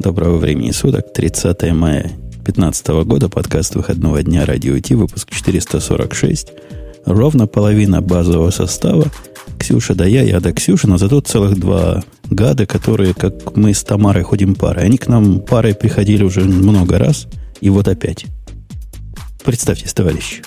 [0.00, 2.04] Доброго времени суток, 30 мая
[2.44, 6.48] 2015 года, подкаст выходного дня Радио Ти, выпуск 446.
[7.04, 9.08] Ровно половина базового состава.
[9.58, 13.84] Ксюша да я, я да Ксюша, но зато целых два гада, которые, как мы с
[13.84, 14.84] Тамарой ходим парой.
[14.84, 17.28] Они к нам парой приходили уже много раз,
[17.60, 18.24] и вот опять.
[19.44, 20.42] Представьтесь, товарищи.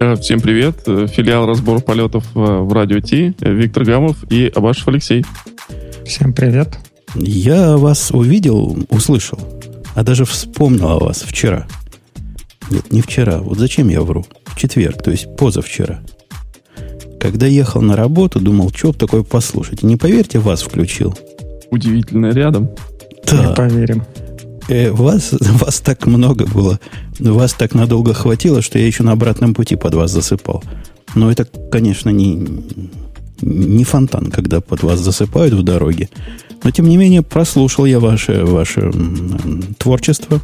[0.00, 0.76] Э, всем привет.
[0.86, 3.34] Э, филиал разбор полетов э, в Радио Ти.
[3.38, 5.26] Виктор Гамов и Абашев Алексей.
[6.06, 6.78] Всем привет.
[7.14, 9.38] Я вас увидел, услышал,
[9.94, 11.66] а даже вспомнил о вас вчера.
[12.70, 13.38] Нет, не вчера.
[13.38, 14.26] Вот зачем я вру?
[14.44, 16.00] В четверг, то есть позавчера.
[17.20, 19.82] Когда ехал на работу, думал, что такое послушать.
[19.82, 21.16] И не поверьте, вас включил.
[21.70, 22.70] Удивительно рядом.
[23.30, 23.46] Да.
[23.46, 24.04] Не поверим.
[24.68, 26.80] Э, вас, вас так много было.
[27.18, 30.62] Вас так надолго хватило, что я еще на обратном пути под вас засыпал.
[31.14, 32.46] Но это, конечно, не,
[33.42, 36.08] не фонтан, когда под вас засыпают в дороге.
[36.62, 38.90] Но, тем не менее, прослушал я ваше, ваше
[39.78, 40.40] творчество.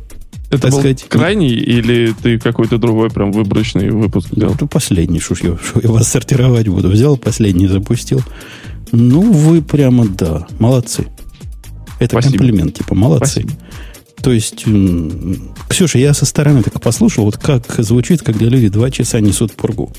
[0.50, 1.04] Это был сказать.
[1.08, 4.52] крайний или ты какой-то другой прям выборочный выпуск взял?
[4.54, 6.88] Это последний, шуш я, шо я вас сортировать буду.
[6.88, 8.20] Взял последний, запустил.
[8.92, 11.06] Ну, вы прямо, да, молодцы.
[11.98, 12.38] Это Спасибо.
[12.38, 13.40] комплимент, типа, молодцы.
[13.40, 13.52] Спасибо.
[14.22, 14.64] То есть,
[15.68, 19.90] Ксюша, я со стороны так послушал, вот как звучит, когда люди два часа несут пургу.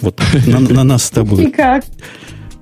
[0.00, 1.44] Вот на, на нас с тобой.
[1.46, 1.84] Никак.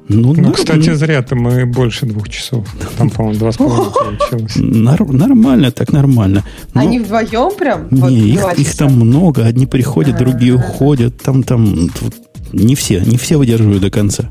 [0.09, 2.67] Ну, ну, кстати, зря ты мы больше двух часов.
[2.97, 4.53] Там, по-моему, два с половиной получилось.
[4.57, 6.45] Нар- нормально, так нормально.
[6.75, 6.81] Но...
[6.81, 7.89] Они вдвоем прям?
[7.91, 9.45] Не, вот их, их там много.
[9.45, 10.25] Одни приходят, А-а-а.
[10.25, 11.21] другие уходят.
[11.23, 11.91] Там, там,
[12.53, 14.29] не все, не все выдерживают до конца.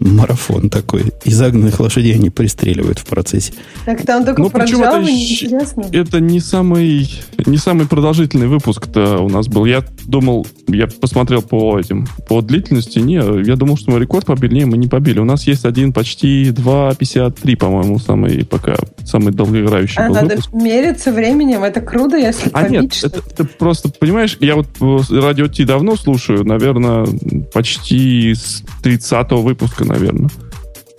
[0.00, 1.12] Марафон такой.
[1.24, 3.52] И загнанных лошадей они пристреливают в процессе.
[3.84, 5.84] Так там только ну, про Java неинтересно.
[5.92, 7.10] Это не самый,
[7.46, 9.64] не самый продолжительный выпуск-то у нас был.
[9.64, 12.98] Я думал, я посмотрел по этим, по длительности.
[12.98, 14.54] Не, я думал, что мы рекорд побили.
[14.54, 15.18] Не, мы не побили.
[15.18, 20.52] У нас есть один почти 2.53, по-моему, самый пока, самый долгоиграющий а, был надо выпуск.
[20.52, 21.64] мериться временем.
[21.64, 24.68] Это круто, если А нет, это, это просто, понимаешь, я вот
[25.10, 27.06] радио Ти давно слушаю, наверное,
[27.52, 30.30] почти с 30 пятого выпуска, наверное.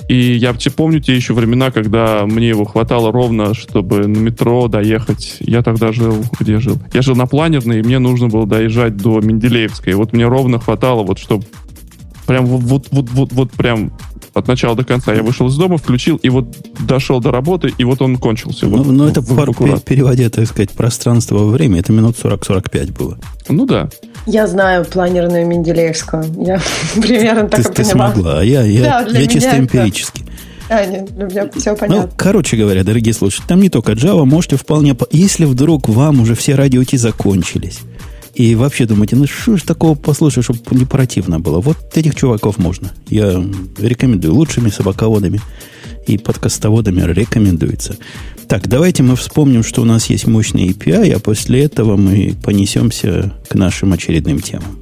[0.08, 5.38] И я помню те еще времена, когда мне его хватало ровно, чтобы на метро доехать.
[5.40, 6.78] Я тогда жил, где жил?
[6.94, 9.94] Я жил на Планерной, и мне нужно было доезжать до Менделеевской.
[9.94, 11.46] И вот мне ровно хватало, вот чтобы
[12.28, 13.92] прям вот, вот, вот, вот, вот прям
[14.34, 15.14] от начала до конца.
[15.14, 16.56] Я вышел из дома, включил, и вот
[16.86, 18.68] дошел до работы, и вот он кончился.
[18.68, 22.98] Ну, вот, ну это в, в, переводя, так сказать, пространство во время, это минут 40-45
[22.98, 23.18] было.
[23.50, 23.90] Ну да.
[24.26, 26.24] Я знаю планерную Менделеевскую.
[26.46, 26.60] Я
[27.02, 28.12] примерно так ты, и ты поняла.
[28.12, 30.24] смогла, а я, я, да, я чисто эмпирически.
[30.68, 32.04] А, нет, для меня все ну, понятно.
[32.04, 34.96] Ну, короче говоря, дорогие слушатели, там не только Java, можете вполне...
[35.12, 37.82] Если вдруг вам уже все радио закончились,
[38.34, 41.62] и вообще думаете, ну что ж такого послушать, чтобы не противно было.
[41.62, 42.92] Вот этих чуваков можно.
[43.08, 43.44] Я
[43.78, 44.34] рекомендую.
[44.34, 45.40] Лучшими собаководами
[46.08, 47.98] и подкастоводами рекомендуется.
[48.48, 53.34] Так, давайте мы вспомним, что у нас есть мощный API, а после этого мы понесемся
[53.50, 54.82] к нашим очередным темам.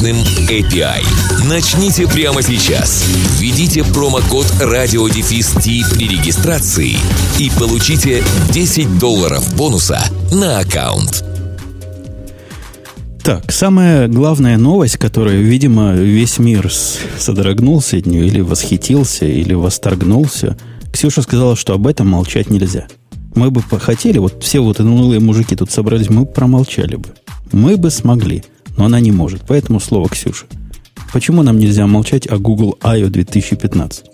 [0.01, 0.17] мощным
[0.49, 1.03] API.
[1.47, 3.05] Начните прямо сейчас.
[3.39, 5.61] Введите промокод RadioDefist
[5.93, 6.95] при регистрации
[7.39, 9.99] и получите 10 долларов бонуса
[10.31, 11.23] на аккаунт.
[13.23, 16.71] Так, самая главная новость, которая, видимо, весь мир
[17.19, 20.57] содрогнулся от нее, или восхитился, или восторгнулся.
[20.91, 22.87] Ксюша сказала, что об этом молчать нельзя.
[23.35, 27.09] Мы бы хотели, вот все вот унылые мужики тут собрались, мы промолчали бы.
[27.51, 28.43] Мы бы смогли
[28.77, 29.43] но она не может.
[29.47, 30.45] Поэтому слово Ксюша.
[31.13, 33.09] Почему нам нельзя молчать о Google I.O.
[33.09, 34.05] 2015?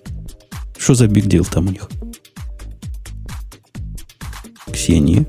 [0.77, 1.89] Что за биг дел там у них?
[4.71, 5.25] Ксения?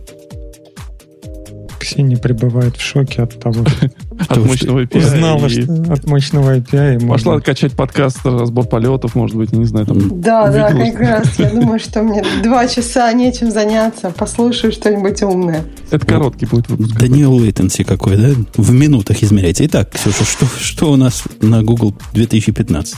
[1.88, 3.64] Ксения пребывает в шоке от того,
[4.28, 4.98] от мощного API.
[4.98, 7.08] Узнала, что от мощного API.
[7.08, 9.86] Пошла качать подкаст, разбор полетов, может быть, не знаю.
[9.86, 11.38] Там да, да, как раз.
[11.38, 14.10] Я думаю, что мне два часа нечем заняться.
[14.10, 15.64] Послушаю что-нибудь умное.
[15.90, 16.94] Это короткий будет выпуск.
[16.98, 18.28] Да не latency какой, да?
[18.56, 19.64] В минутах измеряется.
[19.64, 22.96] Итак, Ксюша, что, что у нас на Google 2015?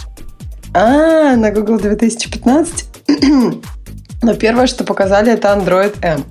[0.74, 2.84] А, на Google 2015?
[4.22, 6.24] Но первое, что показали, это Android M.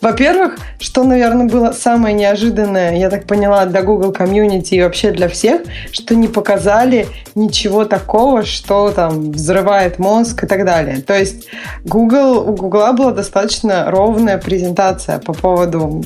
[0.00, 5.28] Во-первых, что, наверное, было самое неожиданное, я так поняла, для Google комьюнити и вообще для
[5.28, 11.00] всех, что не показали ничего такого, что там взрывает мозг и так далее.
[11.00, 11.46] То есть
[11.84, 16.04] Google, у Google была достаточно ровная презентация по поводу,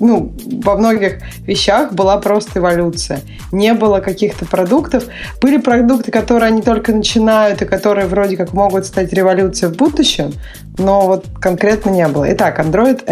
[0.00, 0.32] ну,
[0.64, 3.20] во многих вещах была просто эволюция.
[3.52, 5.04] Не было каких-то продуктов.
[5.40, 10.32] Были продукты, которые они только начинают и которые вроде как могут стать революцией в будущем,
[10.78, 12.32] но вот конкретно не было.
[12.32, 13.04] Итак, Android.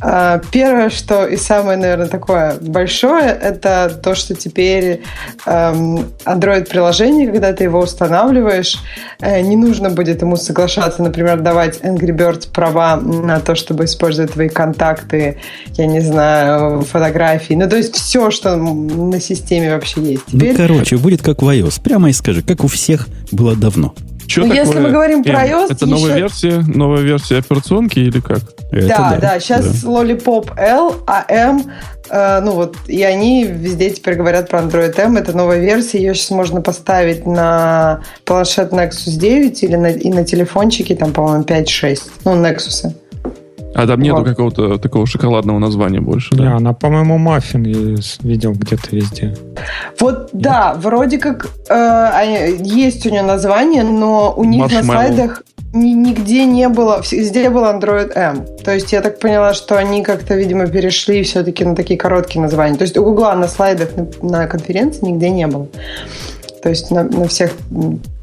[0.00, 5.02] А, первое, что и самое, наверное, такое большое, это то, что теперь
[5.46, 8.78] эм, Android-приложение, когда ты его устанавливаешь,
[9.20, 14.32] э, не нужно будет ему соглашаться, например, давать Angry Birds права на то, чтобы использовать
[14.32, 15.38] твои контакты,
[15.74, 17.54] я не знаю, фотографии.
[17.54, 20.24] Ну, то есть все, что на системе вообще есть.
[20.32, 20.52] Ну, теперь...
[20.52, 21.80] Ну, короче, будет как в iOS.
[21.82, 23.94] Прямо и скажи, как у всех было давно.
[24.26, 24.64] Что ну, такое?
[24.64, 25.64] Если мы говорим про iOS...
[25.66, 25.86] Это еще...
[25.86, 28.40] новая версия, новая версия операционки или как?
[28.70, 29.40] Это да, да, да.
[29.40, 29.88] Сейчас да.
[29.88, 31.70] Lollipop L, а M,
[32.08, 35.16] э, ну вот, и они везде теперь говорят про Android M.
[35.16, 35.98] Это новая версия.
[35.98, 41.44] Ее сейчас можно поставить на планшет Nexus 9 или на, и на телефончике, там, по-моему,
[41.44, 42.00] 5-6.
[42.24, 42.92] Ну, Nexus.
[43.74, 44.28] А там нету вот.
[44.28, 46.44] какого-то такого шоколадного названия больше, да?
[46.44, 49.36] Не, она, по-моему, маффин я видел где-то везде.
[49.98, 50.42] Вот, Нет?
[50.42, 55.42] да, вроде как э, есть у нее название, но у них на слайдах
[55.72, 58.46] нигде не было, везде был Android M.
[58.64, 62.76] То есть я так поняла, что они как-то, видимо, перешли все-таки на такие короткие названия.
[62.76, 65.66] То есть у Гугла на слайдах на, на конференции нигде не было.
[66.62, 67.52] То есть на, на всех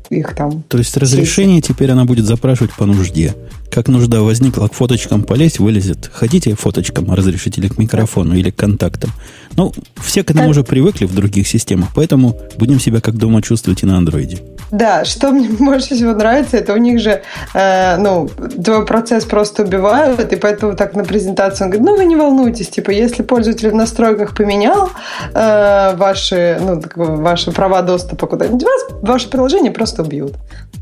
[0.09, 0.63] их там.
[0.63, 3.33] То есть разрешение теперь она будет запрашивать по нужде.
[3.71, 6.09] Как нужда возникла, к фоточкам полезть, вылезет.
[6.13, 9.11] Хотите фоточкам разрешителя к микрофону или к контактам?
[9.55, 13.83] Ну, все к этому уже привыкли в других системах, поэтому будем себя как дома чувствовать
[13.83, 14.39] и на андроиде.
[14.71, 17.21] Да, что мне больше всего нравится, это у них же,
[17.53, 18.29] э, ну,
[18.63, 22.69] твой процесс просто убивают, и поэтому так на презентации он говорит, ну, вы не волнуйтесь,
[22.69, 24.89] типа, если пользователь в настройках поменял
[25.33, 30.35] э, ваши, ну, ваши права доступа куда-нибудь, вас, ваше приложение просто убьют.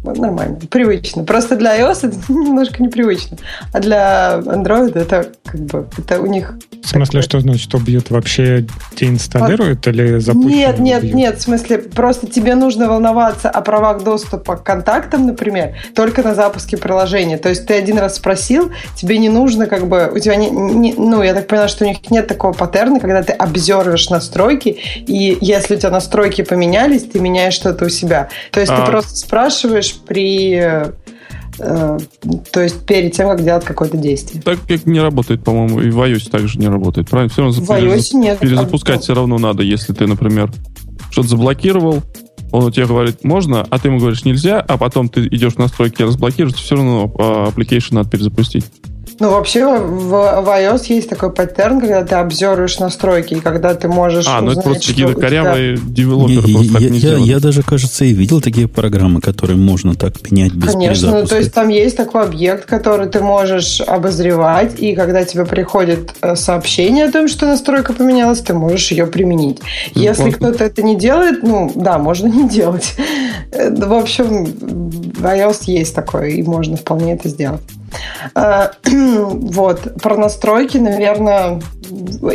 [0.03, 1.23] Нормально, привычно.
[1.23, 3.37] Просто для iOS это немножко непривычно,
[3.73, 6.53] а для Android это как бы, это у них...
[6.81, 8.09] В смысле, что значит убьют?
[8.09, 8.65] Вообще
[8.95, 9.89] деинсталируют а...
[9.89, 10.51] или запустят?
[10.51, 11.15] Нет, нет, убьют?
[11.15, 16.35] нет, в смысле, просто тебе нужно волноваться о правах доступа к контактам, например, только на
[16.35, 17.37] запуске приложения.
[17.37, 20.93] То есть ты один раз спросил, тебе не нужно как бы, у тебя не, не
[20.93, 25.37] ну, я так понимаю, что у них нет такого паттерна, когда ты обзервишь настройки, и
[25.41, 28.29] если у тебя настройки поменялись, ты меняешь что-то у себя.
[28.51, 28.81] То есть а.
[28.81, 30.89] ты просто спрашиваешь при
[31.59, 34.41] то есть перед тем, как делать какое-то действие.
[34.41, 37.31] Так как не работает, по-моему, и в iOS также не работает, правильно?
[37.31, 38.39] Все равно в iOS нет.
[38.39, 40.51] Перезапускать все равно надо, если ты, например,
[41.11, 42.01] что-то заблокировал,
[42.51, 45.57] он у тебя говорит, можно, а ты ему говоришь, нельзя, а потом ты идешь в
[45.59, 48.65] настройки разблокируешь, все равно а, application надо перезапустить.
[49.19, 53.89] Ну, вообще в, в iOS есть такой паттерн, когда ты обзорываешь настройки, и когда ты
[53.89, 55.85] можешь А, ну это просто какие-то корявые тебя...
[55.87, 59.57] девелоперы не, просто я, так не я, я даже, кажется, и видел такие программы, которые
[59.57, 63.81] можно так менять без Конечно, ну, то есть там есть такой объект, который ты можешь
[63.81, 69.05] обозревать, и когда тебе приходит э, сообщение о том, что настройка поменялась, ты можешь ее
[69.05, 69.59] применить.
[69.95, 72.95] Ну, Если кто-то это не делает, ну, да, можно не делать.
[73.51, 77.61] Э, в общем, в iOS есть такое, и можно вполне это сделать.
[78.35, 81.61] Э, вот, про настройки, наверное,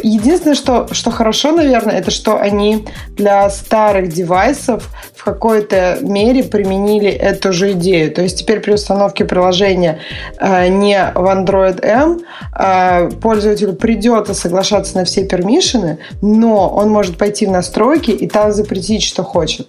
[0.03, 7.09] единственное, что, что хорошо, наверное, это что они для старых девайсов в какой-то мере применили
[7.09, 8.13] эту же идею.
[8.13, 10.01] То есть теперь при установке приложения
[10.39, 12.21] э, не в Android M
[12.59, 18.53] э, пользователю придется соглашаться на все пермишины, но он может пойти в настройки и там
[18.53, 19.69] запретить, что хочет.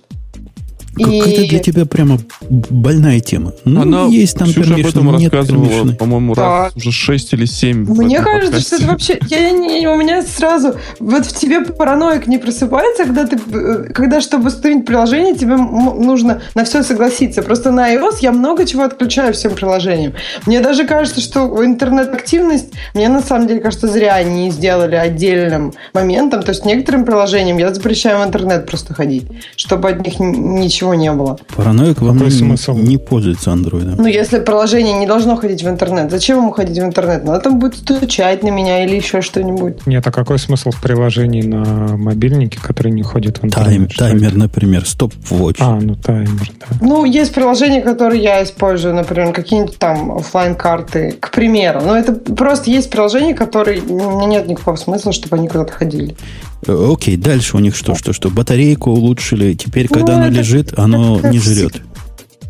[0.96, 1.50] Какая-то и...
[1.50, 3.54] для тебя прямо больная тема.
[3.66, 7.86] Ну, Она, есть там Ксюша об этом нет рассказывала, по-моему, раз уже 6 или 7.
[7.86, 8.68] Мне кажется, подкасте.
[8.68, 9.20] что это вообще...
[9.30, 10.76] Я, не, у меня сразу...
[11.00, 13.38] Вот в тебе параноик не просыпается, когда ты...
[13.94, 17.42] Когда, чтобы установить приложение, тебе нужно на все согласиться.
[17.42, 20.14] Просто на iOS я много чего отключаю всем приложениям.
[20.46, 22.74] Мне даже кажется, что интернет-активность...
[22.94, 26.44] Мне на самом деле кажется, зря они сделали отдельным моментом.
[26.44, 29.26] То есть некоторым приложениям я запрещаю в интернет просто ходить,
[29.56, 31.38] чтобы от них ничего ничего не было.
[31.56, 32.78] Параноик вам не, смысл?
[32.78, 33.96] не пользуется андроидом.
[33.98, 37.24] Ну, если приложение не должно ходить в интернет, зачем ему ходить в интернет?
[37.24, 39.86] Надо там будет стучать на меня или еще что-нибудь.
[39.88, 43.68] Нет, а какой смысл в приложении на мобильнике, который не ходит в интернет?
[43.68, 45.58] Тайм, таймер, например, стоп-watch.
[45.60, 46.78] А, ну таймер, да.
[46.82, 51.82] Ну, есть приложения, которые я использую, например, какие-нибудь там офлайн карты к примеру.
[51.82, 56.16] Но это просто есть приложения, которые у меня нет никакого смысла, чтобы они куда-то ходили.
[56.68, 58.30] Э, окей, дальше у них что, что, что?
[58.30, 59.54] Батарейку улучшили.
[59.54, 61.82] Теперь, когда ну, она лежит, оно не жрет.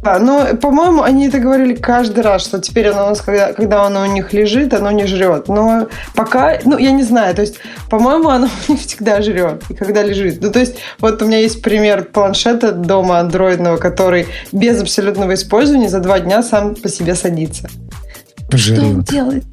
[0.06, 3.86] Да, но, по-моему, они это говорили каждый раз, что теперь оно у нас, когда, когда
[3.86, 5.48] оно у них лежит, оно не жрет.
[5.48, 7.56] Но пока, ну, я не знаю, то есть,
[7.90, 10.44] по-моему, оно у них всегда жрет, и когда лежит.
[10.44, 15.90] Ну, то есть, вот у меня есть пример планшета дома андроидного, который без абсолютного использования
[15.90, 17.68] за два дня сам по себе садится.
[18.52, 18.78] Жрет.
[18.78, 19.46] Что он делает?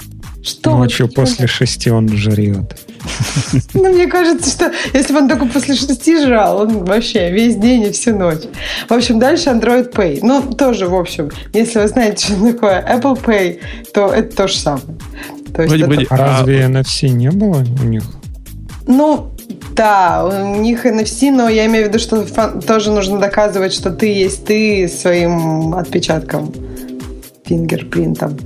[0.43, 2.77] Что Ночью после шести он жрет.
[3.75, 7.83] Ну, мне кажется, что если бы он только после шести жрал, он вообще весь день
[7.85, 8.43] и всю ночь.
[8.89, 10.21] В общем, дальше Android Pay.
[10.23, 13.59] Ну, тоже, в общем, если вы знаете, что такое Apple Pay,
[13.93, 14.85] то это то же самое.
[15.55, 16.07] То есть Погоди, это- погоди.
[16.11, 18.05] А разве NFC не было у них?
[18.87, 19.31] Ну,
[19.77, 23.91] да, у них NFC, но я имею в виду, что фан- тоже нужно доказывать, что
[23.91, 26.53] ты есть ты своим отпечатком,
[27.45, 28.39] фингерпринтом.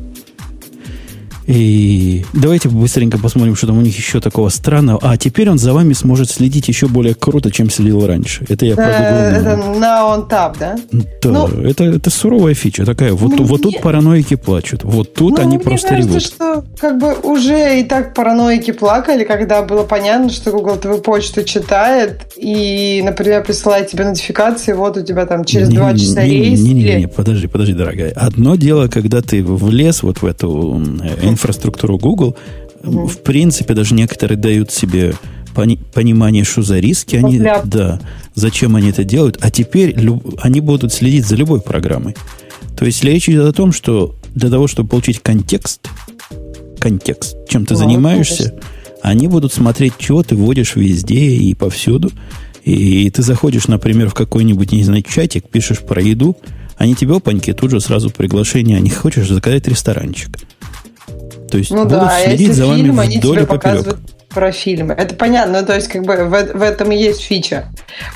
[1.47, 4.99] И давайте быстренько посмотрим, что там у них еще такого странного.
[5.03, 8.45] А теперь он за вами сможет следить еще более круто, чем следил раньше.
[8.49, 9.37] Это я про Э.
[9.41, 10.77] Это на on tap, да?
[11.23, 13.13] Да, ну- это, это суровая фича такая.
[13.13, 14.83] Вот, Мне- вот тут параноики плачут.
[14.85, 16.23] Вот тут Ну, они мне просто кажется, ревут.
[16.23, 21.45] что как бы уже и так параноики плакали, когда было понятно, что Google твою почту
[21.45, 26.23] читает и, например, присылает тебе нотификации, вот у тебя там через Не- два не- часа
[26.25, 26.61] не- рейс.
[26.61, 28.11] Не, не, или- не, подожди, подожди, дорогая.
[28.17, 30.83] Одно дело, когда ты влез вот в эту
[31.37, 32.37] инфраструктуру Google,
[32.83, 35.15] в принципе, даже некоторые дают себе
[35.55, 37.67] пони- понимание, что за риски они, Ляп.
[37.67, 38.01] да,
[38.35, 42.15] зачем они это делают, а теперь люб- они будут следить за любой программой.
[42.77, 45.89] То есть речь идет о том, что для того, чтобы получить контекст,
[46.79, 48.55] контекст, чем ты Ну, занимаешься,
[49.03, 52.11] они будут смотреть, чего ты вводишь везде и повсюду.
[52.65, 56.37] И ты заходишь, например, в какой-нибудь, не знаю, чатик, пишешь про еду,
[56.77, 60.37] они тебе, опаньки, тут же сразу приглашение, а не хочешь заказать ресторанчик.
[61.51, 63.47] То есть Ну будут да, а следить если за вами фильм, они вдоль тебе и
[63.47, 63.63] поперек.
[63.85, 63.99] показывают
[64.37, 64.93] про фильмы.
[64.93, 67.65] Это понятно, ну, то есть как бы в, в этом и есть фича.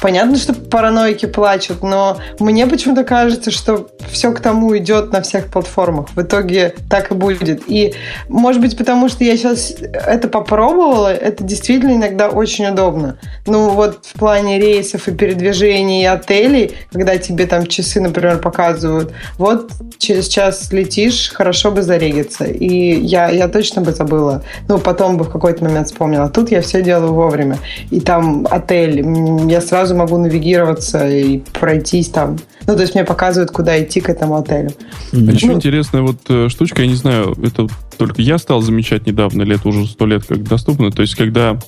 [0.02, 5.46] Понятно, что параноики плачут, но мне почему-то кажется, что все к тому идет на всех
[5.46, 6.10] платформах.
[6.14, 7.62] В итоге так и будет.
[7.68, 7.94] И
[8.28, 13.18] может быть потому, что я сейчас это попробовала, это действительно иногда очень удобно.
[13.46, 19.14] Ну вот в плане рейсов и передвижений и отелей, когда тебе там часы, например, показывают,
[19.38, 22.44] вот через час летишь, хорошо бы зарегиться.
[22.44, 24.42] И я, я точно бы забыла.
[24.68, 26.09] Ну, потом бы в какой-то момент вспомнила.
[26.28, 27.58] Тут я все делаю вовремя.
[27.90, 29.04] И там отель.
[29.50, 32.38] Я сразу могу навигироваться и пройтись там.
[32.66, 34.70] Ну, то есть мне показывают, куда идти к этому отелю.
[35.12, 37.66] А еще Ну- интересная вот э, штучка, я не знаю, это
[37.98, 40.90] только я стал замечать недавно, или это уже сто лет как доступно.
[40.90, 41.58] То есть, когда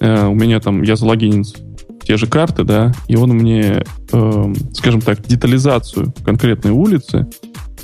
[0.00, 1.44] э, у меня там, я залогинен
[2.02, 7.26] те же карты, да, и он мне, э, скажем так, детализацию конкретной улицы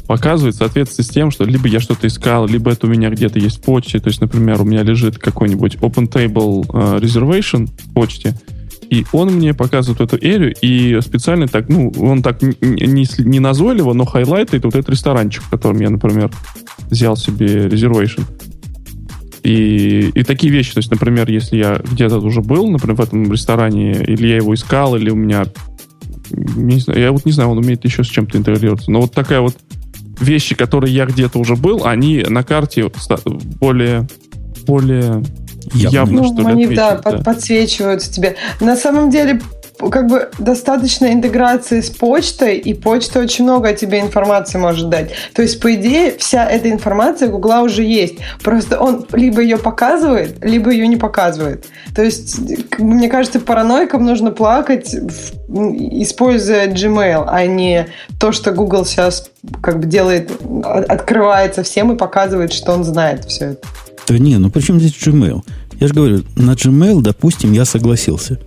[0.07, 3.39] показывает в соответствии с тем, что либо я что-то искал, либо это у меня где-то
[3.39, 3.99] есть в почте.
[3.99, 8.35] То есть, например, у меня лежит какой-нибудь Open Table э, Reservation в почте,
[8.93, 13.41] и он мне показывает эту эрию, и специально так, ну, он так не, сли- не
[13.41, 16.31] назойливо, но хайлайтает вот этот ресторанчик, в котором я, например,
[16.91, 18.21] взял себе резервейшн.
[19.45, 23.33] И, и такие вещи, то есть, например, если я где-то уже был, например, в этом
[23.33, 25.47] ресторане, или я его искал, или у меня,
[26.31, 29.41] не знаю, я вот не знаю, он умеет еще с чем-то интегрироваться, но вот такая
[29.41, 29.57] вот
[30.23, 32.91] вещи, которые я где-то уже был, они на карте
[33.61, 34.07] более,
[34.67, 35.23] более
[35.75, 35.95] Явно.
[35.95, 38.37] явно, Ну, что ли, они, да, отмечены, под- подсвечиваются тебе.
[38.61, 39.41] На самом деле,
[39.91, 45.13] как бы достаточно интеграции с почтой, и почта очень много о тебе информации может дать.
[45.35, 48.17] То есть, по идее, вся эта информация у Гугла уже есть.
[48.43, 51.67] Просто он либо ее показывает, либо ее не показывает.
[51.95, 52.39] То есть,
[52.79, 54.95] мне кажется, параноикам нужно плакать,
[55.49, 57.89] используя Gmail, а не
[58.21, 60.31] то, что Google сейчас как бы делает,
[60.65, 63.69] а- открывается всем и показывает, что он знает все это.
[64.09, 65.43] Да не, ну при чем здесь Gmail?
[65.81, 68.39] Я же говорю, на Gmail, допустим, я согласился.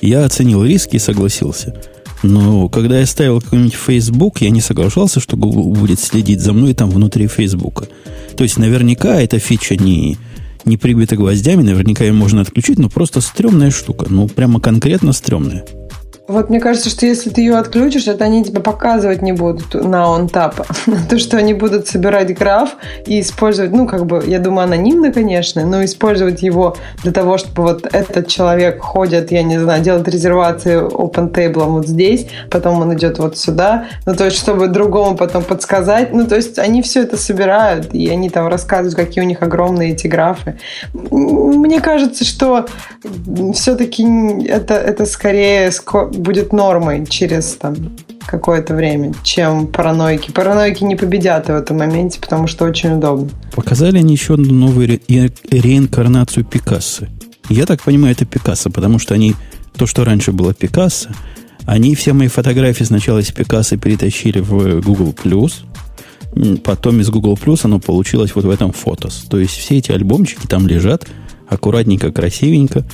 [0.00, 1.74] Я оценил риски и согласился.
[2.22, 6.74] Но когда я ставил какой-нибудь Facebook, я не соглашался, что Google будет следить за мной
[6.74, 7.88] там внутри Facebook.
[8.36, 10.18] То есть наверняка эта фича не,
[10.64, 14.06] не прибита гвоздями, наверняка ее можно отключить, но просто стрёмная штука.
[14.08, 15.64] Ну, прямо конкретно стрёмная.
[16.28, 20.06] Вот мне кажется, что если ты ее отключишь, это они тебе показывать не будут на
[20.06, 20.66] OnTap.
[21.08, 25.64] То, что они будут собирать граф и использовать, ну, как бы, я думаю, анонимно, конечно,
[25.64, 30.80] но использовать его для того, чтобы вот этот человек ходит, я не знаю, делает резервации
[30.80, 35.44] open table вот здесь, потом он идет вот сюда, ну, то есть, чтобы другому потом
[35.44, 36.12] подсказать.
[36.12, 39.92] Ну, то есть, они все это собирают, и они там рассказывают, какие у них огромные
[39.92, 40.58] эти графы.
[40.92, 42.66] Мне кажется, что
[43.54, 44.04] все-таки
[44.48, 47.76] это, это скорее ско- будет нормой через там
[48.26, 50.32] какое-то время, чем параноики.
[50.32, 53.30] Параноики не победят в этом моменте, потому что очень удобно.
[53.54, 57.06] Показали они еще одну новую ре- ре- реинкарнацию Пикассо.
[57.48, 59.34] Я так понимаю, это Пикассо, потому что они
[59.76, 61.10] то, что раньше было Пикассо,
[61.66, 65.14] Они все мои фотографии сначала из Пикассо перетащили в Google+,
[66.62, 69.26] потом из Google+, оно получилось вот в этом фотос.
[69.28, 71.06] То есть все эти альбомчики там лежат,
[71.48, 72.84] аккуратненько, красивенько.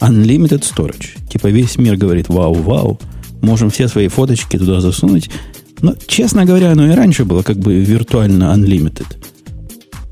[0.00, 1.28] Unlimited storage.
[1.28, 2.98] Типа весь мир говорит, вау, вау,
[3.42, 5.30] можем все свои фоточки туда засунуть.
[5.82, 9.06] Но, честно говоря, оно и раньше было как бы виртуально unlimited.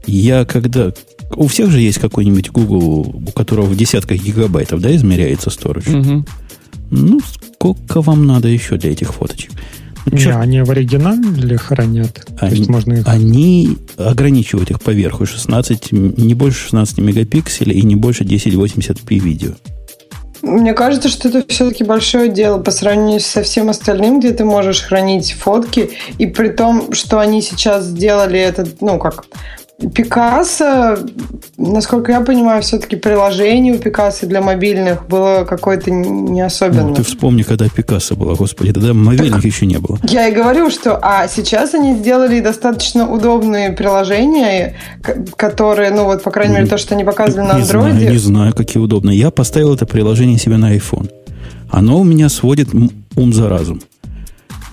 [0.06, 0.92] Я когда...
[1.36, 6.00] У всех же есть какой-нибудь Google, у которого в десятках гигабайтов, да, измеряется storage.
[6.00, 6.24] Угу.
[6.90, 9.52] Ну, сколько вам надо еще для этих фоточек?
[10.06, 12.26] Не, они в оригинале хранят?
[12.40, 13.08] Они, можно их...
[13.08, 19.52] они ограничивают их поверху 16, не больше 16 мегапикселей и не больше 1080p видео.
[20.42, 24.82] Мне кажется, что это все-таки большое дело по сравнению со всем остальным, где ты можешь
[24.82, 29.24] хранить фотки, и при том, что они сейчас сделали этот, ну как,
[29.78, 30.98] Пикассо,
[31.56, 36.86] насколько я понимаю, все-таки приложение у Пикассо для мобильных было какое-то не особенное.
[36.86, 40.00] Ну, ты вспомни, когда Пикассо было, господи, тогда мобильных так, еще не было.
[40.02, 44.74] Я и говорю, что а сейчас они сделали достаточно удобные приложения,
[45.36, 47.92] которые, ну вот, по крайней мере, то, что они показывали на Android.
[47.92, 49.16] Не знаю, не знаю, какие удобные.
[49.16, 51.08] Я поставил это приложение себе на iPhone.
[51.70, 52.70] Оно у меня сводит
[53.14, 53.80] ум за разум.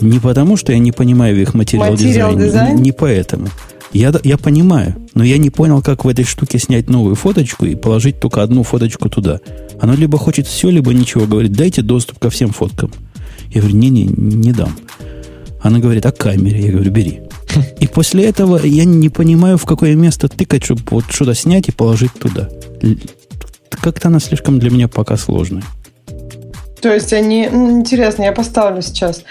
[0.02, 2.76] Не потому, что я не понимаю их материал, материал дизайне, дизайн?
[2.78, 3.48] не поэтому.
[3.96, 7.76] Я, я понимаю, но я не понял, как в этой штуке снять новую фоточку и
[7.76, 9.40] положить только одну фоточку туда.
[9.80, 11.26] Оно либо хочет все, либо ничего.
[11.26, 12.92] Говорит, дайте доступ ко всем фоткам.
[13.52, 14.76] Я говорю, не-не, не дам.
[15.62, 16.66] Она говорит, а камере?
[16.66, 17.22] Я говорю, бери.
[17.80, 21.72] И после этого я не понимаю, в какое место тыкать, чтобы вот что-то снять и
[21.72, 22.50] положить туда.
[23.70, 25.64] Как-то она слишком для меня пока сложная.
[26.86, 29.24] То есть они, ну, интересно, я поставлю сейчас.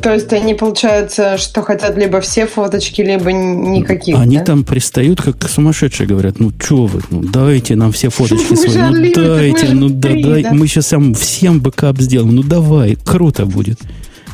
[0.00, 4.18] То есть они, получается, что хотят либо все фоточки, либо никаких.
[4.18, 4.44] Они да?
[4.44, 9.12] там пристают, как сумасшедшие, говорят, ну что вы, ну дайте нам все фоточки свои, ну
[9.14, 13.80] дайте, ну да, дай, мы сейчас сам всем бэкап сделаем, ну давай, круто будет.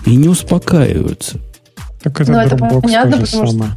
[0.07, 1.41] И не успокаиваются.
[2.05, 3.73] Так это, ну, это понятно, потому самое.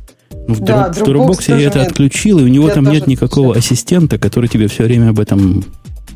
[0.48, 1.88] Ну, в, да, Dropbox я это нет.
[1.88, 5.66] отключил, и у него я там нет никакого ассистента, который тебе все время об этом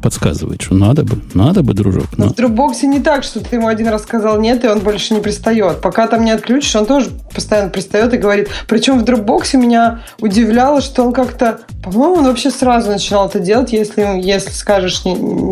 [0.01, 2.05] подсказывает, что надо бы, надо бы, дружок.
[2.17, 4.79] Но, но в Dropbox не так, что ты ему один раз сказал нет, и он
[4.79, 5.81] больше не пристает.
[5.81, 8.49] Пока там не отключишь, он тоже постоянно пристает и говорит.
[8.67, 13.73] Причем в Dropbox меня удивляло, что он как-то, по-моему, он вообще сразу начинал это делать,
[13.73, 15.01] если, если скажешь,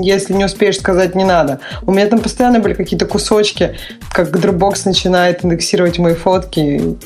[0.01, 1.59] если не успеешь сказать не надо.
[1.85, 3.75] У меня там постоянно были какие-то кусочки,
[4.11, 6.97] как Dropbox начинает индексировать мои фотки.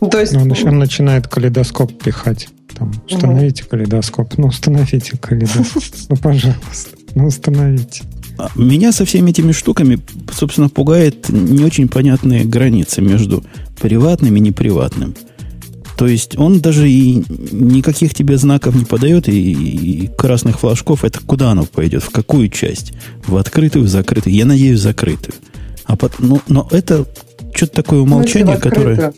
[0.00, 0.32] Ну, то есть...
[0.32, 2.48] Но он еще начинает калейдоскоп пихать.
[2.74, 3.70] Там, установите угу.
[3.70, 4.38] калейдоскоп.
[4.38, 5.82] Ну, установите калейдоскоп.
[6.08, 6.90] Ну, пожалуйста.
[7.14, 8.02] Ну, установите.
[8.38, 9.98] А, меня со всеми этими штуками,
[10.32, 13.44] собственно, пугает не очень понятные границы между
[13.80, 15.14] приватным и неприватным.
[16.00, 21.04] То есть он даже и никаких тебе знаков не подает, и, и красных флажков.
[21.04, 22.02] Это куда оно пойдет?
[22.02, 22.94] В какую часть?
[23.26, 24.34] В открытую, в закрытую?
[24.34, 25.34] Я надеюсь, закрытую.
[25.84, 27.04] А под, ну, но это
[27.54, 29.12] что-то такое умолчание, ну, которое...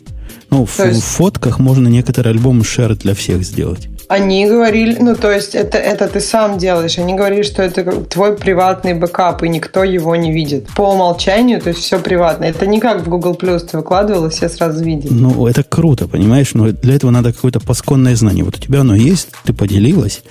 [0.53, 1.01] Ну, в, есть...
[1.01, 3.89] в фотках можно некоторый альбом share для всех сделать.
[4.07, 6.99] Они говорили, ну, то есть это, это ты сам делаешь.
[6.99, 10.67] Они говорили, что это твой приватный бэкап, и никто его не видит.
[10.75, 12.43] По умолчанию, то есть все приватно.
[12.45, 15.11] Это не как в Google Plus ты выкладывал, и все сразу видели.
[15.11, 16.53] Ну, это круто, понимаешь?
[16.53, 18.43] Но для этого надо какое-то пасконное знание.
[18.43, 20.21] Вот у тебя оно есть, ты поделилась,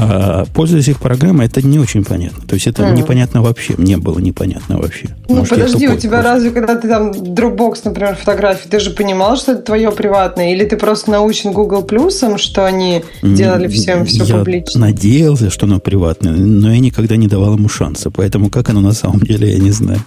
[0.00, 2.46] а пользуясь их программой, это не очень понятно.
[2.46, 2.96] То есть это mm.
[2.96, 3.74] непонятно вообще.
[3.76, 5.08] Мне было непонятно вообще.
[5.28, 6.32] Ну, Может, подожди, у тебя просто...
[6.32, 10.52] разве, когда ты там Dropbox, например, фотографии, ты же понимал, что это твое приватное?
[10.52, 14.80] Или ты просто научен Google Плюсом, что они делали всем все я публично?
[14.80, 18.10] надеялся, что оно приватное, но я никогда не давал ему шанса.
[18.10, 20.00] Поэтому как оно на самом деле, я не знаю.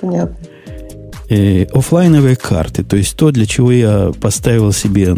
[0.00, 0.36] Понятно.
[1.30, 5.14] Э, офлайновые карты, то есть то, для чего я поставил себе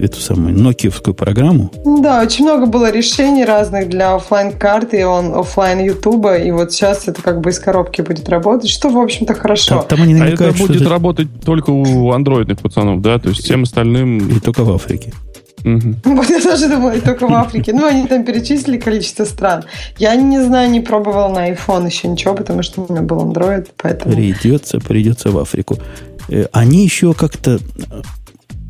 [0.00, 1.70] эту самую нокиевскую программу.
[1.84, 6.72] Да, очень много было решений разных для офлайн карты и он офлайн Ютуба, и вот
[6.72, 9.78] сейчас это как бы из коробки будет работать, что, в общем-то, хорошо.
[9.80, 10.90] Там, там они намекают, а это будет это...
[10.90, 13.18] работать только у андроидных пацанов, да?
[13.18, 14.18] То есть всем остальным...
[14.28, 15.12] И только в Африке.
[15.64, 15.94] Угу.
[16.04, 17.72] Вот я тоже думала, только в Африке.
[17.72, 19.64] Ну, они там перечислили количество стран.
[19.98, 23.68] Я не знаю, не пробовала на iPhone еще ничего, потому что у меня был Android,
[23.76, 24.14] поэтому...
[24.14, 25.78] Придется, придется в Африку.
[26.28, 27.60] Э, они еще как-то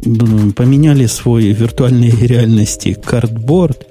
[0.03, 3.87] поменяли свой виртуальной реальности картборд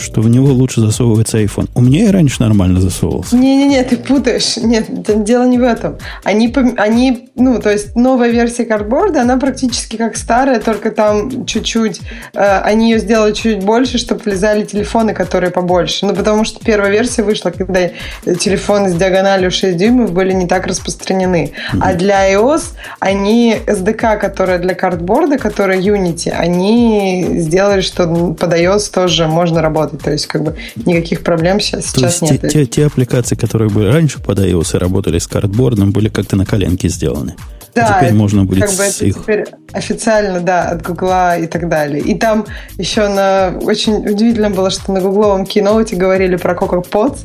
[0.00, 1.68] что в него лучше засовывается iPhone.
[1.74, 3.36] У меня и раньше нормально засовывался.
[3.36, 4.56] Не-не-не, ты путаешь.
[4.56, 4.86] Нет,
[5.24, 5.98] дело не в этом.
[6.24, 12.00] Они, они, ну, то есть новая версия картборда, она практически как старая, только там чуть-чуть,
[12.34, 16.06] э, они ее сделали чуть больше, чтобы влезали телефоны, которые побольше.
[16.06, 17.90] Ну, потому что первая версия вышла, когда
[18.38, 21.52] телефоны с диагональю 6 дюймов были не так распространены.
[21.52, 21.78] Mm-hmm.
[21.80, 22.62] А для iOS
[23.00, 29.89] они SDK, которая для картборда, которая Unity, они сделали, что под iOS тоже можно работать
[29.90, 30.04] работать.
[30.04, 32.40] То есть, как бы, никаких проблем сейчас, То сейчас есть нет.
[32.42, 36.36] те, те, те аппликации, которые были раньше под iOS и работали с картбордом, были как-то
[36.36, 37.34] на коленке сделаны.
[37.72, 39.22] Да, а теперь можно будет как бы с это их...
[39.22, 42.02] теперь официально, да, от Гугла и так далее.
[42.02, 42.46] И там
[42.78, 47.18] еще на очень удивительно было, что на гугловом киноуте говорили про Coca Pods.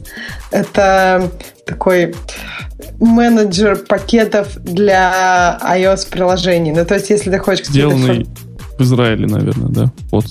[0.52, 1.32] Это
[1.66, 2.14] такой
[3.00, 6.74] менеджер пакетов для iOS приложений.
[6.74, 7.66] Ну, то есть, если ты хочешь...
[7.66, 8.28] Сделанный
[8.78, 9.92] в Израиле, наверное, да?
[10.12, 10.26] Вот.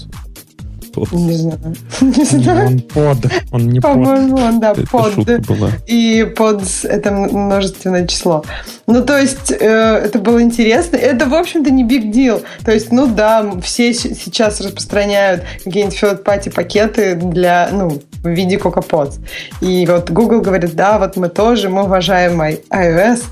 [0.95, 1.61] Фор- Не знаю.
[2.01, 2.67] Не знаю.
[2.69, 3.93] Он под, он не под.
[3.93, 5.15] По-моему, он, да, Это под.
[5.15, 5.71] шутка была.
[5.87, 8.45] И под это множественное число.
[8.87, 9.57] Ну, то есть, э,
[10.05, 10.97] это было интересно.
[10.97, 12.43] Это, в общем-то, не big deal.
[12.65, 19.21] То есть, ну да, все сейчас распространяют какие-нибудь third-party пакеты для, ну, в виде CocoaPods.
[19.61, 23.23] И вот Google говорит, да, вот мы тоже, мы уважаем iOS,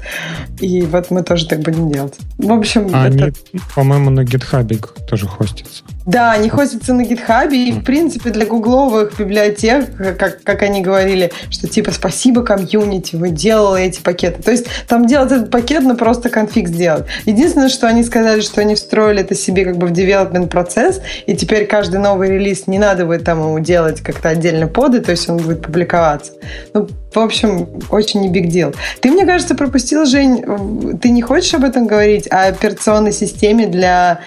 [0.60, 2.14] и вот мы тоже так будем делать.
[2.38, 3.24] В общем, А это...
[3.24, 3.32] они,
[3.74, 5.84] по-моему, на GitHub тоже хостятся.
[6.06, 11.32] Да, они хостятся на GitHub, и, в принципе, для гугловых библиотек, как, как они говорили,
[11.50, 14.42] что типа спасибо комьюнити, вы делали эти пакеты.
[14.42, 17.04] То есть там делать этот пакет, но просто конфиг сделать.
[17.24, 21.36] Единственное, что они сказали, что они встроили это себе как бы в development процесс, и
[21.36, 25.28] теперь каждый новый релиз не надо будет там ему делать как-то отдельно поды, то есть
[25.28, 26.32] он будет публиковаться.
[26.74, 28.74] Ну, в общем, очень не big deal.
[29.00, 34.20] Ты, мне кажется, пропустил, Жень, ты не хочешь об этом говорить, о операционной системе для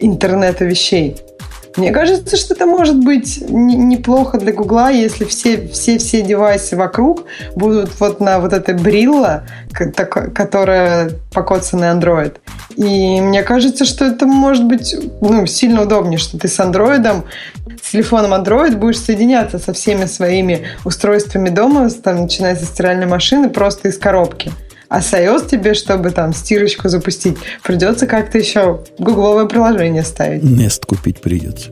[0.00, 1.16] интернета вещей.
[1.76, 6.76] Мне кажется, что это может быть не- неплохо для Гугла, если все, все, все девайсы
[6.76, 12.36] вокруг будут вот на вот этой брилла, которая покоцана на Android.
[12.76, 17.24] И мне кажется, что это может быть ну, сильно удобнее, что ты с андроидом,
[17.82, 23.48] с телефоном Android будешь соединяться со всеми своими устройствами дома, там, начиная со стиральной машины,
[23.48, 24.50] просто из коробки.
[24.90, 30.42] А с iOS тебе, чтобы там стирочку запустить, придется как-то еще гугловое приложение ставить.
[30.42, 31.70] Nest купить придется.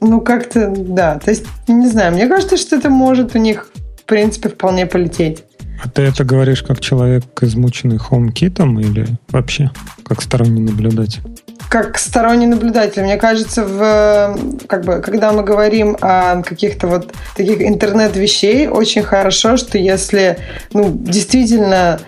[0.00, 1.18] Ну, как-то, да.
[1.18, 5.44] То есть, не знаю, мне кажется, что это может у них, в принципе, вполне полететь.
[5.82, 9.70] А ты это говоришь как человек, измученный HomeKit или вообще
[10.06, 11.20] как сторонний наблюдатель?
[11.68, 17.60] Как сторонний наблюдатель, мне кажется, в, как бы, когда мы говорим о каких-то вот таких
[17.60, 20.38] интернет-вещей, очень хорошо, что если
[20.72, 22.00] ну, действительно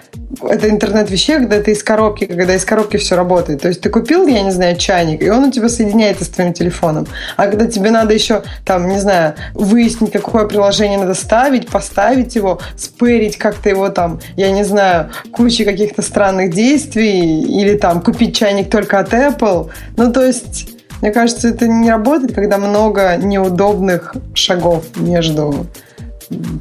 [0.42, 3.62] это интернет вещей, когда ты из коробки, когда из коробки все работает.
[3.62, 6.52] То есть ты купил, я не знаю, чайник, и он у тебя соединяется с твоим
[6.52, 7.06] телефоном.
[7.36, 12.60] А когда тебе надо еще, там, не знаю, выяснить, какое приложение надо ставить, поставить его,
[12.76, 18.70] спэрить как-то его там, я не знаю, кучей каких-то странных действий, или там купить чайник
[18.70, 19.70] только от Apple.
[19.96, 20.72] Ну, то есть...
[21.02, 25.66] Мне кажется, это не работает, когда много неудобных шагов между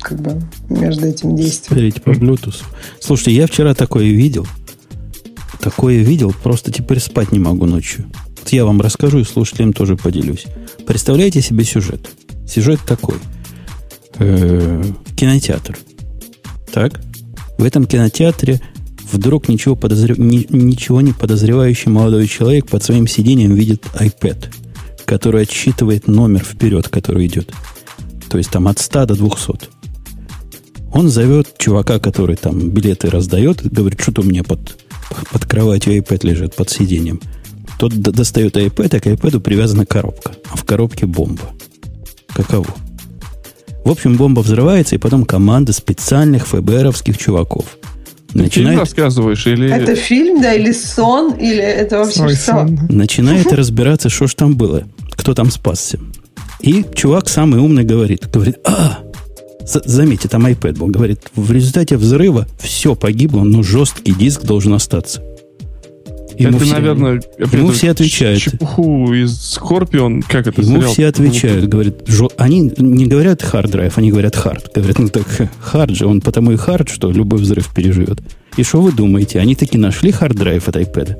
[0.02, 1.92] как бы между этими действиями.
[1.92, 2.64] Смотрите по Bluetooth.
[3.00, 4.48] Слушайте, я вчера такое видел.
[5.60, 8.06] Такое видел, просто теперь спать не могу ночью.
[8.40, 10.46] Вот я вам расскажу и слушателям тоже поделюсь.
[10.86, 12.10] Представляете себе сюжет?
[12.48, 13.16] Сюжет такой.
[14.20, 14.84] Э,
[15.16, 15.78] кинотеатр.
[16.72, 17.02] Так?
[17.58, 18.62] В этом кинотеатре
[19.12, 20.18] вдруг ничего, подозрев...
[20.18, 24.54] ни- ничего не подозревающий молодой человек под своим сиденьем видит iPad,
[25.06, 27.52] который отсчитывает номер вперед, который идет.
[28.36, 29.70] То есть там от 100 до 200.
[30.92, 34.76] Он зовет чувака, который там билеты раздает, говорит, что-то у меня под,
[35.32, 37.22] под кроватью iPad лежит, под сиденьем.
[37.80, 40.34] Тот достает iPad, а к iPad привязана коробка.
[40.52, 41.44] А в коробке бомба.
[42.28, 42.76] Каково?
[43.86, 47.64] В общем, бомба взрывается, и потом команда специальных ФБРовских чуваков
[48.28, 49.72] Ты фильм начинает, рассказываешь или...
[49.72, 52.52] Это фильм, да, или сон, или это вообще Ой, что?
[52.52, 52.80] сон.
[52.90, 56.00] начинает разбираться, что ж там было, кто там спасся.
[56.62, 59.00] И чувак самый умный говорит, говорит, а,
[59.66, 64.74] за- заметьте, там iPad был, говорит, в результате взрыва все погибло, но жесткий диск должен
[64.74, 65.22] остаться.
[66.38, 67.22] Ему это, все- наверное,
[67.54, 68.42] ему все отвечают.
[68.42, 70.92] Чепуху из Скорпион, как это Ему сериал?
[70.92, 74.66] все отвечают, говорят, жё- они не говорят hard drive, они говорят hard.
[74.76, 75.26] Говорят, ну так
[75.74, 78.20] hard же, он потому и hard, что любой взрыв переживет.
[78.58, 79.40] И что вы думаете?
[79.40, 81.16] Они таки нашли hard drive от iPad.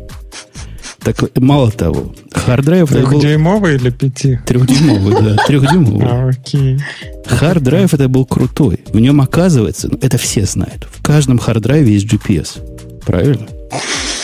[1.06, 4.40] Так мало того, drive это был Трехдюймовый или пяти?
[4.44, 6.08] трехдюймовый, да, трехдюймовый.
[6.08, 6.80] А, окей.
[7.28, 8.80] Drive это был крутой.
[8.88, 12.60] В нем оказывается, ну, это все знают, в каждом drive есть GPS.
[13.06, 13.48] Правильно?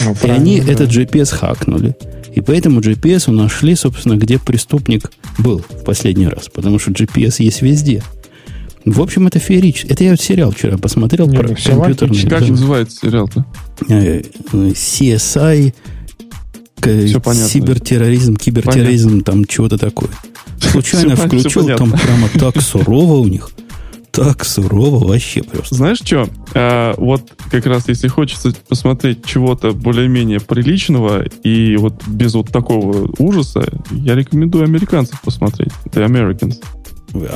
[0.04, 0.72] Ну, И они да.
[0.72, 1.96] этот GPS хакнули.
[2.34, 6.50] И по этому GPS нашли, собственно, где преступник был в последний раз.
[6.50, 8.02] Потому что GPS есть везде.
[8.86, 9.92] В общем, это феерично.
[9.92, 12.22] Это я вот сериал вчера посмотрел про ну, компьютерный.
[12.28, 12.48] Как да.
[12.48, 13.46] называется сериал-то?
[13.90, 14.22] Э, э,
[14.54, 15.76] CSI,
[16.82, 17.50] к- Всё понятно.
[17.50, 20.10] кибертерроризм, кибертерроризм, там чего-то такое.
[20.60, 23.52] Случайно понятно, включил, там прямо так сурово у них.
[24.12, 25.76] Так сурово вообще просто.
[25.76, 26.28] Знаешь что?
[26.98, 33.64] вот как раз если хочется посмотреть чего-то более-менее приличного и вот без вот такого ужаса,
[33.92, 35.70] я рекомендую американцев посмотреть.
[35.94, 36.56] The Americans.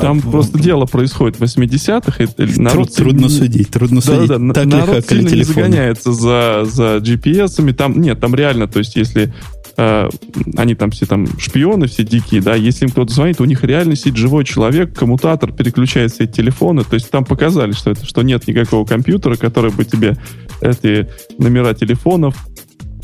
[0.01, 2.23] Там А, просто дело происходит в 80-х.
[2.23, 4.27] и Труд- народ трудно сильно- судить, трудно судить.
[4.29, 5.53] Да-да-да, так ли народ сильно не телефоны?
[5.65, 7.71] загоняется за, за GPS-ами.
[7.73, 9.33] Там, нет, там реально, то есть если
[9.77, 10.09] э,
[10.55, 13.97] они там все там шпионы, все дикие, да, если им кто-то звонит, у них реально
[13.97, 18.21] сидит живой человек, коммутатор переключает все эти телефоны, то есть там показали, что это, что
[18.21, 20.15] нет никакого компьютера, который бы тебе
[20.61, 22.47] эти номера телефонов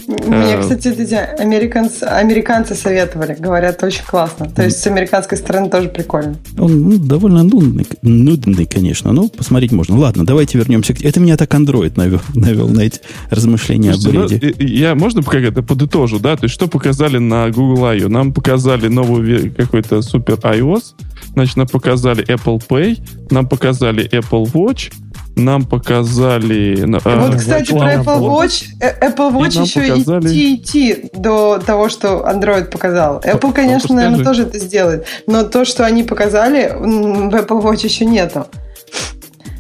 [0.08, 3.36] Мне, Э, кстати, эти американцы, американцы советовали.
[3.38, 4.50] Говорят, очень классно.
[4.50, 6.36] То есть с американской стороны тоже прикольно.
[6.58, 9.98] Он ну, довольно нудный, нудный, конечно, но посмотреть можно.
[9.98, 10.94] Ладно, давайте вернемся.
[11.02, 14.50] Это меня так Android навел, навел на эти размышления Слушайте, о ну, бреде.
[14.50, 16.36] и я можно как это подытожу, да?
[16.36, 18.10] То есть что показали на Google I.O.?
[18.10, 20.94] Нам показали новую какой-то супер iOS,
[21.34, 24.92] значит, нам показали Apple Pay, нам показали Apple Watch,
[25.36, 26.86] нам показали...
[27.04, 27.94] а, вот, кстати, Watch про.
[27.94, 33.20] Apple Watch, э, Apple Watch еще показали- идти идти до того, что Android показал.
[33.20, 35.06] Apple, конечно, ну, наверное, тоже это сделает.
[35.28, 38.48] Но то, что они показали, в Apple Watch еще нету.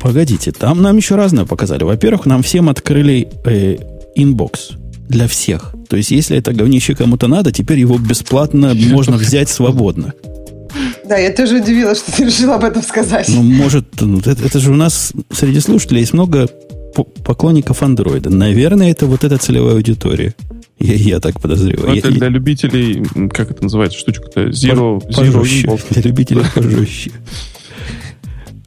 [0.01, 1.83] Погодите, там нам еще разное показали.
[1.83, 3.77] Во-первых, нам всем открыли э,
[4.15, 4.71] Inbox
[5.07, 5.75] для всех.
[5.89, 10.13] То есть, если это говнище кому-то надо, теперь его бесплатно можно взять свободно.
[11.11, 13.27] Да, я тоже удивилась, что ты решил об этом сказать.
[13.27, 16.47] Ну, может, ну, это, это же у нас среди слушателей есть много
[16.95, 18.29] по- поклонников андроида.
[18.29, 20.33] Наверное, это вот эта целевая аудитория.
[20.79, 21.89] Я, я так подозреваю.
[21.89, 24.51] ну, Я- это для любителей, м, как это называется, штучка-то?
[24.51, 25.41] Zero, zero.
[25.43, 25.81] Inbox.
[25.89, 27.11] Для любителей пожестче.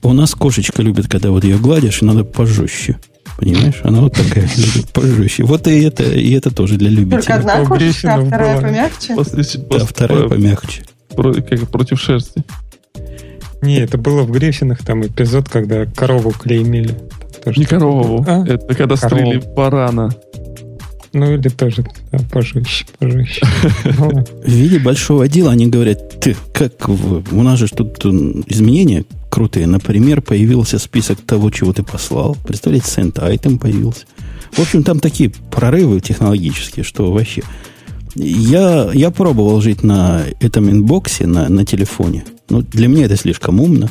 [0.03, 2.99] У нас кошечка любит, когда вот ее гладишь, и надо пожестче.
[3.39, 3.81] Понимаешь?
[3.85, 5.45] Она вот такая любит пожестче.
[5.45, 7.35] Вот и это, и это тоже для Только любителей.
[7.37, 9.15] одна у кошечка, а вторая помягче.
[9.15, 10.83] После, Да, после- вторая про- помягче.
[11.15, 12.43] Про- как против шерсти.
[13.63, 16.95] Не, это было в Гриффинах, там эпизод, когда корову клеймили.
[17.45, 18.25] Тоже Не корову.
[18.29, 18.45] А?
[18.47, 18.97] Это когда Корову.
[18.97, 20.11] стрелили барана.
[21.13, 23.43] Ну или тоже да, пожестче, пожестче.
[23.99, 24.25] Ну.
[24.45, 29.67] В виде большого дела они говорят, ты, как у нас же тут изменения крутые.
[29.67, 32.37] Например, появился список того, чего ты послал.
[32.47, 34.07] Представляете, send item появился.
[34.53, 37.43] В общем, там такие прорывы технологические, что вообще...
[38.15, 42.25] Я, я пробовал жить на этом инбоксе, на, на телефоне.
[42.49, 43.89] Ну, для меня это слишком умно.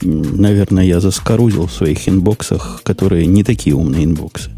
[0.00, 4.50] Наверное, я заскорузил в своих инбоксах, которые не такие умные инбоксы.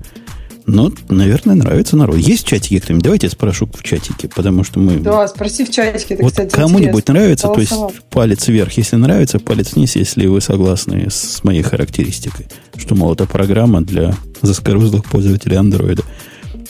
[0.67, 2.19] Но, наверное, нравится народ.
[2.19, 3.03] Есть чатики кто-нибудь?
[3.03, 4.99] Давайте я спрошу в чатике, потому что мы...
[4.99, 7.93] Да, спроси в чатике, это, Вот кстати, кому-нибудь нравится, то есть Голосовал.
[8.11, 13.27] палец вверх, если нравится, палец вниз, если вы согласны с моей характеристикой, что, мол, это
[13.27, 16.03] программа для заскорузлых пользователей андроида.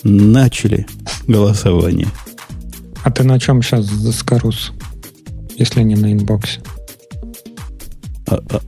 [0.02, 0.86] Начали
[1.26, 2.08] голосование.
[3.02, 4.72] А ты на чем сейчас заскорус?
[5.56, 6.60] Если не на инбоксе.
[8.26, 8.60] А- а,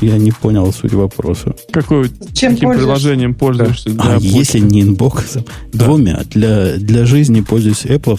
[0.00, 1.54] я не понял суть вопроса.
[1.72, 3.90] Какой, Чем каким приложением пользуешься?
[3.90, 4.28] для а почты?
[4.28, 5.44] если не инбоксом?
[5.72, 6.22] Двумя.
[6.30, 8.18] Для, для жизни пользуюсь Apple,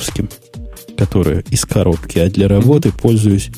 [0.97, 3.49] которое из коробки, а для работы пользуюсь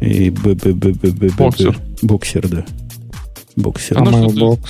[0.00, 1.78] и б- б- б- б- б- Боксер.
[2.02, 2.64] Боксер, да.
[3.56, 3.98] Боксер.
[3.98, 4.60] А Mailbox?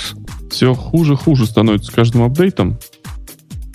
[0.50, 2.78] все хуже-хуже становится с каждым апдейтом.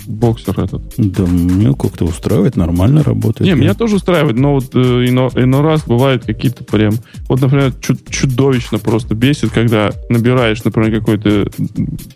[0.07, 0.81] Боксер этот.
[0.97, 3.41] Да, мне как-то устраивает, нормально работает.
[3.41, 6.93] Не, Я- меня тоже устраивает, но вот э, ино, иной раз бывают какие-то прям...
[7.27, 11.49] Вот, например, чу- чудовищно просто бесит, когда набираешь, например, какое-то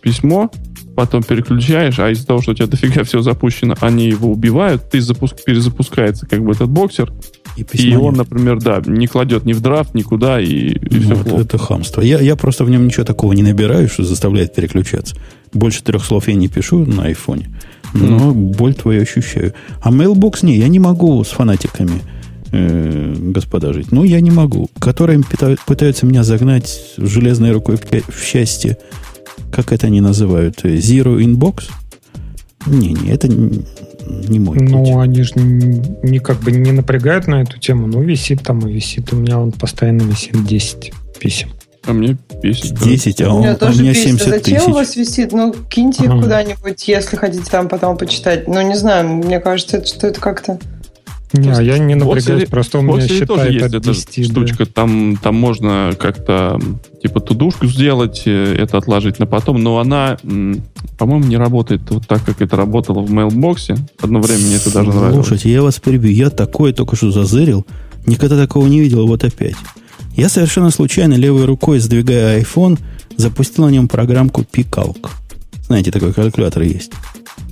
[0.00, 0.50] письмо,
[0.96, 5.00] потом переключаешь, а из-за того, что у тебя дофига все запущено, они его убивают, ты
[5.00, 7.12] запуск, перезапускается как бы этот боксер,
[7.56, 8.18] и, и он, нет.
[8.18, 11.42] например, да, не кладет ни в драфт, никуда, и, и Ну, все вот плохо.
[11.42, 12.00] это хамство.
[12.00, 15.16] Я, я просто в нем ничего такого не набираю, что заставляет переключаться.
[15.52, 17.50] Больше трех слов я не пишу на айфоне,
[17.92, 19.52] но боль твою ощущаю.
[19.80, 22.00] А Mailbox не, я не могу с фанатиками,
[22.52, 23.92] э, господа, жить.
[23.92, 24.68] Ну, я не могу.
[24.78, 28.76] Которые питают- пытаются меня загнать железной рукой в счастье.
[29.50, 30.60] Как это они называют?
[30.64, 31.64] Э, Zero Inbox?
[32.66, 34.70] Не-не, это не мой путь.
[34.70, 37.86] Ну, они же не, как бы не напрягают на эту тему.
[37.86, 39.12] Ну, висит там и висит.
[39.12, 41.48] У меня он постоянно висит 10 писем.
[41.84, 42.74] А мне бесит.
[42.74, 42.84] да.
[42.84, 44.04] 10, а, У меня а у тоже меня бесит.
[44.04, 44.68] 70 Зачем тысяч.
[44.68, 45.32] у вас висит?
[45.32, 46.22] Ну, киньте их Ага.
[46.22, 48.46] куда-нибудь, если хотите там потом почитать.
[48.46, 50.58] Ну, не знаю, мне кажется, что это как-то...
[51.34, 54.16] Не, а я не напрягаюсь, просто у меня Боксере тоже считает есть от эта 10.
[54.16, 54.22] да.
[54.24, 54.66] штучка.
[54.66, 56.60] Там, там можно как-то
[57.00, 60.18] типа тудушку сделать, э, это отложить на потом, но она,
[60.98, 63.76] по-моему, не работает вот так, как это работало в мейлбоксе.
[64.02, 65.14] Одно время мне это даже нравилось.
[65.26, 66.12] Слушайте, я вас перебью.
[66.12, 67.66] Я такое только что зазырил.
[68.04, 69.56] Никогда такого не видел, вот опять.
[70.16, 72.78] Я совершенно случайно левой рукой, сдвигая iPhone,
[73.16, 75.08] запустил на нем программку Picalc.
[75.66, 76.92] Знаете, такой калькулятор есть.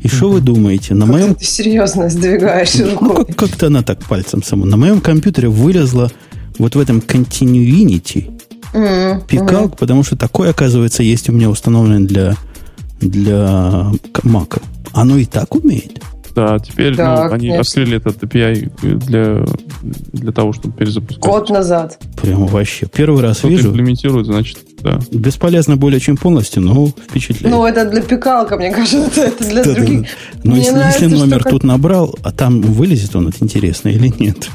[0.02, 0.94] И что вы думаете?
[0.94, 1.34] На Как моем...
[1.34, 3.24] ты серьезно сдвигаешь Ну, рукой.
[3.26, 4.66] как- как-то она так пальцем сама.
[4.66, 6.10] На моем компьютере вылезла
[6.58, 8.30] вот в этом Continuity
[8.72, 12.36] М, Picalc, потому что такое, оказывается, есть у меня установлено для,
[13.00, 13.86] для
[14.22, 14.60] Мака.
[14.92, 16.00] Оно и так умеет.
[16.34, 17.60] Да, теперь Да, ну, они конечно.
[17.60, 19.44] открыли этот API для,
[20.12, 21.24] для того, чтобы перезапускать.
[21.24, 21.98] Год назад.
[22.20, 22.86] Прям вообще.
[22.86, 23.68] Первый раз Кто-то вижу.
[23.70, 24.98] имплементирует, значит, да.
[25.12, 27.54] Бесполезно более чем полностью, но впечатляет.
[27.54, 29.80] Ну, это для пикалка, мне кажется, это для Да-да-да.
[29.84, 30.06] других.
[30.44, 33.88] Но Мне если, нравится, если номер что тут набрал, а там вылезет он, это интересно
[33.88, 34.48] или нет?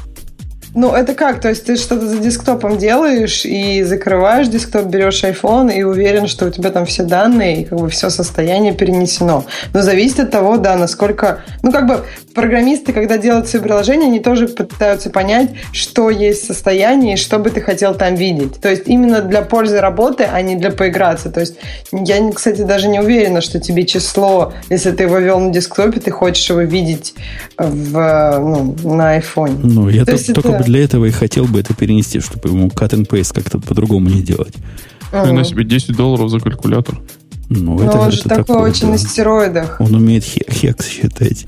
[0.76, 1.40] Ну, это как?
[1.40, 6.46] То есть ты что-то за десктопом делаешь и закрываешь десктоп, берешь iPhone и уверен, что
[6.46, 9.46] у тебя там все данные и как бы все состояние перенесено.
[9.72, 11.40] Но зависит от того, да, насколько...
[11.62, 17.14] Ну, как бы программисты, когда делают свои приложения, они тоже пытаются понять, что есть состояние
[17.14, 18.60] и что бы ты хотел там видеть.
[18.60, 21.30] То есть именно для пользы работы, а не для поиграться.
[21.30, 21.56] То есть
[21.90, 26.10] я, кстати, даже не уверена, что тебе число, если ты его вел на десктопе, ты
[26.10, 27.14] хочешь его видеть
[27.56, 29.60] в, ну, на iPhone.
[29.62, 32.68] Ну, я То есть только это- для этого и хотел бы это перенести, чтобы ему
[32.68, 34.54] cut and paste как-то по-другому не делать.
[35.10, 36.98] Ты на себе 10 долларов за калькулятор.
[37.48, 38.88] Ну, Но это, он же это такой такое, очень да.
[38.88, 39.80] на стероидах.
[39.80, 41.46] Он умеет хе- хекс считать.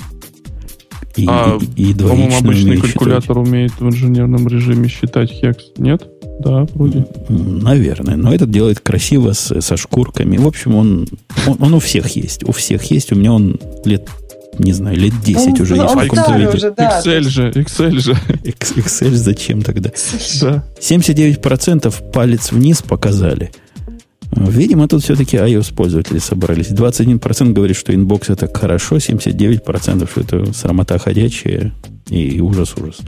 [1.17, 5.65] И, А, и, и По-моему, обычный умеет калькулятор умеет в инженерном режиме считать хекс.
[5.77, 6.07] Нет?
[6.39, 7.01] Да, вроде.
[7.01, 7.31] считать.
[7.31, 8.15] Наверное.
[8.17, 10.37] Но этот делает красиво, с- со шкурками.
[10.37, 11.09] В общем, он,
[11.49, 12.45] он, он у всех есть.
[12.45, 13.11] У всех есть.
[13.11, 14.09] У меня он лет,
[14.59, 16.57] не знаю, лет 10 Он- уже есть в он каком-то старый виде.
[16.57, 17.01] уже, да.
[17.05, 18.13] Excel же, Excel же.
[18.45, 19.91] Excel зачем тогда?
[20.41, 20.65] Да.
[20.81, 23.51] 79% палец вниз показали.
[24.31, 26.69] Видимо, тут все-таки iOS-пользователи собрались.
[26.71, 31.73] 21% говорит, что Inbox это хорошо, 79% что это срамота ходячая
[32.11, 32.99] и ужас-ужас.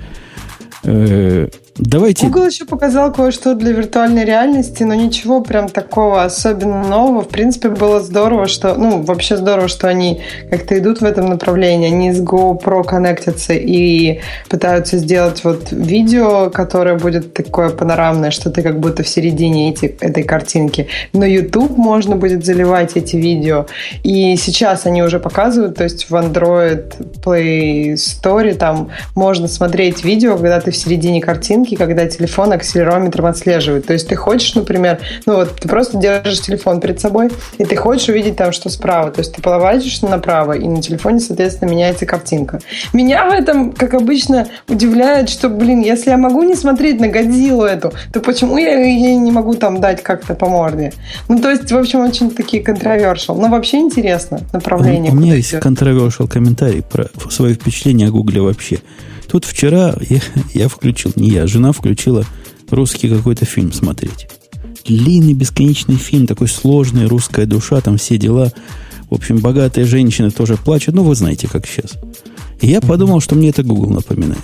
[1.83, 2.27] Давайте...
[2.27, 7.23] Google еще показал кое-что для виртуальной реальности, но ничего прям такого особенно нового.
[7.23, 8.75] В принципе, было здорово, что...
[8.75, 11.91] Ну, вообще здорово, что они как-то идут в этом направлении.
[11.91, 18.61] Они с GoPro коннектятся и пытаются сделать вот видео, которое будет такое панорамное, что ты
[18.61, 20.89] как будто в середине эти, этой картинки.
[21.15, 23.67] На YouTube можно будет заливать эти видео.
[24.03, 26.93] И сейчас они уже показывают, то есть в Android
[27.25, 33.87] Play Store там можно смотреть видео, когда ты в середине картинки, когда телефон акселерометром отслеживает.
[33.87, 37.77] То есть ты хочешь, например, ну вот ты просто держишь телефон перед собой, и ты
[37.77, 39.11] хочешь увидеть там, что справа.
[39.11, 42.61] То есть ты поворачиваешь направо, и на телефоне, соответственно, меняется картинка.
[42.93, 47.65] Меня в этом, как обычно, удивляет, что, блин, если я могу не смотреть на Годзиллу
[47.65, 50.93] эту, то почему я ей не могу там дать как-то по морде?
[51.29, 53.41] Ну, то есть, в общем, очень такие controversial.
[53.41, 55.13] Но вообще интересно направление.
[55.13, 58.79] У, у меня есть controversial комментарий про свои впечатления о Гугле вообще.
[59.31, 60.21] Тут вчера я,
[60.55, 62.25] я включил, не я, жена включила
[62.69, 64.29] русский какой-то фильм смотреть.
[64.85, 68.53] Длинный, бесконечный фильм, такой сложный, русская душа, там все дела.
[69.09, 70.97] В общем, богатые женщины тоже плачут.
[70.97, 71.93] Ну, вы знаете, как сейчас.
[72.61, 74.43] И я подумал, что мне это Google напоминает.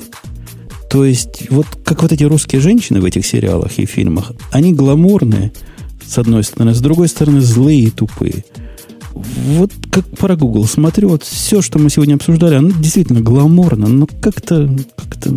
[0.89, 5.53] То есть, вот как вот эти русские женщины в этих сериалах и фильмах, они гламурные,
[6.07, 8.45] с одной стороны, с другой стороны, злые и тупые.
[9.17, 14.07] Вот как про Google смотрю, вот все, что мы сегодня обсуждали, оно действительно гламурно, но
[14.21, 15.31] как-то, как-то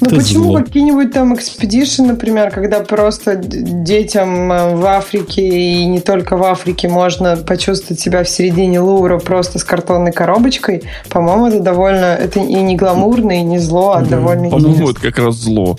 [0.00, 0.58] Ну почему зло.
[0.58, 6.88] какие-нибудь там экспедишн, например, когда просто детям э, в Африке и не только в Африке
[6.88, 12.62] можно почувствовать себя в середине Лувра просто с картонной коробочкой, по-моему, это довольно, это и
[12.62, 15.78] не гламурно, и не зло, а довольно По-моему, это как раз зло.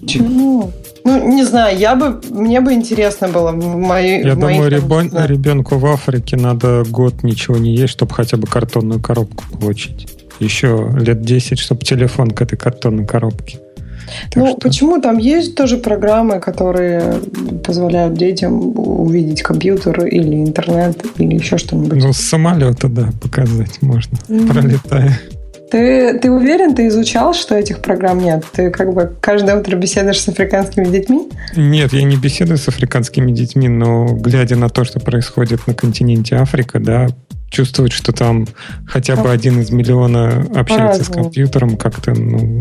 [0.00, 0.72] Почему?
[1.04, 4.70] Ну, не знаю, я бы, мне бы интересно было в моей Я думаю,
[5.10, 5.26] да.
[5.26, 10.08] ребенку в Африке надо год ничего не есть, чтобы хотя бы картонную коробку получить.
[10.40, 13.58] Еще лет 10, чтобы телефон к этой картонной коробке.
[14.30, 15.00] Так Ну, что- почему?
[15.00, 17.20] Там есть тоже программы, которые
[17.64, 22.02] позволяют детям увидеть компьютер или интернет, или еще что-нибудь.
[22.02, 24.48] Ну, с самолета, да, показать можно, Мгм.
[24.48, 25.18] пролетая.
[25.70, 28.44] Ты, ты уверен, ты изучал, что этих программ нет?
[28.52, 31.28] Ты как бы каждое утро беседуешь с африканскими детьми?
[31.56, 36.36] Нет, я не беседую с африканскими детьми, но глядя на то, что происходит на континенте
[36.36, 37.08] Африка, да,
[37.50, 38.46] чувствует, что там
[38.86, 42.60] хотя бы один из миллиона общается с компьютером, как-то, ну,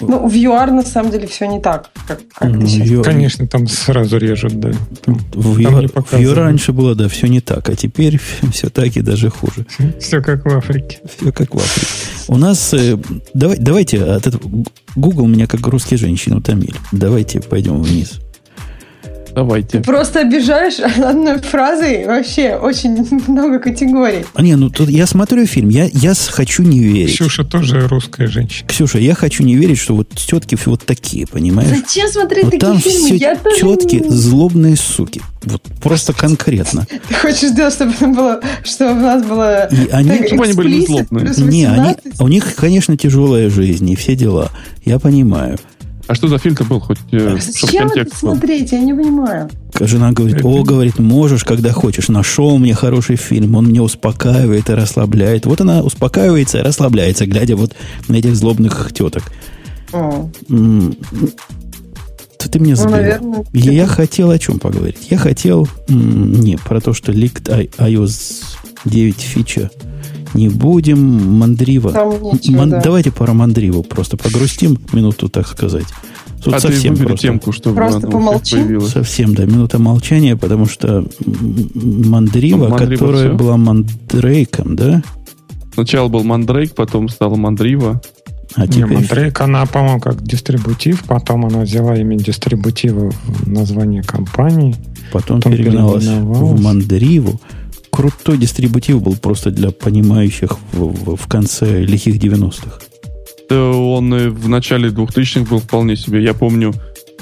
[0.00, 2.88] Ну, в ЮАР на самом деле все не так, как, как ну, ты сейчас.
[2.88, 4.72] ё- конечно, там сразу режут, да.
[5.06, 6.20] в, там Ю- не в.
[6.20, 8.20] Ю раньше было, да, все не так, а теперь
[8.52, 9.66] все так и даже хуже.
[9.98, 10.98] Все как в Африке.
[11.16, 11.86] Все как в Африке.
[12.28, 12.96] У нас, э,
[13.34, 14.42] давай, давайте, от этого,
[14.94, 16.74] Google меня как русские женщины утомили.
[16.92, 18.20] Давайте пойдем вниз.
[19.34, 19.80] Давайте.
[19.80, 24.24] Просто обижаешь одной фразой вообще очень много категорий.
[24.34, 27.14] А не, ну тут я смотрю фильм, я, я хочу не верить.
[27.14, 28.68] Ксюша тоже русская женщина.
[28.68, 31.68] Ксюша, я хочу не верить, что вот тетки вот такие, понимаешь?
[31.68, 33.06] Зачем смотреть Вот такие там фильмы?
[33.06, 35.20] все Я тоже тетки не- злобные суки.
[35.44, 36.86] Вот просто конкретно.
[37.08, 39.66] Ты хочешь сделать, чтобы, было, чтобы у нас было...
[39.68, 41.24] И они- так, Чтобы они были злобные.
[41.38, 42.20] Не, они, 18?
[42.20, 44.50] у них, конечно, тяжелая жизнь и все дела.
[44.84, 45.58] Я понимаю.
[46.10, 46.98] А что за фильм-то был хоть?
[47.12, 48.72] э, Зачем это смотреть?
[48.72, 49.48] Я не понимаю.
[49.78, 52.08] Жена говорит, о, говорит, можешь, когда хочешь.
[52.08, 55.46] Нашел мне хороший фильм, он меня успокаивает и расслабляет.
[55.46, 57.76] Вот она успокаивается и расслабляется, глядя вот
[58.08, 59.22] на этих злобных теток.
[59.92, 65.06] О, Ты, ты меня Ну, наверное, Я, хотел о чем поговорить?
[65.10, 68.42] Я хотел не про то, что ликт iOS
[68.84, 69.70] 9 фича
[70.34, 71.38] не будем.
[71.38, 71.90] Мандрива.
[72.32, 72.80] Нечего, Ман- да.
[72.82, 75.86] Давайте про Мандриву просто погрустим минуту, так сказать.
[76.42, 77.26] Тут а ты совсем выбери просто.
[77.26, 78.56] темку, чтобы Просто она у всех помолчи.
[78.56, 78.92] появилась.
[78.92, 81.06] Совсем, да, минута молчания, потому что м,
[82.10, 83.36] Мандрива, Ну, Мандрива которая всё.
[83.36, 85.02] была Мандрейком, да?
[85.74, 88.00] Сначала был Мандрейк, потом стала Мандрива.
[88.56, 94.02] А Не, теперь Мандрейк, она, по-моему, как дистрибутив, потом она взяла имя дистрибутива в название
[94.02, 94.74] компании.
[95.12, 96.04] потом потом переименовалась.
[96.06, 97.40] в Мандриву.
[97.92, 102.78] Крутой дистрибутив был просто для понимающих в, в- в конце лихих 90-х.
[103.48, 106.22] Да он в начале 2000-х был вполне себе.
[106.22, 106.72] Я помню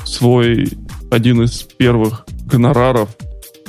[0.04, 0.68] свой
[1.10, 3.08] один из первых гонораров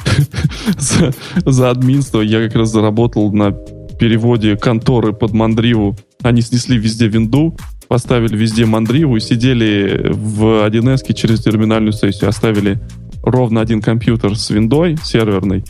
[0.77, 1.13] за,
[1.45, 2.21] за админство.
[2.21, 3.51] Я как раз заработал на
[3.99, 5.97] переводе конторы под Мандриву.
[6.21, 12.29] Они снесли везде винду, поставили везде Мандриву и сидели в 1С через терминальную сессию.
[12.29, 12.79] Оставили
[13.23, 15.63] ровно один компьютер с виндой серверной,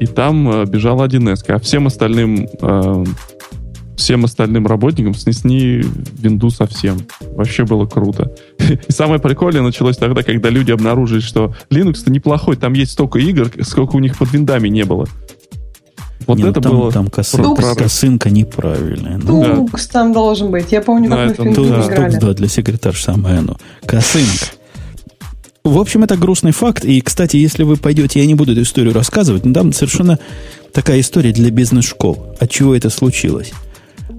[0.00, 1.44] и там э, бежала 1С.
[1.48, 3.04] А всем остальным э,
[3.96, 5.84] всем остальным работникам снесли
[6.18, 6.98] винду совсем.
[7.32, 8.32] Вообще было круто.
[8.58, 13.50] И самое прикольное началось тогда, когда люди обнаружили, что Linux-то неплохой, там есть столько игр,
[13.62, 15.06] сколько у них под виндами не было.
[16.26, 16.90] Вот Не, ну это там, было...
[16.90, 17.78] там косынка, прорыв.
[17.78, 19.18] косынка неправильная.
[19.22, 19.56] Ну, Да.
[19.56, 20.72] Тукс там должен быть.
[20.72, 21.76] Я помню, На как мы в этом, пингвине да.
[21.76, 22.10] Тукс, играли.
[22.10, 23.56] Тукс, да, для секретарш самое оно.
[23.86, 24.55] Косынка.
[25.66, 26.84] В общем, это грустный факт.
[26.84, 30.20] И, кстати, если вы пойдете, я не буду эту историю рассказывать, но там совершенно
[30.72, 32.36] такая история для бизнес-школ.
[32.38, 33.50] От чего это случилось?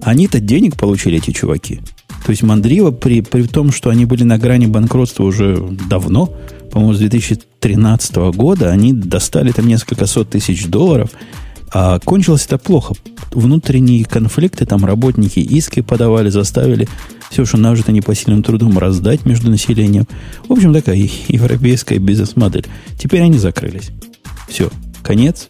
[0.02, 1.80] Они-то денег получили, эти чуваки.
[2.26, 5.58] То есть Мандрива, при, при том, что они были на грани банкротства уже
[5.90, 6.34] давно,
[6.70, 11.12] по-моему, с 2013 года, они достали там несколько сот тысяч долларов,
[11.72, 12.94] а кончилось это плохо.
[13.32, 16.88] Внутренние конфликты, там работники иски подавали, заставили
[17.30, 20.08] все, что нажито непосильным трудом, раздать между населением.
[20.48, 20.96] В общем, такая
[21.28, 22.66] европейская бизнес-модель.
[22.98, 23.92] Теперь они закрылись.
[24.48, 24.70] Все,
[25.04, 25.50] конец.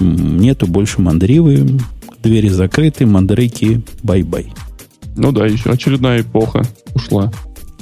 [0.00, 1.78] Нету больше мандривы,
[2.22, 4.52] двери закрыты, мандрейки, bye-bye.
[5.16, 7.30] Ну да, еще очередная эпоха ушла.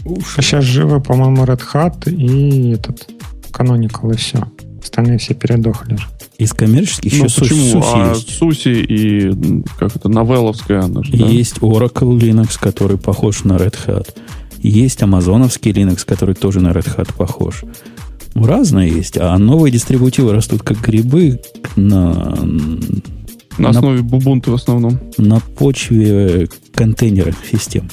[0.04, 3.08] А сейчас живы, по-моему, Red Hat и этот
[3.52, 4.44] Canonical, и все.
[4.82, 5.96] Остальные все передохли.
[6.38, 7.60] Из коммерческих еще ну Су- почему?
[7.66, 8.38] Суси а есть.
[8.38, 11.26] Суси и как это, Новелловская она же, да?
[11.26, 14.08] Есть Oracle Linux, который похож на Red Hat.
[14.62, 17.64] Есть амазоновский Linux, который тоже на Red Hat похож.
[18.34, 19.18] Ну, Разное есть.
[19.18, 21.40] А новые дистрибутивы растут как грибы
[21.76, 22.36] на,
[23.58, 24.98] На основе Бубунты в основном.
[25.18, 27.88] на почве контейнерных систем.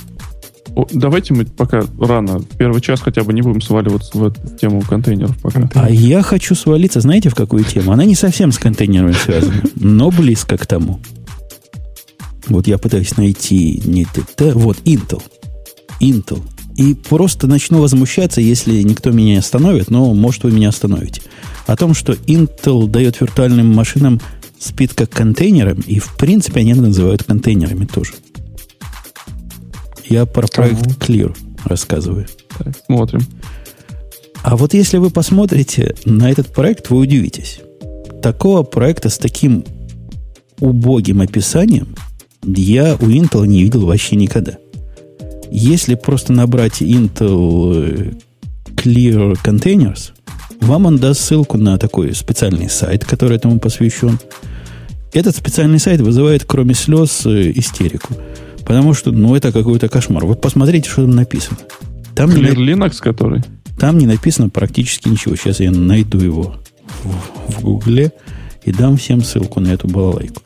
[0.91, 5.37] Давайте мы пока рано, первый час хотя бы не будем сваливаться в эту тему контейнеров
[5.39, 5.69] пока.
[5.73, 7.91] А я хочу свалиться, знаете, в какую тему?
[7.91, 10.99] Она не совсем с контейнерами связана, но близко к тому.
[12.47, 15.21] Вот я пытаюсь найти не ТТ, вот Intel.
[15.99, 16.41] Intel.
[16.77, 21.21] И просто начну возмущаться, если никто меня не остановит, но, может, вы меня остановите.
[21.65, 24.21] О том, что Intel дает виртуальным машинам
[24.59, 28.13] спит как контейнерам, и, в принципе, они называют контейнерами тоже.
[30.09, 31.35] Я про проект Clear
[31.65, 32.27] рассказываю.
[32.57, 33.21] Так, смотрим.
[34.43, 37.59] А вот если вы посмотрите на этот проект, вы удивитесь.
[38.21, 39.65] Такого проекта с таким
[40.59, 41.95] убогим описанием
[42.43, 44.57] я у Intel не видел вообще никогда.
[45.51, 48.11] Если просто набрать Intel э,
[48.75, 50.11] Clear Containers,
[50.61, 54.19] вам он даст ссылку на такой специальный сайт, который этому посвящен.
[55.13, 58.13] Этот специальный сайт вызывает, кроме слез, э, истерику.
[58.67, 60.25] Потому что, ну, это какой-то кошмар.
[60.25, 61.57] Вы посмотрите, что там написано.
[62.15, 63.41] Там не, Clear Linux, который?
[63.79, 65.35] там не написано практически ничего.
[65.35, 66.55] Сейчас я найду его
[67.03, 68.11] в, в Гугле
[68.65, 70.41] и дам всем ссылку на эту балалайку.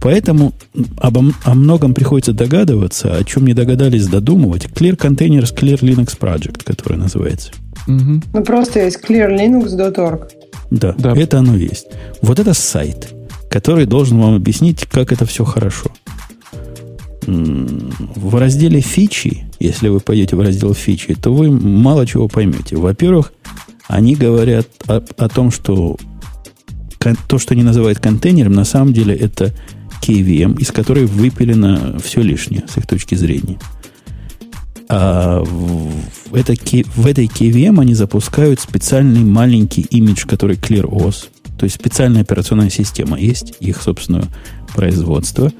[0.00, 0.52] Поэтому
[0.98, 4.64] обо, о многом приходится догадываться, о чем не догадались додумывать.
[4.66, 7.52] Clear Containers Clear Linux Project, который называется.
[7.86, 8.22] Мгм.
[8.32, 10.28] Ну, просто есть clearlinux.org.
[10.70, 11.14] Да, Да.
[11.16, 11.86] это оно есть.
[12.20, 13.14] Вот это сайт,
[13.48, 15.90] который должен вам объяснить, как это все хорошо.
[17.26, 22.76] В разделе фичи, если вы пойдете в раздел фичи, то вы мало чего поймете.
[22.76, 23.32] Во-первых,
[23.86, 25.96] они говорят о, о том, что
[27.28, 29.52] то, что они называют контейнером, на самом деле это
[30.02, 33.58] KVM, из которой выпилено все лишнее с их точки зрения.
[34.88, 41.28] А в, это, в этой KVM они запускают специальный маленький имидж, который ClearOS.
[41.58, 44.24] То есть специальная операционная система есть, их собственное
[44.74, 45.52] производство.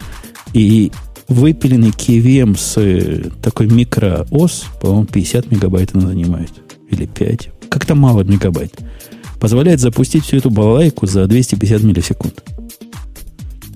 [0.53, 0.93] И
[1.29, 6.53] выпиленный KVM с э, такой микроос, по-моему, 50 мегабайт она занимает.
[6.91, 7.51] Или 5.
[7.69, 8.75] Как-то мало мегабайт.
[9.41, 12.43] Позволяет запустить всю эту балалайку за 250 миллисекунд.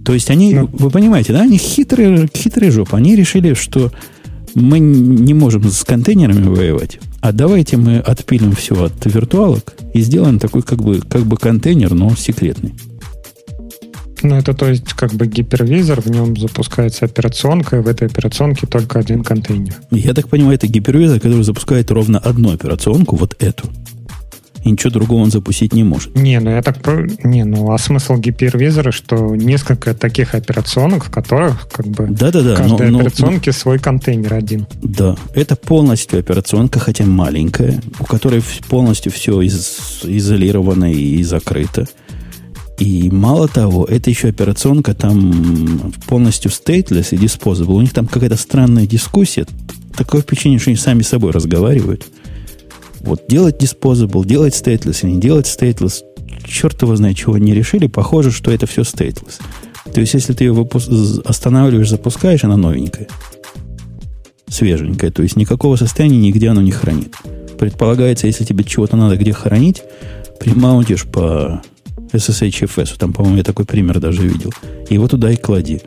[0.04, 2.96] То есть они, ну, вы понимаете, да, они хитрые, хитрые жопы.
[2.96, 3.92] Они решили, что
[4.54, 10.38] мы не можем с контейнерами воевать, а давайте мы отпилим все от виртуалок и сделаем
[10.38, 12.74] такой как бы, как бы контейнер, но секретный.
[14.22, 18.66] Ну, это то есть как бы гипервизор, в нем запускается операционка, и в этой операционке
[18.66, 19.74] только один контейнер.
[19.90, 23.68] Я так понимаю, это гипервизор, который запускает ровно одну операционку, вот эту.
[24.64, 26.14] И ничего другого он запустить не может.
[26.14, 26.76] Не, ну я так...
[27.24, 32.90] Не, ну а смысл гипервизора, что несколько таких операционок, в которых как бы Да-да-да, каждой
[32.90, 34.66] но, операционке но, свой контейнер один.
[34.82, 41.86] Да, это полностью операционка, хотя маленькая, у которой полностью все из, изолировано и закрыто.
[42.78, 47.74] И мало того, это еще операционка там полностью stateless и disposable.
[47.74, 49.46] У них там какая-то странная дискуссия.
[49.96, 52.06] Такое впечатление, что они сами с собой разговаривают.
[53.00, 56.02] Вот делать disposable, делать stateless или не делать stateless,
[56.44, 57.88] черт его знает, чего не решили.
[57.88, 59.40] Похоже, что это все stateless.
[59.92, 60.88] То есть, если ты ее выпуск...
[61.24, 63.08] останавливаешь, запускаешь, она новенькая.
[64.48, 65.10] Свеженькая.
[65.10, 67.14] То есть, никакого состояния нигде оно не хранит.
[67.58, 69.82] Предполагается, если тебе чего-то надо где хранить,
[70.38, 71.62] примаунтишь по
[72.12, 72.96] SSHFS.
[72.98, 74.52] Там, по-моему, я такой пример даже видел.
[74.88, 75.82] Его туда и клади.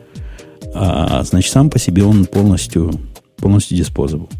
[0.74, 2.92] А, значит, сам по себе он полностью,
[3.36, 4.30] полностью disposable.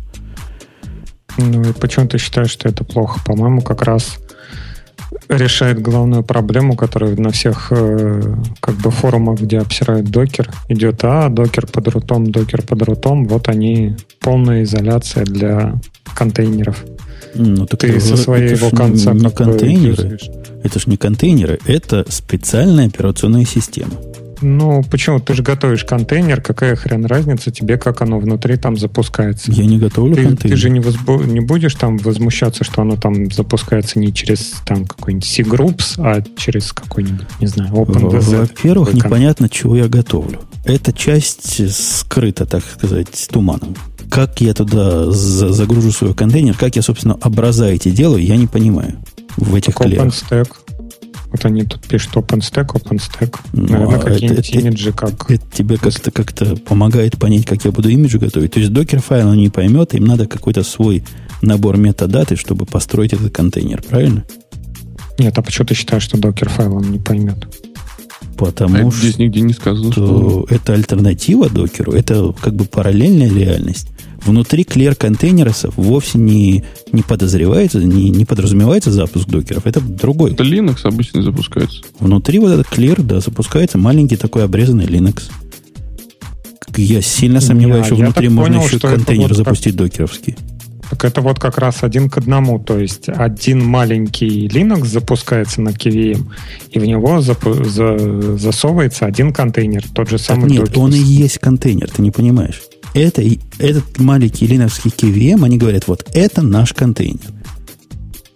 [1.38, 3.20] Ну и почему ты считаешь, что это плохо?
[3.24, 4.18] По-моему, как раз
[5.28, 8.22] решает главную проблему, которая на всех э,
[8.60, 13.48] как бы форумах, где обсирают докер, идет, а, докер под рутом, докер под рутом, вот
[13.48, 15.74] они, полная изоляция для
[16.14, 16.84] контейнеров.
[17.34, 20.18] Ну, так ты это, со своего конца не контейнеры.
[20.62, 23.94] Это же не контейнеры, это специальная операционная система.
[24.42, 25.20] Ну, почему?
[25.20, 29.52] Ты же готовишь контейнер, какая хрен разница тебе, как оно внутри там запускается?
[29.52, 30.56] Я не готовлю ты, контейнер.
[30.56, 34.84] Ты же не, возбу- не будешь там возмущаться, что оно там запускается не через там
[34.84, 38.40] какой-нибудь C-Groups, а через какой-нибудь, не знаю, OpenDZ.
[38.40, 40.40] Во-первых, непонятно, чего я готовлю.
[40.64, 43.74] Эта часть скрыта, так сказать, туманом
[44.10, 48.98] как я туда загружу свой контейнер, как я, собственно, образа эти делаю, я не понимаю
[49.38, 49.88] в этих так.
[49.88, 50.48] OpenStack.
[51.32, 53.36] Вот они тут пишут OpenStack, OpenStack.
[53.54, 55.30] Ну, Наверное, а какие-нибудь это, имиджи как...
[55.30, 58.52] Это тебе как-то как помогает понять, как я буду имидж готовить.
[58.52, 61.02] То есть докер файл он не поймет, им надо какой-то свой
[61.40, 64.24] набор метадаты, чтобы построить этот контейнер, правильно?
[65.18, 67.48] Нет, а почему ты считаешь, что докер файл он не поймет?
[68.36, 73.30] Потому а что здесь нигде не сказано, что это альтернатива докеру, это как бы параллельная
[73.30, 73.88] реальность
[74.24, 79.66] внутри клер контейнеров вовсе не, не подозревается, не, не подразумевается запуск докеров.
[79.66, 80.32] Это другой.
[80.32, 81.82] Это Linux обычно запускается.
[81.98, 85.30] Внутри вот этот клер, да, запускается маленький такой обрезанный Linux.
[86.76, 89.86] Я сильно сомневаюсь, что внутри можно понял, еще контейнер вот запустить как...
[89.86, 90.36] докеровский.
[90.88, 92.58] Так это вот как раз один к одному.
[92.58, 96.26] То есть один маленький Linux запускается на KVM,
[96.70, 100.78] и в него зап- за- засовывается один контейнер, тот же самый так нет, докер.
[100.80, 102.62] он и есть контейнер, ты не понимаешь
[102.94, 103.22] это,
[103.58, 107.20] этот маленький линовский KVM, они говорят, вот это наш контейнер.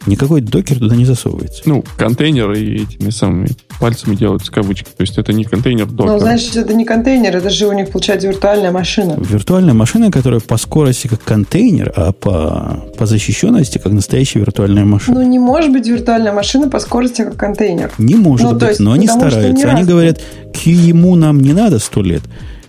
[0.06, 1.62] Никакой докер туда не засовывается.
[1.66, 3.48] Ну, контейнеры этими самыми
[3.80, 4.84] пальцами делаются кавычки.
[4.84, 6.12] То есть это не контейнер докер.
[6.12, 9.18] Ну, значит, это не контейнер, это же у них получается виртуальная машина.
[9.18, 15.20] Виртуальная машина, которая по скорости как контейнер, а по, по защищенности как настоящая виртуальная машина.
[15.20, 17.90] Ну, не может быть виртуальная машина по скорости как контейнер.
[17.98, 19.68] Не может ну, быть, есть, но они стараются.
[19.68, 20.22] Они говорят,
[20.54, 22.22] к ему нам не надо сто лет,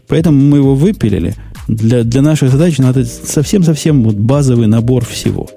[0.07, 1.35] поэтому мы его выпилили–
[1.67, 5.49] для, для наших задач надо совсем-совсем вот базовый набор всего.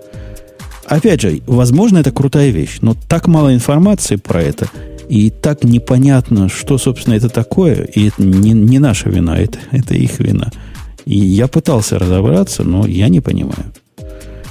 [0.84, 4.68] Опять же, возможно, это крутая вещь, но так мало информации про это,
[5.08, 9.94] и так непонятно, что, собственно, это такое, и это не, не наша вина, это, это
[9.94, 10.50] их вина.
[11.04, 13.72] И я пытался разобраться, но я не понимаю.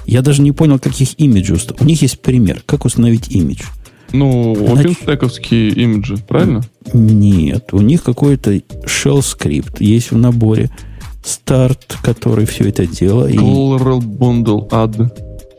[0.06, 1.58] Я даже не понял, каких имиджей.
[1.80, 3.64] У них есть пример, как установить имидж.
[4.12, 6.64] Ну, OpenStack'овские имиджи, правильно?
[6.94, 8.54] Нет, у них какой-то
[8.86, 10.70] shell скрипт есть в наборе–
[11.24, 13.30] старт, который все это дело.
[13.30, 15.12] Colorful Bundle Add.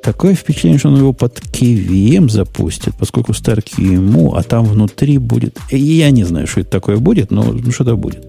[0.03, 5.59] Такое впечатление, что он его под KVM запустит, поскольку старт ему, а там внутри будет...
[5.71, 8.27] Я не знаю, что это такое будет, но что-то будет.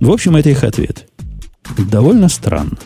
[0.00, 1.08] В общем, это их ответ.
[1.90, 2.78] Довольно странно.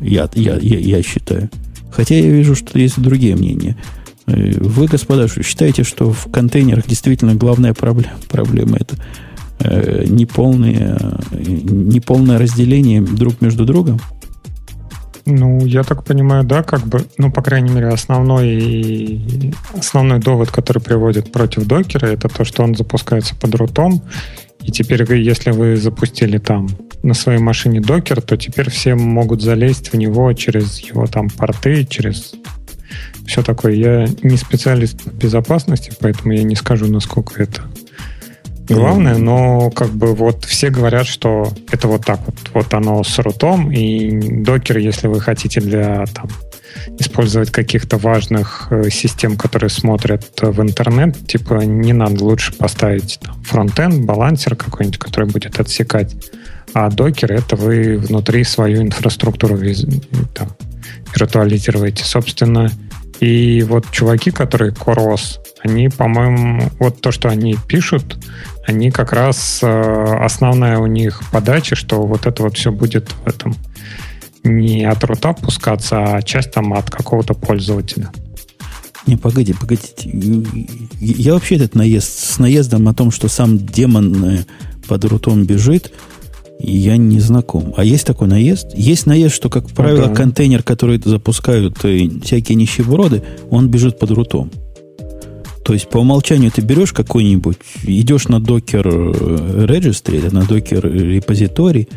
[0.00, 1.48] Я, я, я, я считаю.
[1.90, 3.76] Хотя я вижу, что есть другие мнения.
[4.26, 8.96] Э, вы, господа, считаете, что в контейнерах действительно главная проблема, проблема это
[9.58, 10.98] э, неполное,
[11.30, 14.00] неполное разделение друг между другом?
[15.28, 20.80] Ну, я так понимаю, да, как бы, ну, по крайней мере, основной, основной довод, который
[20.80, 24.02] приводит против докера, это то, что он запускается под рутом,
[24.62, 26.68] И теперь, если вы запустили там
[27.02, 31.84] на своей машине докер, то теперь все могут залезть в него через его там порты,
[31.84, 32.34] через
[33.26, 33.72] все такое.
[33.72, 37.62] Я не специалист в безопасности, поэтому я не скажу, насколько это
[38.74, 42.34] главное, но как бы вот все говорят, что это вот так вот.
[42.54, 46.28] Вот оно с рутом, и докер, если вы хотите для там,
[46.98, 53.42] использовать каких-то важных э, систем, которые смотрят в интернет, типа не надо лучше поставить там,
[53.44, 56.14] фронтенд, балансер какой-нибудь, который будет отсекать.
[56.74, 59.58] А докер это вы внутри свою инфраструктуру
[60.34, 60.48] там,
[61.14, 62.04] виртуализируете.
[62.04, 62.70] Собственно,
[63.20, 68.18] и вот чуваки, которые Корос, они, по-моему, вот то, что они пишут,
[68.66, 73.28] они как раз э, основная у них подача, что вот это вот все будет в
[73.28, 73.54] этом
[74.42, 78.10] не от рута пускаться, а часть там от какого-то пользователя.
[79.06, 80.10] Не, погоди, погодите.
[81.00, 84.38] Я вообще этот наезд с наездом о том, что сам демон э,
[84.88, 85.92] под рутом бежит,
[86.58, 87.72] я не знаком.
[87.76, 88.72] А есть такой наезд?
[88.74, 90.14] Есть наезд, что, как правило, да.
[90.14, 94.50] контейнер, который запускают э, всякие нищеброды, он бежит под рутом.
[95.66, 100.88] То есть по умолчанию ты берешь какой-нибудь, идешь на докер э, registry, или на докер
[100.88, 101.88] репозиторий,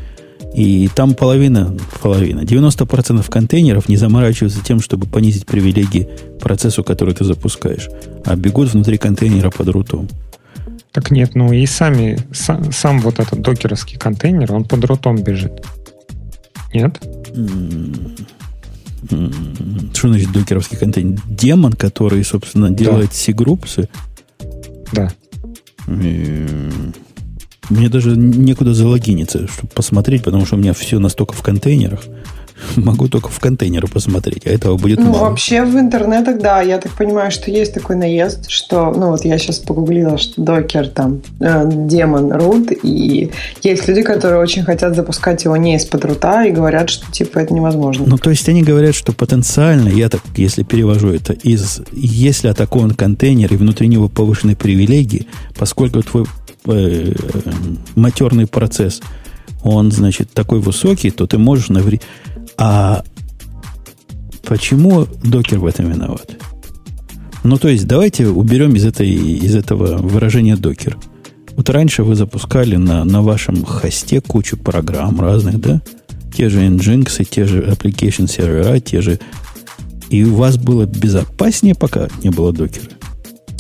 [0.56, 6.10] и там половина, половина, 90% контейнеров не заморачиваются тем, чтобы понизить привилегии
[6.42, 7.90] процессу, который ты запускаешь,
[8.26, 10.10] а бегут внутри контейнера под рутом.
[10.92, 15.64] Так нет, ну и сами, сам, сам вот этот докеровский контейнер, он под рутом бежит.
[16.74, 17.00] Нет?
[19.08, 21.20] Что значит докеровский контейнер?
[21.28, 23.16] Демон, который, собственно, делает да.
[23.16, 23.90] C-группсы?
[24.92, 25.12] Да.
[25.88, 32.02] Мне даже некуда залогиниться, чтобы посмотреть, потому что у меня все настолько в контейнерах.
[32.76, 35.30] Могу только в контейнеры посмотреть, а этого будет ну, мало.
[35.30, 39.38] вообще в интернетах, да, я так понимаю, что есть такой наезд, что, ну, вот я
[39.38, 43.32] сейчас погуглила, что докер там, э, демон root, и
[43.62, 47.54] есть люди, которые очень хотят запускать его не из-под рута и говорят, что, типа, это
[47.54, 48.06] невозможно.
[48.08, 52.92] Ну, то есть они говорят, что потенциально, я так, если перевожу это, из, если атакован
[52.92, 56.26] контейнер и внутри него повышенные привилегии, поскольку твой
[56.66, 57.14] э,
[57.96, 59.02] матерный процесс,
[59.64, 62.04] он, значит, такой высокий, то ты можешь навредить
[62.62, 63.04] а
[64.44, 66.36] почему докер в этом виноват?
[67.46, 70.98] Ну, то есть, давайте уберем из, этой, из этого выражения докер.
[71.56, 75.82] Вот раньше вы запускали на, на вашем хосте кучу программ разных, да?
[76.36, 79.20] Те же Nginx, те же application сервера, те же...
[80.10, 82.88] И у вас было безопаснее, пока не было докера?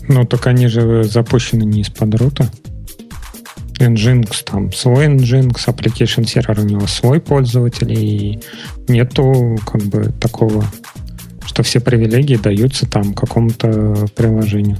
[0.10, 2.52] Ну, так они же запущены не из-под рута.
[3.80, 8.40] Nginx, там свой Nginx, application сервер у него свой пользователь, и
[8.88, 10.66] нету как бы такого,
[11.46, 14.78] что все привилегии даются там какому-то приложению.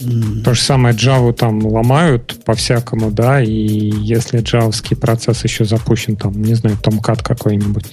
[0.00, 0.42] Mm.
[0.42, 6.40] То же самое Java там ломают по-всякому, да, и если джавский процесс еще запущен, там,
[6.40, 7.86] не знаю, Tomcat какой-нибудь,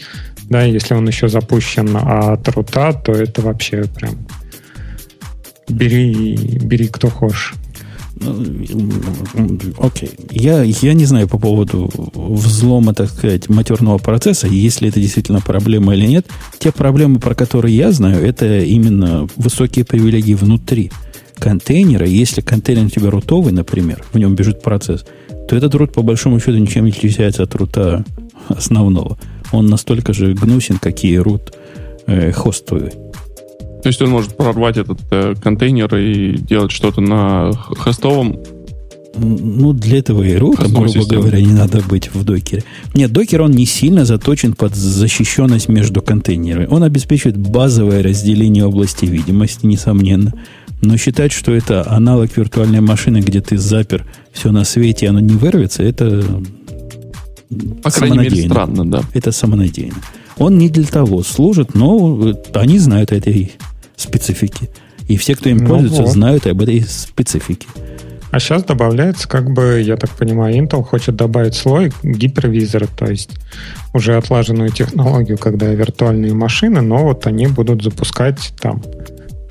[0.49, 4.27] да, если он еще запущен от рута, то это вообще прям
[5.67, 7.55] бери, бери кто хочешь.
[9.79, 10.11] Окей.
[10.31, 15.95] Я, я не знаю по поводу взлома, так сказать, матерного процесса, если это действительно проблема
[15.95, 16.27] или нет.
[16.57, 20.91] Те проблемы, про которые я знаю, это именно высокие привилегии внутри
[21.37, 22.05] контейнера.
[22.05, 25.05] Если контейнер у тебя рутовый, например, в нем бежит процесс,
[25.47, 28.03] то этот рут, по большому счету, ничем не отличается от рута
[28.47, 29.17] основного.
[29.51, 31.53] Он настолько же гнусен, как и рут
[32.07, 32.91] э, хостовый.
[33.85, 38.39] То есть он может прорвать этот э, контейнер и делать что-то на хостовом
[39.15, 41.21] ну, для этого и рука, грубо системы.
[41.21, 42.63] говоря, не надо быть в докере.
[42.95, 46.65] Нет, докер, он не сильно заточен под защищенность между контейнерами.
[46.65, 50.33] Он обеспечивает базовое разделение области видимости, несомненно.
[50.81, 55.19] Но считать, что это аналог виртуальной машины, где ты запер все на свете, и оно
[55.19, 56.25] не вырвется, это
[57.83, 59.03] По крайней мере, странно, да.
[59.13, 60.01] Это самонадеянно.
[60.39, 63.53] Он не для того служит, но они знают этой
[63.95, 64.69] специфики.
[65.07, 66.11] И все, кто им ну пользуется, вот.
[66.11, 67.67] знают об этой специфике.
[68.31, 73.29] А сейчас добавляется, как бы, я так понимаю, Intel хочет добавить слой гипервизора, то есть
[73.93, 78.83] уже отлаженную технологию, когда виртуальные машины, но вот они будут запускать там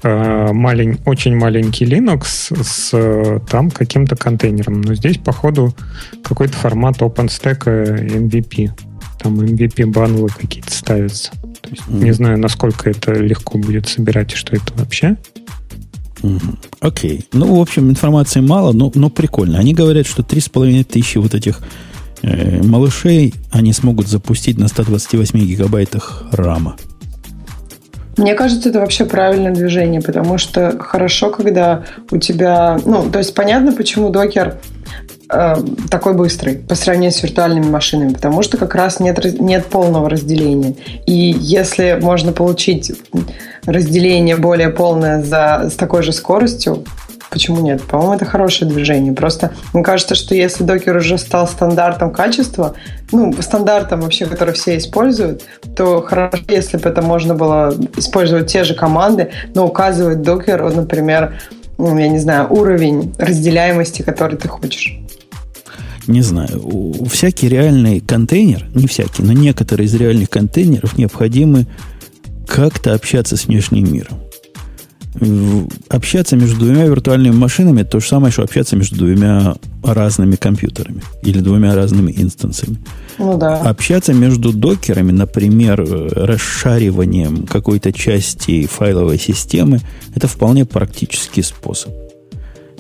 [0.03, 4.83] э, малень, очень маленький Linux с там каким-то контейнером.
[4.83, 5.75] Но здесь, походу,
[6.23, 8.71] какой-то формат OpenStack MVP.
[9.25, 11.31] Там MVP банлы какие-то ставятся.
[11.63, 12.05] То есть mm-hmm.
[12.05, 15.17] не знаю, насколько это легко будет собирать и что это вообще.
[16.81, 17.21] Окей.
[17.21, 17.25] Okay.
[17.33, 19.59] Ну, в общем, информации мало, но, но прикольно.
[19.59, 21.61] Они говорят, что 3,5 тысячи вот этих
[22.21, 26.77] э, малышей они смогут запустить на 128 гигабайтах рама.
[28.19, 32.79] Мне кажется, это вообще правильное движение, потому что хорошо, когда у тебя...
[32.85, 34.59] Ну, то есть понятно, почему докер
[35.31, 35.57] э,
[35.91, 40.75] такой быстрый по сравнению с виртуальными машинами, потому что как раз нет, нет полного разделения.
[41.07, 42.93] И если можно получить
[43.67, 46.85] разделение более полное за, с такой же скоростью,
[47.35, 47.83] почему нет?
[47.83, 49.13] По-моему, это хорошее движение.
[49.13, 52.75] Просто мне кажется, что если докер уже стал стандартом качества,
[53.11, 55.43] ну, стандартом вообще, который все используют,
[55.77, 61.35] то хорошо, если бы это можно было использовать те же команды, но указывать докер, например,
[61.79, 64.99] ну, я не знаю, уровень разделяемости, который ты хочешь.
[66.07, 66.63] Не знаю.
[67.11, 71.67] Всякий реальный контейнер, не всякий, но некоторые из реальных контейнеров необходимы
[72.47, 74.24] как-то общаться с внешним миром
[75.89, 81.41] общаться между двумя виртуальными машинами то же самое, что общаться между двумя разными компьютерами или
[81.41, 82.79] двумя разными инстансами.
[83.19, 83.57] Ну да.
[83.59, 89.81] Общаться между докерами, например, расшариванием какой-то части файловой системы,
[90.15, 91.93] это вполне практический способ.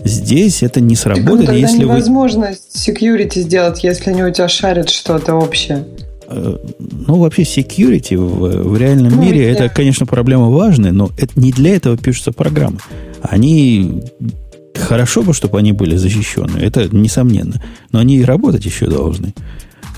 [0.04, 2.56] Здесь это не сработает, так, ну, если невозможно вы...
[2.74, 5.86] security сделать, если они у тебя шарят что-то общее.
[6.36, 6.56] Э,
[7.06, 11.52] ну, вообще, security в, в реальном ну, мире, это, конечно, проблема важная, но это не
[11.52, 12.78] для этого пишутся программы.
[13.22, 14.02] Они
[14.74, 17.62] хорошо бы, чтобы они были защищены, это несомненно.
[17.92, 19.32] Но они и работать еще должны.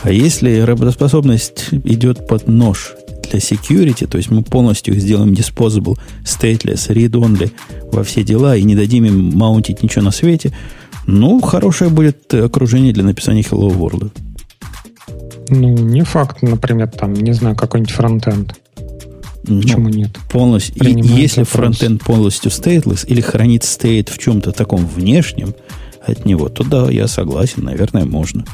[0.02, 2.92] А если работоспособность идет под нож
[3.30, 7.50] для security, то есть мы полностью их сделаем disposable, stateless, read-only
[7.90, 10.52] во все дела и не дадим им маунтить ничего на свете,
[11.06, 14.10] ну, хорошее будет окружение для написания Hello World.
[15.48, 18.54] Ну, не факт, например, там, не знаю, какой-нибудь фронтенд.
[19.44, 20.10] Ну, Почему нет?
[20.30, 20.84] Полностью.
[20.84, 25.54] И если фронтенд полностью stateless или хранит стейт в чем-то таком внешнем
[26.04, 28.44] от него, то да, я согласен, наверное, можно.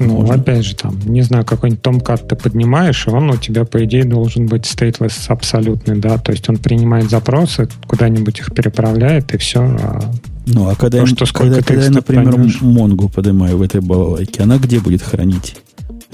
[0.00, 0.34] Ну, можно.
[0.34, 4.04] опять же, там, не знаю, какой-нибудь Tomcat ты поднимаешь, и он у тебя, по идее,
[4.04, 9.60] должен быть stateless абсолютный, да, то есть он принимает запросы, куда-нибудь их переправляет, и все,
[9.60, 10.00] а
[10.46, 12.60] ну, а когда, то, что когда, когда я, например, поймешь?
[12.60, 15.56] Монгу поднимаю в этой балалайке, она где будет хранить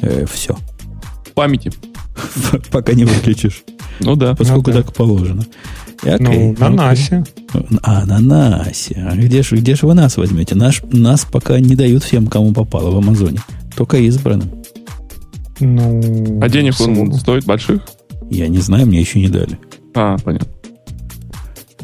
[0.00, 0.58] э, все?
[1.24, 1.72] В памяти.
[2.70, 3.64] Пока не выключишь.
[4.00, 4.34] Ну да.
[4.34, 5.46] Поскольку ну, так положено.
[6.02, 7.24] Ну, на НАСе.
[7.82, 9.08] А, на НАСе.
[9.10, 10.54] А где же где ж вы нас возьмете?
[10.54, 13.40] Наш, нас пока не дают всем, кому попало в Амазоне.
[13.76, 14.50] Только избранным.
[15.60, 17.82] Ну, а денег он стоит больших?
[18.30, 19.58] Я не знаю, мне еще не дали.
[19.94, 20.48] А, понятно.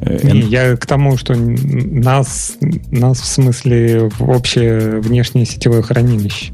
[0.00, 2.54] Э, Не, я к тому, что нас,
[2.90, 6.52] нас в смысле в общее внешнее сетевое хранилище.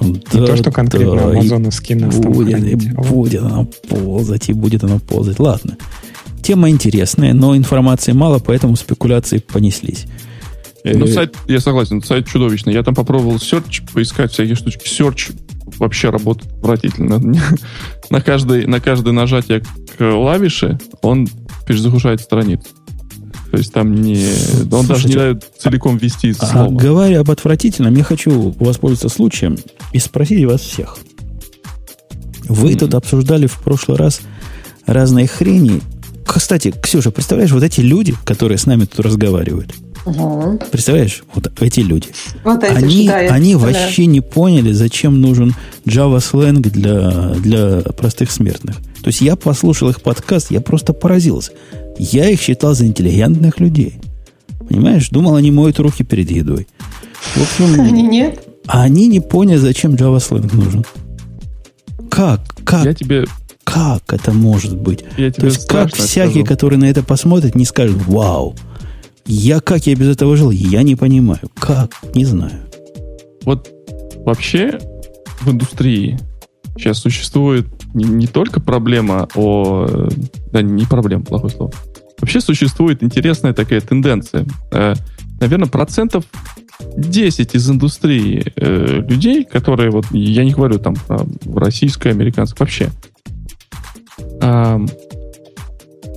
[0.00, 3.68] Да, не то, что конкретно да, амазоновский нас будет, там хранить, и а будет оно
[3.88, 5.38] ползать, и будет оно ползать.
[5.38, 5.76] Ладно.
[6.42, 10.06] Тема интересная, но информации мало, поэтому спекуляции понеслись.
[10.84, 12.72] Ну, сайт, я согласен, сайт чудовищный.
[12.72, 14.86] Я там попробовал search, поискать всякие штучки.
[14.86, 15.34] Search
[15.78, 17.20] вообще работает отвратительно.
[18.10, 19.62] на, каждое, на каждое нажатие
[19.96, 21.28] клавиши он
[21.66, 22.68] перезагружает страницу.
[23.50, 24.24] То есть там не...
[24.70, 26.74] Он Слушайте, даже не дает целиком ввести а, слово.
[26.74, 29.56] Говоря об отвратительном, я хочу воспользоваться случаем
[29.92, 30.98] и спросить вас всех.
[32.44, 32.78] Вы mm-hmm.
[32.78, 34.20] тут обсуждали в прошлый раз
[34.86, 35.80] разные хрени.
[36.26, 39.74] Кстати, Ксюша, представляешь, вот эти люди, которые с нами тут разговаривают,
[40.04, 40.60] Угу.
[40.70, 42.08] Представляешь, вот эти люди.
[42.44, 48.30] Вот эти они да, они вообще не поняли, зачем нужен Java сленг для, для простых
[48.30, 48.76] смертных.
[48.76, 51.52] То есть я послушал их подкаст, я просто поразился.
[51.98, 54.00] Я их считал за интеллигентных людей.
[54.68, 55.08] Понимаешь?
[55.10, 56.66] Думал, они моют руки перед едой.
[57.34, 58.44] В общем, они нет.
[58.66, 60.84] А они не поняли, зачем Java сленг нужен.
[62.10, 62.40] Как?
[62.64, 62.84] Как?
[62.84, 63.26] Я тебе
[63.68, 65.04] как это может быть?
[65.18, 66.46] Я То есть, как всякий, скажу.
[66.46, 68.54] который на это посмотрит, не скажет, вау,
[69.28, 71.40] я как я без этого жил, я не понимаю.
[71.54, 71.92] Как?
[72.14, 72.62] Не знаю.
[73.44, 73.70] Вот
[74.24, 74.78] вообще
[75.40, 76.18] в индустрии
[76.76, 80.08] сейчас существует не, не только проблема о...
[80.50, 81.72] Да, не проблема, плохое слово.
[82.20, 84.46] Вообще существует интересная такая тенденция.
[84.72, 84.94] Э,
[85.40, 86.24] наверное, процентов
[86.96, 92.90] 10 из индустрии э, людей, которые, вот я не говорю там про российскую, американскую, вообще,
[94.40, 94.86] э,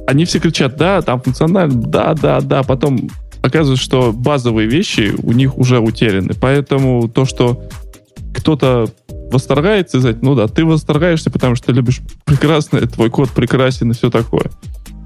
[0.07, 3.09] они все кричат, да, там функционально, да, да, да, потом
[3.41, 6.33] оказывается, что базовые вещи у них уже утеряны.
[6.39, 7.63] Поэтому то, что
[8.35, 8.89] кто-то
[9.31, 13.91] восторгается, и сказать, ну да, ты восторгаешься, потому что ты любишь прекрасно, твой код прекрасен
[13.91, 14.51] и все такое.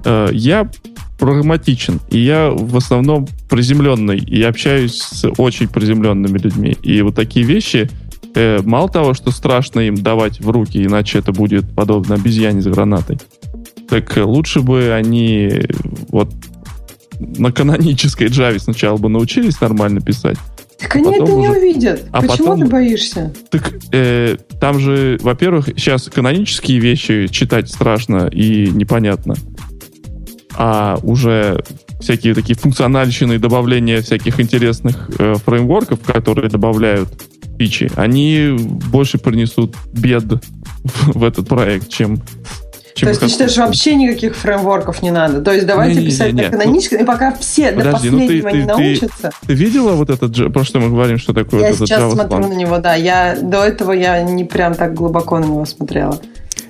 [0.04, 0.68] Э, я
[1.18, 6.76] прагматичен, и я в основном приземленный, и общаюсь с очень приземленными людьми.
[6.82, 7.88] И вот такие вещи,
[8.34, 12.66] э, мало того, что страшно им давать в руки, иначе это будет подобно обезьяне с
[12.66, 13.18] гранатой,
[13.88, 15.62] так лучше бы они
[16.08, 16.32] вот
[17.20, 20.38] на канонической Java сначала бы научились нормально писать.
[20.78, 21.34] Так они это уже...
[21.34, 22.04] не увидят.
[22.12, 22.60] А Почему потом...
[22.60, 23.32] ты боишься?
[23.50, 29.34] Так э, там же, во-первых, сейчас канонические вещи читать страшно и непонятно.
[30.54, 31.62] А уже
[32.00, 37.08] всякие такие функциональщины и добавления всяких интересных э, фреймворков, которые добавляют
[37.58, 42.20] фичи, они больше принесут бед в, в этот проект, чем
[43.00, 45.42] То есть ты считаешь, вообще никаких фреймворков не надо?
[45.42, 48.48] То есть давайте не, писать не, не, на каноническом, и пока все Подожди, до последнего
[48.48, 49.30] ну ты, не ты, научатся.
[49.40, 52.38] Ты, ты видела вот этот, про что мы говорим, что такое я сейчас Java смотрю
[52.38, 52.48] Span?
[52.48, 52.94] на него, да.
[52.94, 56.20] Я, до этого я не прям так глубоко на него смотрела.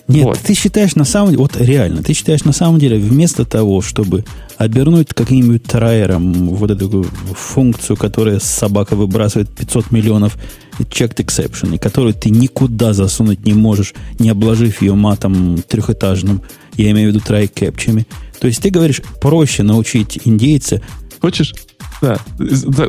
[0.09, 0.39] Нет, вот.
[0.39, 4.25] ты считаешь на самом деле, вот реально, ты считаешь на самом деле, вместо того, чтобы
[4.57, 7.05] обернуть каким-нибудь траером вот эту
[7.35, 10.37] функцию, которая собака выбрасывает 500 миллионов
[10.85, 16.43] checked exception, и которую ты никуда засунуть не можешь, не обложив ее матом трехэтажным,
[16.77, 18.07] я имею в виду try кэпчами.
[18.41, 20.83] То есть ты говоришь, проще научить индейца
[21.21, 21.55] Хочешь
[22.03, 22.19] да,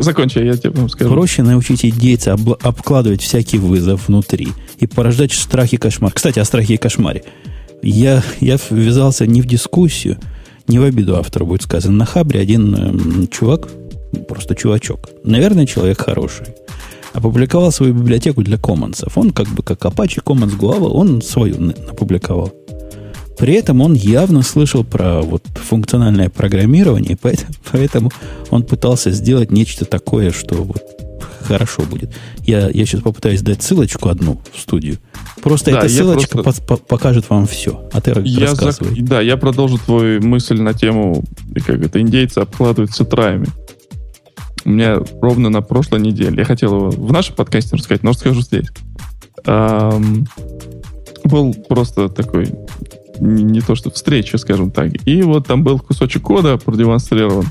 [0.01, 1.09] закончи, я тебе скажу.
[1.11, 6.11] Проще научить индейца об, обкладывать всякий вызов внутри и порождать страхи и кошмар.
[6.13, 7.23] Кстати, о страхе и кошмаре.
[7.81, 10.17] Я, я ввязался не в дискуссию,
[10.67, 11.95] не в обиду автору будет сказано.
[11.95, 13.69] На Хабре один э, чувак,
[14.27, 16.47] просто чувачок, наверное, человек хороший,
[17.17, 19.17] опубликовал свою библиотеку для коммонсов.
[19.17, 22.53] Он как бы как Apache Commons глава, он свою опубликовал.
[23.39, 28.11] При этом он явно слышал про вот функциональное программирование, поэтому, поэтому
[28.51, 30.83] он пытался сделать нечто такое, что вот
[31.41, 32.11] хорошо будет.
[32.41, 34.97] Я, я сейчас попытаюсь дать ссылочку одну в студию.
[35.41, 36.61] Просто да, эта ссылочка просто...
[36.61, 37.89] по покажет вам все.
[37.93, 38.99] А ты я рассказывай.
[38.99, 39.05] За...
[39.05, 41.23] Да, я продолжу твою мысль на тему,
[41.65, 43.47] как это, индейцы обкладываются траями.
[44.67, 46.39] У меня ровно на прошлой неделе.
[46.39, 48.67] Я хотел его в нашем подкасте рассказать, но расскажу здесь.
[49.45, 50.27] Эм,
[51.23, 52.49] был просто такой
[53.21, 54.91] не, не то что встреча, скажем так.
[55.07, 57.45] И вот там был кусочек кода продемонстрирован.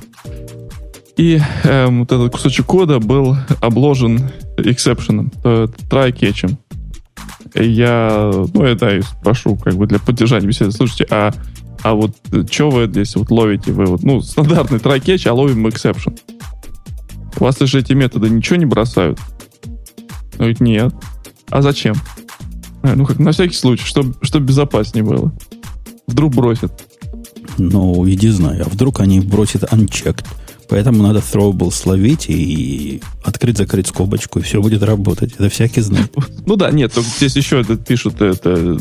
[1.16, 6.54] И эм, вот этот кусочек кода был обложен эксепшеном, try-catch.
[7.54, 10.70] Я, ну, я, и спрошу, как бы для поддержания беседы.
[10.70, 11.32] Слушайте, а,
[11.82, 12.10] а вот
[12.50, 13.72] что вы здесь вот ловите?
[13.72, 15.64] Вы вот, ну, стандартный try-catch, а ловим.
[15.64, 15.70] У
[17.40, 19.18] вас же эти методы ничего не бросают?
[20.34, 20.94] Он говорит, нет.
[21.50, 21.94] А зачем?
[22.82, 25.32] Ну, как на всякий случай, чтобы, чтобы безопаснее было.
[26.06, 26.72] Вдруг бросят.
[27.58, 28.60] Ну, иди знай.
[28.60, 30.24] А вдруг они бросят unchecked.
[30.68, 35.34] Поэтому надо throwable словить и открыть-закрыть скобочку, и все будет работать.
[35.34, 36.12] Это всякий знает.
[36.44, 38.76] Ну да, нет, здесь еще это пишут это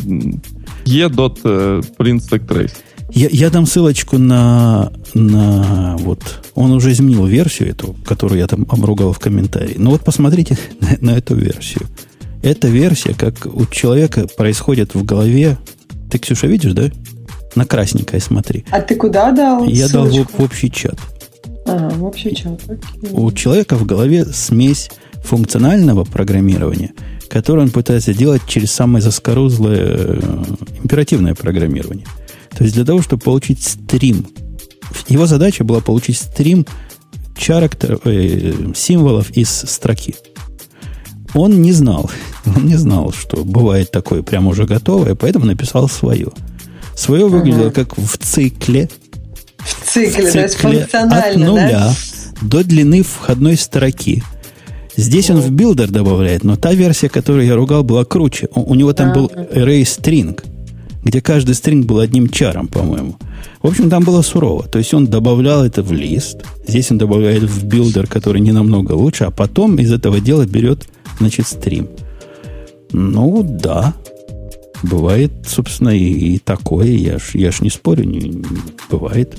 [0.85, 2.29] e.print
[3.11, 8.65] Я, я дам ссылочку на, на вот он уже изменил версию эту, которую я там
[8.69, 9.75] обругал в комментарии.
[9.77, 11.87] Ну вот посмотрите на, на эту версию.
[12.41, 15.57] Эта версия, как у человека происходит в голове.
[16.11, 16.89] Ты, Ксюша, видишь, да?
[17.55, 18.65] На красненькое смотри.
[18.69, 19.65] А ты куда дал?
[19.65, 20.15] Я ссылочку?
[20.15, 20.99] дал в, в общий чат.
[21.65, 22.59] Ага, в общий чат.
[22.65, 23.09] Окей.
[23.11, 24.89] У человека в голове смесь
[25.23, 26.93] функционального программирования,
[27.29, 30.43] которое он пытается делать через самое заскорузлое э,
[30.83, 32.05] императивное программирование.
[32.55, 34.27] То есть для того, чтобы получить стрим,
[35.07, 36.65] его задача была получить стрим
[37.35, 40.15] character, э, символов из строки.
[41.33, 42.09] Он не знал,
[42.45, 46.29] он не знал, что бывает такое прямо уже готовое, поэтому написал свое.
[46.95, 47.83] Свое выглядело ага.
[47.83, 48.89] как в цикле.
[49.59, 51.95] В цикле, в цикле то есть функционально, от нуля да?
[52.41, 54.23] до длины входной строки.
[54.95, 58.47] Здесь он в builder добавляет, но та версия, которую я ругал, была круче.
[58.55, 60.41] У, у него там был array string,
[61.05, 63.15] где каждый string был одним чаром, по-моему.
[63.61, 64.63] В общем, там было сурово.
[64.67, 66.43] То есть он добавлял это в лист.
[66.67, 70.87] Здесь он добавляет в builder, который не намного лучше, а потом из этого дела берет,
[71.19, 71.87] значит, стрим.
[72.91, 73.93] Ну, да,
[74.83, 76.87] Бывает, собственно, и, и такое.
[76.87, 78.43] Я ж, я ж не спорю, не, не,
[78.89, 79.35] бывает.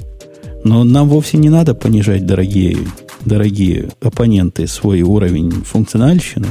[0.64, 2.78] Но нам вовсе не надо понижать, дорогие,
[3.24, 6.48] дорогие оппоненты, свой уровень функциональщины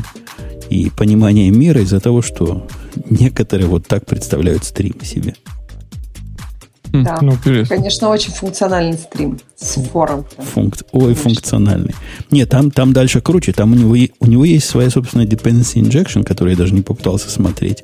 [0.70, 2.68] и понимания мира из-за того, что
[3.09, 5.35] некоторые вот так представляют стрим себе.
[6.91, 7.37] Хм, да, ну,
[7.67, 10.25] конечно, очень функциональный стрим с фором.
[10.37, 10.75] Функ...
[10.91, 11.93] Ой, функциональный.
[12.31, 13.51] Нет, там, там дальше круче.
[13.51, 17.29] Там у него, у него есть своя собственная dependency injection, которую я даже не попытался
[17.29, 17.83] смотреть.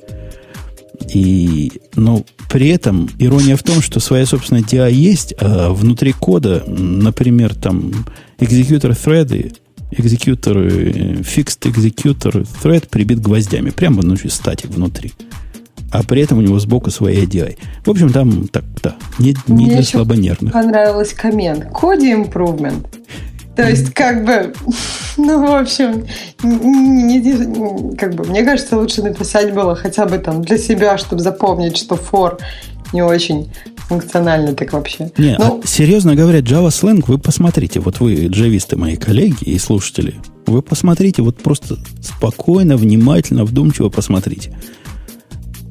[1.14, 6.64] И, но при этом ирония в том, что своя собственная DI есть, а внутри кода,
[6.68, 8.06] например, там
[8.40, 9.56] executor thread,
[9.92, 15.14] executor, fixed executor thread прибит гвоздями, прямо внутри, статик внутри.
[15.92, 17.58] А при этом у него сбоку своя ADI.
[17.86, 20.54] В общем, там так, да, не, не Мне для слабонервных.
[20.54, 21.66] понравился коммент.
[21.74, 22.86] Коди improvement.
[23.56, 24.54] То есть, как бы,
[25.18, 26.06] ну, в общем,
[26.42, 31.22] не, не, как бы, мне кажется, лучше написать было хотя бы там для себя, чтобы
[31.22, 32.40] запомнить, что for
[32.94, 33.50] не очень
[33.88, 35.12] функционально так вообще.
[35.18, 39.58] Не, ну, а, серьезно говоря, Java Slang, вы посмотрите, вот вы джависты, мои коллеги и
[39.60, 40.16] слушатели,
[40.46, 44.58] вы посмотрите, вот просто спокойно, внимательно, вдумчиво посмотрите.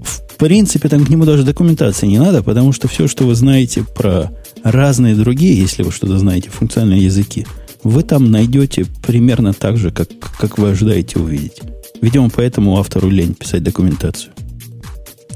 [0.03, 3.85] В принципе, там к нему даже документации не надо, потому что все, что вы знаете
[3.85, 4.31] про
[4.63, 7.47] разные другие, если вы что-то знаете, функциональные языки,
[7.83, 10.09] вы там найдете примерно так же, как,
[10.39, 11.61] как вы ожидаете увидеть.
[12.01, 14.33] Видимо, поэтому автору лень писать документацию.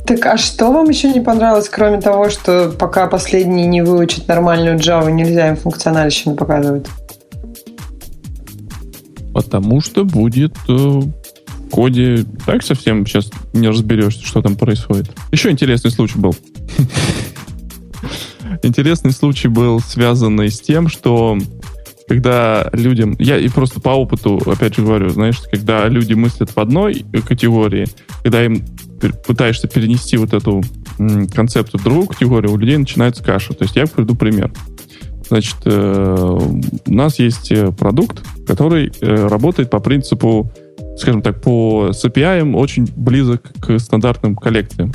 [0.07, 4.79] Так а что вам еще не понравилось, кроме того, что пока последний не выучит нормальную
[4.79, 6.87] Java, нельзя им функциональщину показывать?
[9.33, 15.11] Потому что будет э, в коде так совсем сейчас не разберешься, что там происходит.
[15.33, 16.37] Еще интересный случай был.
[18.63, 21.39] Интересный случай был связанный с тем, что
[22.07, 26.59] когда людям, я и просто по опыту, опять же говорю, знаешь, когда люди мыслят в
[26.59, 27.87] одной категории,
[28.23, 28.63] когда им
[29.27, 30.63] пытаешься перенести вот эту
[31.35, 33.53] концепцию в другую категорию, у людей начинается каша.
[33.55, 34.53] То есть я приведу пример.
[35.29, 36.39] Значит, э,
[36.87, 40.51] у нас есть э, продукт, который э, работает по принципу,
[40.99, 44.93] скажем так, по с очень близок к стандартным коллекциям.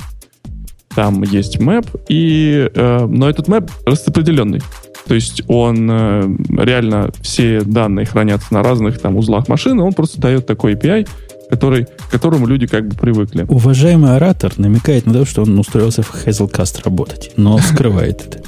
[0.95, 4.61] Там есть мэп, и, э, но этот мэп распределенный.
[5.07, 10.21] То есть он э, реально все данные хранятся на разных там узлах машины, он просто
[10.21, 11.07] дает такой API,
[11.49, 13.45] который, к которому люди как бы привыкли.
[13.47, 18.43] Уважаемый оратор намекает на то, что он устроился в Hazelcast работать, но скрывает это.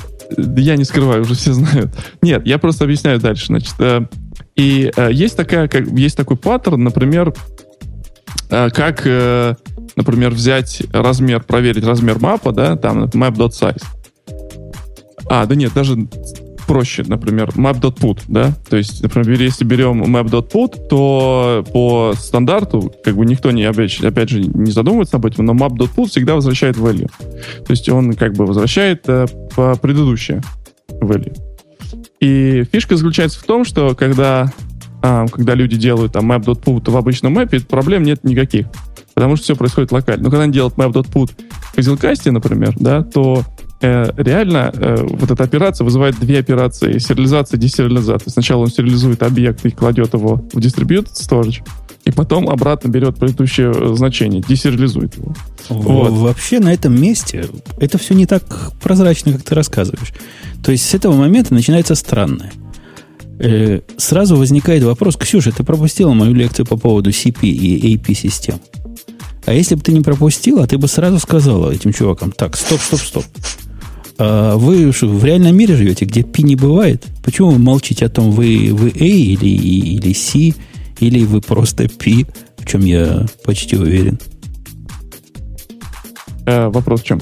[0.59, 1.91] Я не скрываю, уже все знают.
[2.21, 3.47] Нет, я просто объясняю дальше.
[3.47, 4.05] Значит, э,
[4.55, 7.33] и э, есть такая, как есть такой паттерн, например,
[8.49, 9.05] э, как,
[9.95, 13.83] например, взять размер, проверить размер мапа, да, там map.size.
[15.29, 15.97] А, да нет, даже
[16.67, 23.25] проще, например, map.put, да, то есть, например, если берем map.put, то по стандарту, как бы
[23.25, 27.09] никто не, опять, опять же, не задумывается об этом, но map.put всегда возвращает value.
[27.65, 30.41] То есть он как бы возвращает э, по предыдущее
[30.89, 31.35] value.
[32.19, 34.53] И фишка заключается в том, что когда,
[35.01, 38.67] а, когда люди делают там map.put в обычном мэпе, проблем нет никаких,
[39.13, 40.25] потому что все происходит локально.
[40.25, 41.31] Но когда они делают map.put
[41.73, 46.99] в Hazelcast, например, да, то э, реально э, вот эта операция вызывает две операции.
[46.99, 48.29] Сериализация и десериализация.
[48.29, 51.63] Сначала он сериализует объект и кладет его в distributed storage,
[52.05, 55.33] и потом обратно берет предыдущее э, значение, десериализует его.
[55.69, 56.11] Вот.
[56.11, 57.45] Вообще на этом месте
[57.79, 58.43] это все не так
[58.81, 60.13] прозрачно, как ты рассказываешь.
[60.63, 62.51] То есть с этого момента начинается странное.
[63.39, 68.59] Э, сразу возникает вопрос, Ксюша, ты пропустила мою лекцию по поводу CP и AP систем.
[69.45, 72.99] А если бы ты не пропустила, ты бы сразу сказала этим чувакам, так, стоп, стоп,
[72.99, 73.25] стоп.
[74.23, 77.07] А вы в реальном мире живете, где P не бывает?
[77.23, 80.53] Почему вы молчите о том, вы, вы A или, или C,
[80.99, 82.27] или вы просто P,
[82.59, 84.19] в чем я почти уверен?
[86.45, 87.19] Э, вопрос в чем?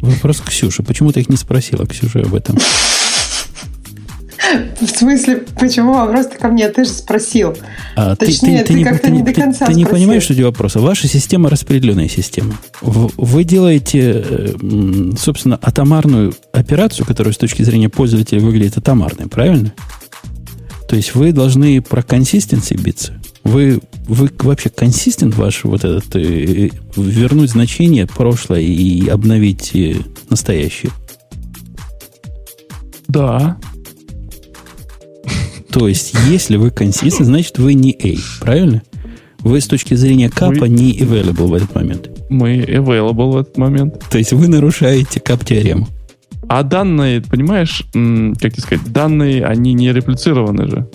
[0.00, 0.82] Вопрос Ксюше.
[0.82, 2.58] Почему ты их не спросила, Ксюша, об этом?
[4.80, 6.68] В смысле, почему вопрос-то ко мне?
[6.68, 7.56] Ты же спросил.
[7.96, 10.00] А, Точнее, ты, не- как-то не, до конца Ты, не спросил.
[10.04, 10.80] понимаешь суть вопроса.
[10.80, 12.58] Ваша система распределенная система.
[12.80, 19.72] Вы делаете, э, собственно, атомарную операцию, которая с точки зрения пользователя выглядит атомарной, правильно?
[20.88, 23.14] То есть вы должны про консистенции биться.
[23.44, 29.96] Вы, вы вообще консистент ваш вот этот, э, вернуть значение прошлое и обновить э,
[30.28, 30.90] настоящее.
[33.08, 33.56] Да.
[35.72, 38.14] То есть, если вы консистент, значит вы не A,
[38.44, 38.82] правильно?
[39.40, 42.10] Вы с точки зрения капа Вы- не available в этот момент.
[42.28, 44.04] Мы available в этот момент.
[44.10, 45.88] То есть вы нарушаете кап-теорему.
[46.48, 50.88] А данные, понимаешь, как тебе сказать, данные, они не реплицированы же.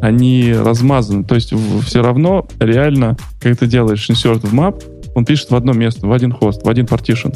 [0.00, 1.24] Они размазаны.
[1.24, 1.52] То есть
[1.84, 4.82] все равно реально, когда ты делаешь insert в map,
[5.14, 7.34] он пишет в одно место, в один хост, в один partition.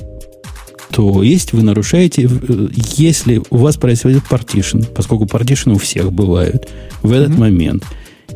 [0.90, 6.68] То есть вы нарушаете, э, если у вас происходит партишн, поскольку партишны у всех бывают
[7.02, 7.40] в этот Мгм.
[7.40, 7.84] момент,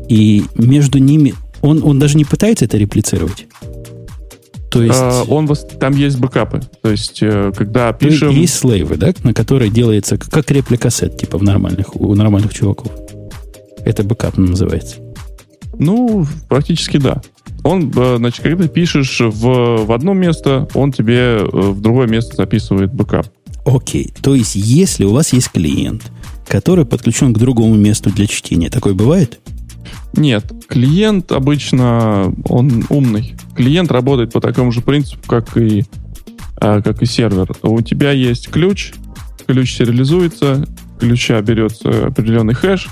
[0.08, 3.46] и между ними он, он даже не пытается это реплицировать.
[4.70, 5.48] То есть, А, он,
[5.80, 6.60] там есть бэкапы.
[6.80, 8.30] То есть, э, когда пишем...
[8.30, 12.92] есть слейвы, да, на которые делается как реплика сет, типа в нормальных, у нормальных чуваков.
[13.84, 14.96] Это бэкап называется.
[15.76, 17.20] Ну, практически да.
[17.62, 22.06] Он, э, значит, когда ты пишешь в, в одно место, он тебе э, в другое
[22.06, 23.26] место записывает бэкап.
[23.64, 24.12] Окей.
[24.22, 26.10] То есть, если у вас есть клиент,
[26.46, 29.40] который подключен к другому месту для чтения, такое бывает?
[30.14, 33.34] Нет, клиент обычно, он умный.
[33.54, 35.84] Клиент работает по такому же принципу, как и,
[36.56, 37.52] а, как и сервер.
[37.62, 38.92] У тебя есть ключ,
[39.46, 40.66] ключ сериализуется,
[40.98, 42.88] ключа берется определенный хэш,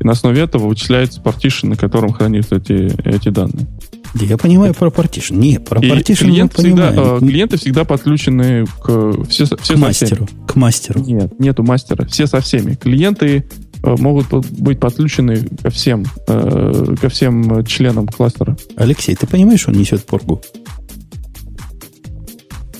[0.00, 3.66] и на основе этого вычисляется partition, на котором хранятся эти, эти данные.
[4.14, 5.38] Да я понимаю про partition.
[5.38, 7.16] Не, про И partition мы клиент всегда, понимаем.
[7.16, 10.26] э, клиенты всегда подключены к все, все к со мастеру.
[10.26, 10.46] всеми.
[10.46, 11.00] К мастеру.
[11.00, 12.04] Нет, нету мастера.
[12.06, 12.74] Все со всеми.
[12.74, 13.46] Клиенты
[13.82, 14.28] э, могут
[14.58, 18.56] быть подключены ко всем, э, ко всем членам кластера.
[18.76, 20.40] Алексей, ты понимаешь, он несет пургу?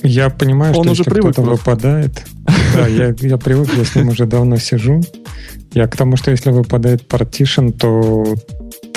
[0.01, 1.69] Я понимаю, Он что уже если привык кто-то просто.
[1.71, 2.25] выпадает,
[2.75, 5.01] Да, я, я привык, я с ним уже давно сижу.
[5.73, 8.23] Я к тому, что если выпадает partition, то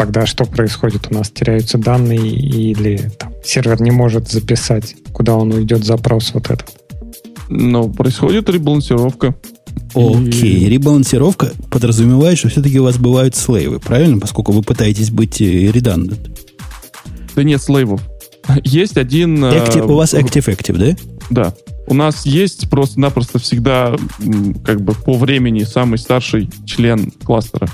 [0.02, 1.06] тогда что происходит?
[1.12, 6.50] У нас теряются данные или там, сервер не может записать, куда он уйдет запрос вот
[6.50, 6.76] этот.
[7.48, 9.36] Но происходит ребалансировка.
[9.94, 14.18] Окей, ребалансировка подразумевает, что все-таки у вас бывают слейвы, правильно?
[14.18, 16.30] Поскольку вы пытаетесь быть редандент.
[17.36, 18.00] Да нет слейвов.
[18.64, 19.44] Есть один...
[19.44, 20.96] Active, у вас Active-Active, да?
[21.30, 21.54] Да.
[21.86, 23.96] У нас есть просто-напросто всегда
[24.64, 27.68] как бы по времени самый старший член кластера.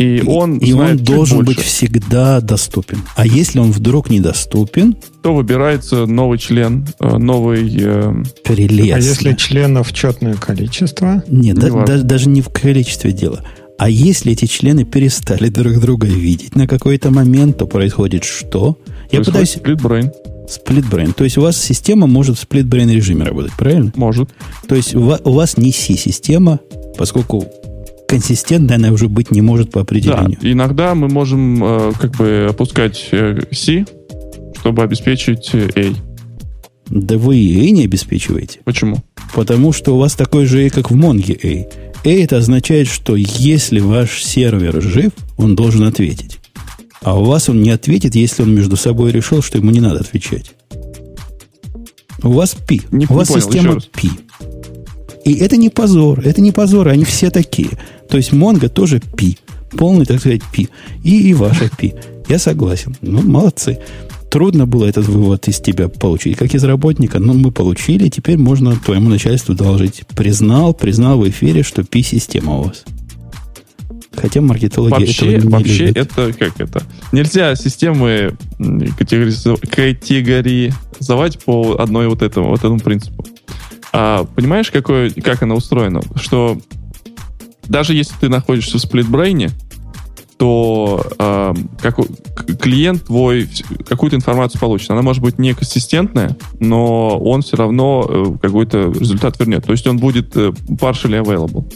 [0.00, 1.58] И он, и он должен больше.
[1.58, 3.02] быть всегда доступен.
[3.16, 7.70] А если он вдруг недоступен, то выбирается новый член, э, новый...
[7.78, 8.14] Э...
[8.42, 8.94] Прелестно.
[8.94, 11.22] А если членов четное количество?
[11.28, 13.44] Нет, да, да, даже не в количестве дела.
[13.78, 18.78] А если эти члены перестали друг друга видеть на какой-то момент, то происходит что?
[19.12, 19.50] Я пытаюсь...
[19.50, 20.12] Split-brain.
[20.48, 21.12] Split-brain.
[21.12, 23.92] То есть у вас система может в split-brain режиме работать, правильно?
[23.96, 24.30] Может.
[24.66, 26.58] То есть у вас не C-система,
[26.96, 27.46] поскольку
[28.10, 30.38] консистентной она уже быть не может по определению.
[30.40, 33.86] Да, иногда мы можем э, как бы опускать э, C,
[34.58, 35.94] чтобы обеспечить э, A.
[36.88, 38.58] Да вы и A не обеспечиваете.
[38.64, 39.04] Почему?
[39.32, 42.08] Потому что у вас такой же A, как в Монге A.
[42.08, 46.40] A это означает, что если ваш сервер жив, он должен ответить.
[47.02, 50.00] А у вас он не ответит, если он между собой решил, что ему не надо
[50.00, 50.52] отвечать.
[52.22, 52.80] У вас P.
[52.90, 54.08] Не, у вас не система P.
[55.24, 57.70] И это не позор, это не позор, они все такие.
[58.10, 59.38] То есть Монго тоже пи.
[59.70, 60.68] Полный, так сказать, пи.
[61.04, 61.94] И, и ваша пи.
[62.28, 62.96] Я согласен.
[63.00, 63.78] Ну, молодцы.
[64.30, 68.76] Трудно было этот вывод из тебя получить, как из работника, но мы получили, теперь можно
[68.76, 70.04] твоему начальству доложить.
[70.14, 72.84] Признал, признал в эфире, что пи-система у вас.
[74.14, 76.12] Хотя маркетологи вообще, этого не Вообще любят.
[76.12, 76.82] это как это?
[77.10, 78.36] Нельзя системы
[78.98, 83.26] категоризовать по одной вот этому, вот этому принципу.
[83.92, 86.02] А понимаешь, какое, как она устроена?
[86.16, 86.60] Что
[87.70, 89.50] даже если ты находишься в сплитбрейне,
[90.36, 91.96] то э, как,
[92.58, 93.48] клиент твой
[93.86, 94.90] какую-то информацию получит.
[94.90, 99.64] Она может быть неконсистентная, но он все равно э, какой-то результат вернет.
[99.64, 101.70] То есть он будет э, partially available.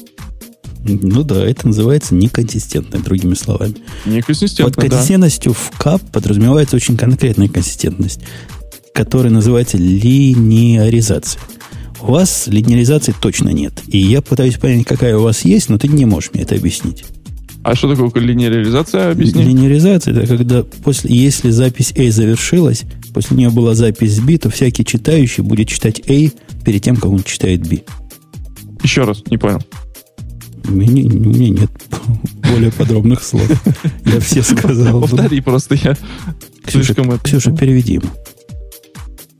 [0.82, 3.76] Ну да, это называется неконсистентной, другими словами.
[4.04, 5.58] Неконсистентная, Под консистентностью да.
[5.58, 8.20] в кап подразумевается очень конкретная консистентность,
[8.94, 11.40] которая называется линеаризация.
[12.06, 13.82] У вас линеаризации точно нет.
[13.86, 17.02] И я пытаюсь понять, какая у вас есть, но ты не можешь мне это объяснить.
[17.62, 19.12] А что такое линеаризация?
[19.12, 19.42] Объясни.
[19.42, 22.84] Линеаризация это когда после, если запись A завершилась,
[23.14, 26.30] после нее была запись B, то всякий читающий будет читать A
[26.62, 27.78] перед тем, как он читает B.
[28.82, 29.62] Еще раз, не понял.
[30.68, 31.70] У меня, у меня нет
[32.50, 33.50] более подробных слов.
[34.04, 35.00] Я все сказал.
[35.00, 35.96] Повтори просто, я
[36.66, 38.08] Ксюша, Ксюша, переведи ему.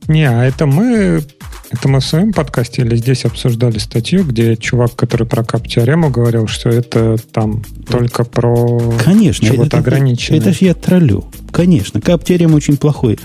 [0.07, 1.23] Не, а это мы
[1.71, 6.47] это мы в своем подкасте или здесь обсуждали статью, где чувак, который про кап-теорему говорил,
[6.47, 10.39] что это там только про Конечно, чего-то это, ограниченное.
[10.39, 11.25] Это, это же я троллю.
[11.51, 13.17] Конечно, кап-теорема очень плохой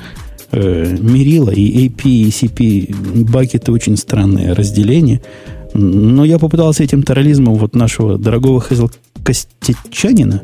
[0.52, 5.20] э, мерило, и AP, и CP, бакеты очень странное разделение.
[5.74, 8.88] Но я попытался этим троллизмом вот нашего дорогого Хезл
[9.22, 10.42] Костечанина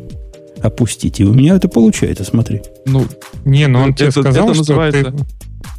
[0.63, 1.21] опустить.
[1.21, 2.63] И у меня это получается, смотри.
[2.85, 3.05] Ну,
[3.45, 5.13] не, но он это, тебе сказал, это что называется...
[5.13, 5.25] ты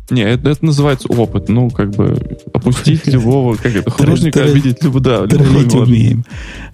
[0.09, 1.49] не, это, это называется опыт.
[1.49, 2.17] Ну, как бы
[2.53, 5.79] опустить любого, как это, художника обидеть любого, да.
[5.79, 6.23] умеем.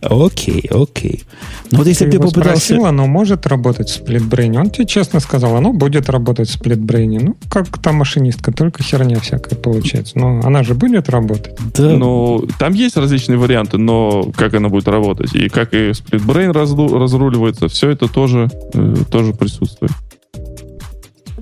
[0.02, 1.24] Окей, окей.
[1.72, 2.66] Ну, вот если ты, попытался...
[2.66, 4.60] спросил, оно может работать в сплитбрейне?
[4.60, 7.20] Он тебе честно сказал, оно будет работать в сплитбрейне.
[7.20, 10.20] Ну, как та машинистка, только херня всякая получается.
[10.20, 11.56] Но она же будет работать.
[11.76, 11.98] Да.
[11.98, 17.68] Ну, там есть различные варианты, но как она будет работать, и как и сплитбрейн разруливается,
[17.68, 19.92] все это тоже, э, тоже присутствует.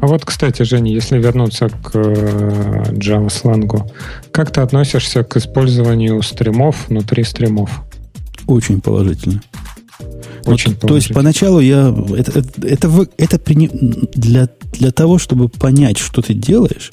[0.02, 3.90] А вот, кстати, Женя, если вернуться к э, Java сленгу,
[4.32, 7.84] как ты относишься к использованию стримов внутри стримов?
[8.48, 9.44] Очень положительно.
[10.46, 13.40] Очень вот, то есть поначалу я это, это, это, это
[14.16, 16.92] для, для того, чтобы понять, что ты делаешь,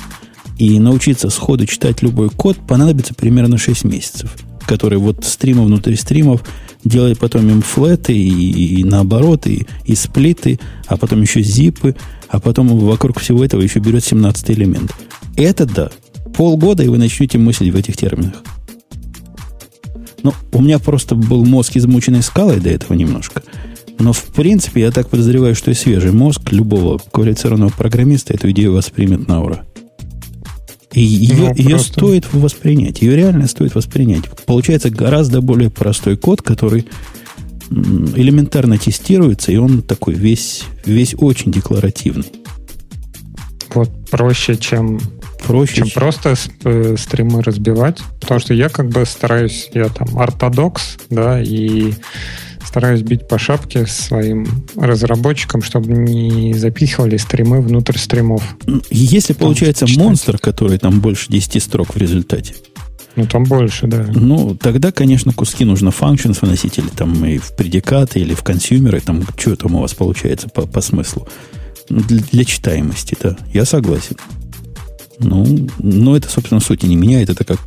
[0.59, 4.37] и научиться сходу читать любой код, понадобится примерно 6 месяцев,
[4.67, 6.45] которые вот стримы внутри стримов
[6.85, 11.97] делать потом им флеты и, и наоборот, и, и сплиты, а потом еще зипы,
[12.29, 14.95] а потом вокруг всего этого еще берет 17 элемент.
[15.37, 15.91] Это да.
[16.35, 18.43] Полгода, и вы начнете мыслить в этих терминах.
[20.23, 23.43] Ну, у меня просто был мозг измученный скалой до этого немножко.
[23.99, 28.73] Но, в принципе, я так подозреваю, что и свежий мозг любого квалифицированного программиста эту идею
[28.73, 29.65] воспримет на ура.
[30.99, 31.93] И ее, ну, ее просто...
[31.93, 33.03] стоит воспринять.
[33.03, 34.25] Ее реально стоит воспринять.
[34.47, 36.87] Получается гораздо более простой код, который
[37.71, 42.33] элементарно тестируется, и он такой весь, весь очень декларативный.
[43.75, 44.99] Вот проще, чем
[45.47, 45.77] проще.
[45.77, 46.35] Чем просто
[46.65, 47.99] э, стримы разбивать.
[48.21, 51.93] Потому что я как бы стараюсь, я там ортодокс, да, и
[52.69, 54.47] стараюсь бить по шапке своим
[54.77, 58.43] разработчикам, чтобы не запихивали стримы внутрь стримов.
[58.91, 60.05] Если там получается читать.
[60.05, 62.55] монстр, который там больше 10 строк в результате,
[63.17, 64.07] ну, там больше, да.
[64.15, 69.01] Ну, тогда, конечно, куски нужно functions выносить, или там и в предикаты, или в консюмеры,
[69.01, 71.27] там, что там у вас получается по, по смыслу.
[71.89, 74.17] Ну, для, для читаемости, да, я согласен.
[75.19, 77.31] Ну, но это, собственно, сути не меняет.
[77.31, 77.59] Это как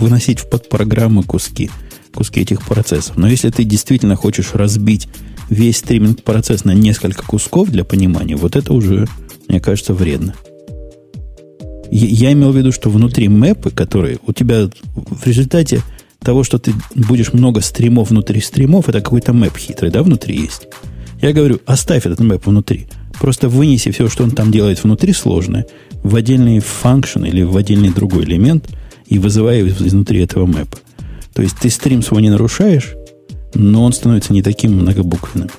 [0.00, 1.70] выносить в подпрограммы куски,
[2.16, 3.16] куски этих процессов.
[3.16, 5.08] Но если ты действительно хочешь разбить
[5.48, 9.06] весь стриминг-процесс на несколько кусков для понимания, вот это уже,
[9.48, 10.34] мне кажется, вредно.
[11.90, 15.82] Я, имел в виду, что внутри мэпы, которые у тебя в результате
[16.20, 20.66] того, что ты будешь много стримов внутри стримов, это какой-то мэп хитрый, да, внутри есть.
[21.22, 22.88] Я говорю, оставь этот мэп внутри.
[23.20, 25.66] Просто вынеси все, что он там делает внутри сложное,
[26.02, 28.68] в отдельный функшн или в отдельный другой элемент
[29.06, 30.78] и вызывай изнутри этого мэпа.
[31.36, 32.94] То есть ты стрим свой не нарушаешь,
[33.52, 35.50] но он становится не таким многобуквенным.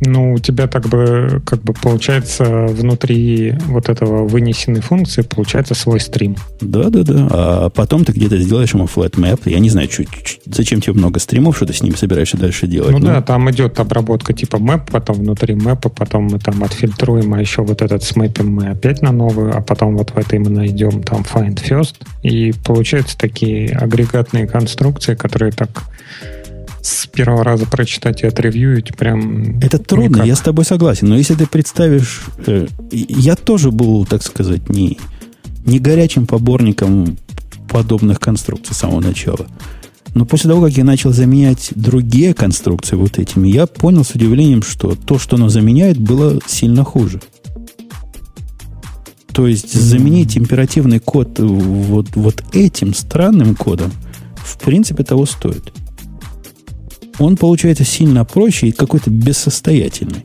[0.00, 5.98] Ну, у тебя так бы, как бы получается внутри вот этого вынесенной функции получается свой
[5.98, 6.36] стрим.
[6.60, 7.28] Да, да, да.
[7.30, 9.40] А потом ты где-то сделаешь ему flat map.
[9.46, 12.66] Я не знаю, чуть, чуть, зачем тебе много стримов, что ты с ним собираешься дальше
[12.68, 12.92] делать.
[12.92, 17.34] Ну, ну да, там идет обработка типа map, потом внутри мэпа, потом мы там отфильтруем,
[17.34, 20.50] а еще вот этот смэпим мы опять на новую, а потом вот в этой мы
[20.50, 21.96] найдем там find first.
[22.22, 25.82] И получаются такие агрегатные конструкции, которые так
[26.82, 29.58] с первого раза прочитать и отревьюить прям...
[29.60, 30.26] Это трудно, никак.
[30.26, 31.08] я с тобой согласен.
[31.08, 32.22] Но если ты представишь...
[32.46, 34.98] Э, я тоже был, так сказать, не,
[35.64, 37.16] не горячим поборником
[37.68, 39.46] подобных конструкций с самого начала.
[40.14, 44.62] Но после того, как я начал заменять другие конструкции вот этими, я понял с удивлением,
[44.62, 47.20] что то, что оно заменяет, было сильно хуже.
[49.32, 53.92] То есть заменить императивный код вот, вот этим странным кодом,
[54.36, 55.72] в принципе, того стоит
[57.18, 60.24] он получается сильно проще и какой-то бессостоятельный.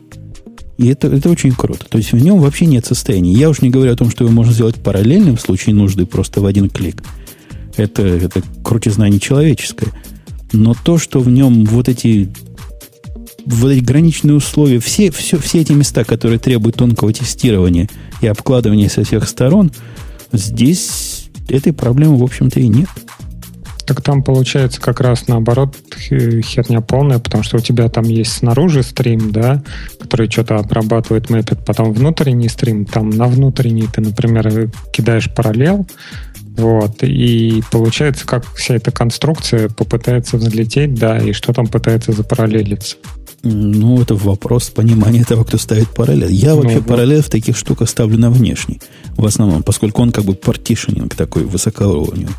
[0.78, 1.86] И это, это очень круто.
[1.88, 3.32] То есть в нем вообще нет состояния.
[3.32, 6.41] Я уж не говорю о том, что его можно сделать параллельным в случае нужды просто
[6.41, 7.03] в один клик.
[7.78, 9.90] Это, это крутизна нечеловеческая.
[10.52, 12.30] Но то, что в нем вот эти,
[13.45, 17.90] вот эти граничные условия, все, все, все эти места, которые требуют тонкого тестирования
[18.22, 19.72] и обкладывания со всех сторон,
[20.32, 22.90] здесь этой проблемы, в общем-то, и нет.
[23.85, 28.81] Так там получается как раз наоборот херня полная, потому что у тебя там есть снаружи
[28.84, 29.64] стрим, да,
[29.99, 35.85] который что-то обрабатывает, мэпит, потом внутренний стрим, там на внутренний ты, например, кидаешь параллел,
[36.55, 42.97] вот, и получается, как вся эта конструкция попытается взлететь, да, и что там пытается запараллелиться.
[43.41, 46.31] Ну, это вопрос понимания того, кто ставит параллель.
[46.31, 46.85] Я ну, вообще да.
[46.85, 48.80] параллель в таких штуках ставлю на внешний,
[49.18, 52.34] в основном, поскольку он как бы партишенинг такой высокоуровневый.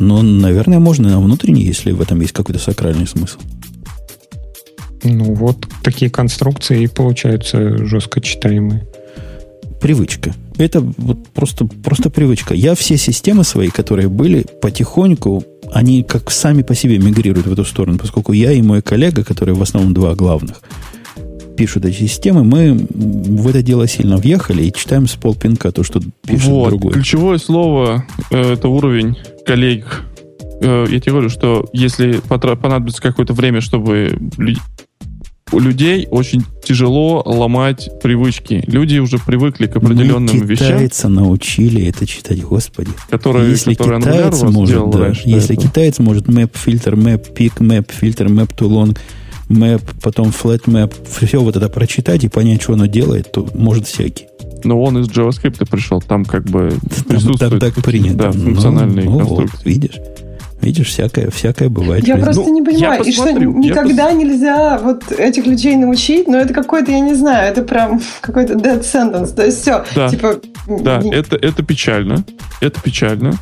[0.00, 3.38] Но, наверное, можно на внутренний, если в этом есть какой-то сакральный смысл.
[5.04, 8.86] Ну, вот такие конструкции и получаются жестко читаемые.
[9.80, 10.34] Привычка.
[10.58, 12.54] Это вот просто, просто привычка.
[12.54, 17.64] Я все системы свои, которые были, потихоньку, они как сами по себе мигрируют в эту
[17.64, 20.60] сторону, поскольку я и мой коллега, которые в основном два главных,
[21.60, 26.00] пишут эти системы, мы в это дело сильно въехали и читаем с полпинка то, что
[26.26, 26.94] пишет вот, другой.
[26.94, 30.00] Ключевое слово э, это уровень коллег.
[30.62, 34.18] Э, я тебе говорю, что если понадобится какое-то время, чтобы
[35.52, 38.64] у людей очень тяжело ломать привычки.
[38.66, 40.68] Люди уже привыкли к определенным Мы вещам.
[40.68, 42.92] Китайцы научили это читать, господи.
[43.10, 48.28] Которые, если которые китаец может, да, если китаец может map фильтр, map pick, map фильтр,
[48.28, 48.96] map too long,
[49.50, 53.86] map, потом flat map, все вот это прочитать и понять, что оно делает, то может
[53.86, 54.28] всякий.
[54.64, 56.72] Но он из JavaScript пришел, там как бы
[57.08, 57.38] присутствует...
[57.38, 58.16] Там так принято.
[58.16, 59.56] Да, ну, функциональные ну, конструкции.
[59.56, 60.00] Вот, видишь?
[60.60, 62.06] Видишь, всякое, всякое бывает.
[62.06, 64.14] Я просто ну, не понимаю, и что никогда пос...
[64.14, 68.82] нельзя вот этих людей научить, но это какой-то, я не знаю, это прям какой-то dead
[68.82, 69.34] sentence.
[69.34, 70.40] То есть все, да, типа...
[70.68, 71.14] Да, не...
[71.14, 72.24] это, это печально,
[72.60, 73.32] это печально,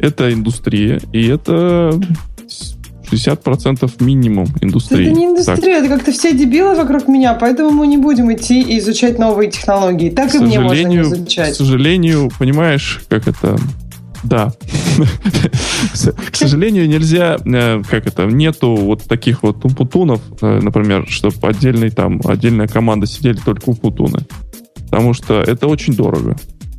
[0.00, 1.92] это индустрия, и это
[3.10, 5.06] 60% минимум индустрии.
[5.06, 5.84] Это не индустрия, так.
[5.84, 10.10] это как-то все дебилы вокруг меня, поэтому мы не будем идти и изучать новые технологии.
[10.10, 11.52] Так и мне можно не изучать.
[11.52, 13.58] К сожалению, понимаешь, как это...
[14.24, 14.52] Да.
[16.32, 21.90] К сожалению, нельзя, э, как это, нету вот таких вот умпутунов, э, например, чтобы отдельный
[21.90, 24.20] там, отдельная команда сидели только умпутуны.
[24.90, 26.36] Потому что это очень дорого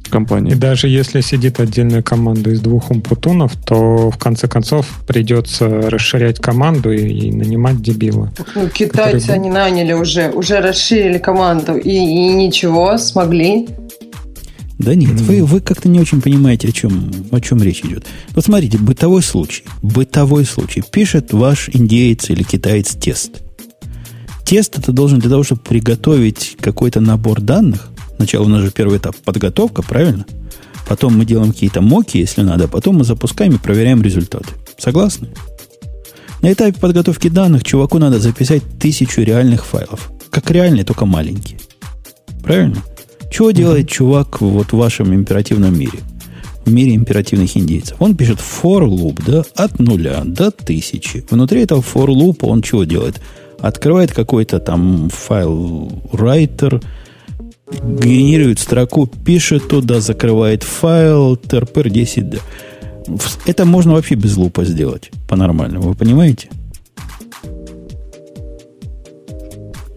[0.09, 0.53] компании.
[0.53, 6.39] И даже если сидит отдельная команда из двух умпутунов, то в конце концов придется расширять
[6.39, 8.31] команду и, и нанимать дебила.
[8.55, 9.35] Ну, китайцы который...
[9.35, 13.67] они наняли уже, уже расширили команду и, и ничего, смогли.
[14.79, 18.05] Да нет, вы, вы как-то не очень понимаете, о чем, о чем речь идет.
[18.35, 19.63] Вот смотрите, бытовой случай.
[19.81, 20.84] Бытовой случай.
[20.91, 23.41] Пишет ваш индеец или китаец тест.
[24.45, 27.89] Тест это должен для того, чтобы приготовить какой-то набор данных.
[28.18, 30.26] Сначала у нас же первый этап подготовка, правильно?
[30.88, 34.49] Потом мы делаем какие-то моки, если надо, а потом мы запускаем и проверяем результаты.
[34.77, 35.30] Согласны?
[36.41, 40.11] На этапе подготовки данных чуваку надо записать тысячу реальных файлов.
[40.30, 41.60] Как реальные, только маленькие.
[42.44, 42.77] Правильно?
[43.30, 45.99] Чего делает чувак вот в вашем императивном мире?
[46.65, 47.98] В мире императивных индейцев.
[47.99, 51.26] Он пишет for loop, да, от нуля до тысячи.
[51.30, 53.22] Внутри этого for loop он чего делает?
[53.60, 56.84] Открывает какой-то там файл writer,
[57.72, 62.38] генерирует строку, пишет туда, закрывает файл, trpr 10 да.
[63.45, 66.49] Это можно вообще без лупа сделать по-нормальному, вы понимаете?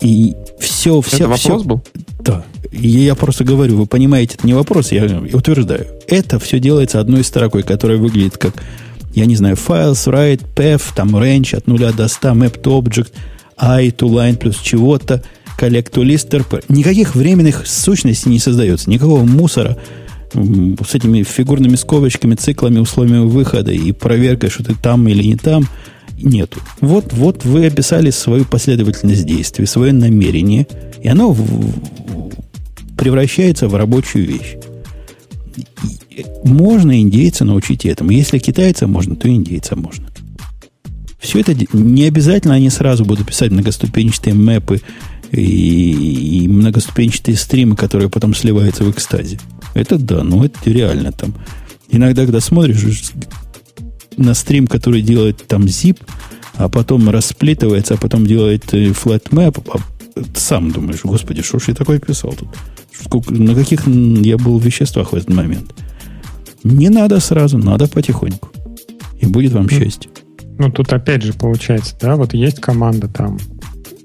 [0.01, 1.83] И все, все, Это все, вопрос был?
[2.21, 2.45] Да.
[2.73, 5.87] И я просто говорю, вы понимаете, это не вопрос, я утверждаю.
[6.07, 8.55] Это все делается одной строкой, которая выглядит как,
[9.15, 13.13] я не знаю, files, write, path, там range от 0 до 100, map to object,
[13.59, 15.23] i to line плюс чего-то,
[15.61, 19.77] collect to list, Никаких временных сущностей не создается, никакого мусора
[20.32, 25.66] с этими фигурными скобочками, циклами, условиями выхода и проверкой, что ты там или не там,
[26.23, 26.61] нету.
[26.81, 30.66] Вот, вот вы описали свою последовательность действий, свое намерение,
[31.03, 31.37] и оно
[32.97, 34.57] превращается в рабочую вещь.
[36.45, 38.11] Можно индейца научить этому.
[38.11, 40.07] Если китайца можно, то индейца можно.
[41.19, 44.81] Все это не обязательно они сразу будут писать многоступенчатые мэпы
[45.32, 49.39] и, и многоступенчатые стримы, которые потом сливаются в экстазе.
[49.74, 51.35] Это да, ну это реально там.
[51.90, 53.12] Иногда, когда смотришь
[54.16, 55.98] на стрим, который делает там zip,
[56.55, 59.78] а потом расплитывается, а потом делает э, flat map, а
[60.35, 62.48] сам думаешь, господи, что ж я такое писал тут?
[62.93, 65.74] Сколько, на каких я был веществах в этот момент?
[66.62, 68.51] Не надо сразу, надо потихоньку.
[69.19, 70.11] И будет вам счастье.
[70.59, 73.39] Ну, тут опять же получается, да, вот есть команда там,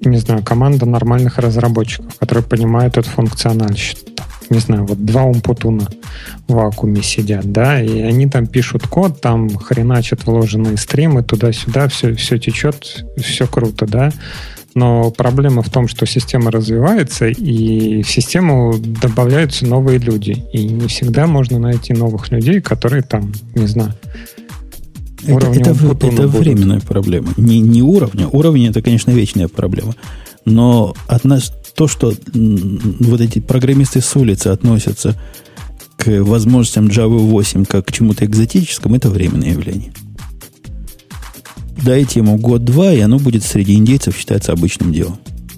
[0.02, 4.02] не знаю, команда нормальных разработчиков, которые понимают эту функциональщину.
[4.50, 5.88] Не знаю, вот два умпутуна
[6.48, 12.14] в вакууме сидят, да, и они там пишут код, там хреначат вложенные стримы туда-сюда, все,
[12.14, 14.12] все течет, все круто, да.
[14.76, 20.44] Но проблема в том, что система развивается, и в систему добавляются новые люди.
[20.52, 23.94] И не всегда можно найти новых людей, которые там, не знаю,
[25.28, 27.34] это, это, это временная проблема.
[27.38, 28.28] Не, не уровня.
[28.28, 29.96] Уровень это, конечно, вечная проблема.
[30.46, 35.20] Но от нас то, что вот эти программисты с улицы относятся
[35.98, 39.92] к возможностям Java 8 как к чему-то экзотическому, это временное явление.
[41.84, 45.18] Дайте ему год-два, и оно будет среди индейцев считаться обычным делом.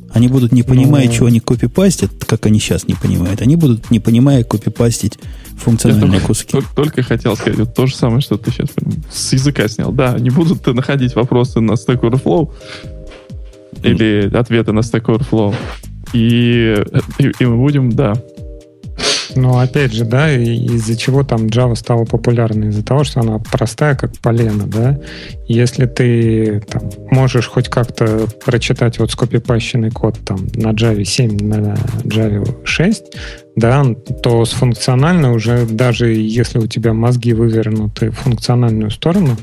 [0.09, 3.41] Они будут не понимая, ну, чего они копипастят, как они сейчас не понимают.
[3.41, 5.19] Они будут не понимая копипастить
[5.57, 6.51] функциональные Я куски.
[6.51, 8.69] Только, только хотел сказать вот то же самое, что ты сейчас
[9.11, 9.91] с языка снял.
[9.91, 12.51] Да, они будут находить вопросы на Stack Overflow
[13.83, 15.55] или ответы на Stack Overflow.
[16.13, 16.83] И,
[17.19, 18.13] и, и мы будем, да,
[19.37, 22.69] но опять же, да, из-за чего там Java стала популярной?
[22.69, 24.99] Из-за того, что она простая, как полено, да.
[25.47, 31.75] Если ты там, можешь хоть как-то прочитать вот скопипащенный код там на Java 7, на
[32.03, 33.03] Java 6,
[33.57, 33.83] да,
[34.21, 39.35] то с функциональной уже, даже если у тебя мозги вывернуты в функциональную сторону,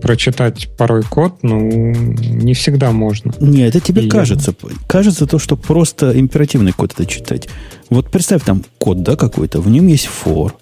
[0.00, 3.34] прочитать порой код, ну, не всегда можно.
[3.38, 4.54] Не, это тебе И кажется.
[4.86, 7.50] Кажется то, что просто императивный код это читать.
[7.90, 10.52] Вот представь там код, да, какой-то, в нем есть for.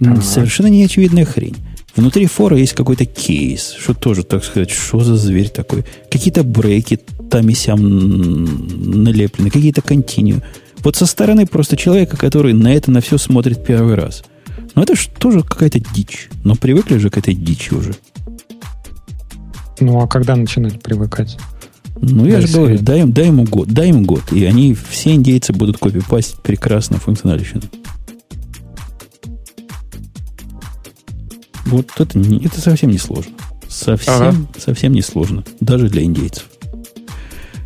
[0.00, 0.20] Ага.
[0.20, 1.56] Совершенно неочевидная хрень.
[1.96, 5.84] Внутри фора есть какой-то кейс, что тоже, так сказать, что за зверь такой.
[6.12, 10.42] Какие-то брейки там и сям налеплены, какие-то континью.
[10.86, 14.22] Вот со стороны просто человека, который на это на все смотрит первый раз.
[14.76, 16.28] Но это же тоже какая-то дичь.
[16.44, 17.96] Но привыкли же к этой дичи уже.
[19.80, 21.38] Ну, а когда начинать привыкать?
[22.00, 25.52] Ну, я же говорю, дай, дай ему год, дай ему год, и они, все индейцы
[25.52, 27.62] будут копипастить прекрасно функциональщину.
[31.64, 33.32] Вот это, это совсем не сложно.
[33.66, 34.36] Совсем, ага.
[34.56, 35.42] совсем не сложно.
[35.58, 36.46] Даже для индейцев.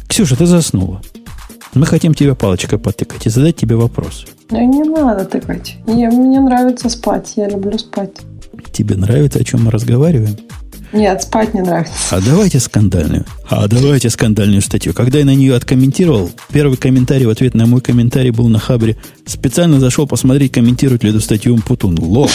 [0.09, 1.03] Ксюша, ты заснула.
[1.75, 4.27] Мы хотим тебе палочкой потыкать и задать тебе вопрос.
[4.51, 5.77] Не, не надо тыкать.
[5.87, 7.35] Не, мне нравится спать.
[7.37, 8.11] Я люблю спать.
[8.73, 10.37] Тебе нравится, о чем мы разговариваем?
[10.93, 11.93] Нет, спать не нравится.
[12.11, 13.25] А давайте скандальную.
[13.49, 14.93] А давайте скандальную статью.
[14.93, 18.97] Когда я на нее откомментировал, первый комментарий в ответ на мой комментарий был на Хабре.
[19.25, 21.97] Специально зашел посмотреть, комментирует ли эту статью Путун.
[22.01, 22.29] Лол.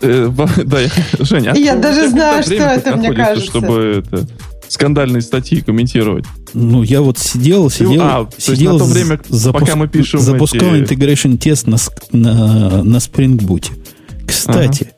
[0.00, 0.30] Э,
[0.64, 0.78] да,
[1.18, 3.50] Женя, я даже знаю, что это, мне кажется.
[3.50, 4.26] Чтобы это
[4.68, 6.24] скандальные статьи комментировать.
[6.54, 9.20] Ну, я вот сидел, сидел, а, то есть сидел на то время,
[9.52, 11.76] пока мы пишем запускал эти- integration тест на,
[12.12, 13.66] на, на Spring Boot.
[14.26, 14.92] Кстати,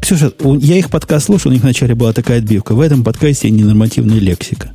[0.00, 2.74] Ксюша, у- я их подкаст слушал, у них вначале была такая отбивка.
[2.74, 4.70] В этом подкасте ненормативная лексика.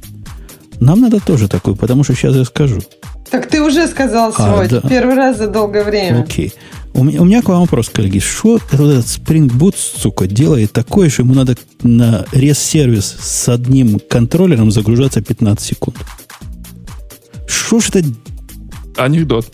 [0.79, 2.79] Нам надо тоже такую, потому что сейчас я скажу.
[3.29, 4.81] Так ты уже сказал А, сегодня.
[4.81, 4.89] да.
[4.89, 6.21] Первый раз за долгое время.
[6.23, 6.53] Окей.
[6.93, 8.19] У меня, у меня к вам вопрос, коллеги.
[8.19, 14.71] Что этот Spring Boot, сука, делает такое, что ему надо на REST-сервис с одним контроллером
[14.71, 15.97] загружаться 15 секунд?
[17.47, 18.03] Что ж это...
[18.97, 19.47] Анекдот.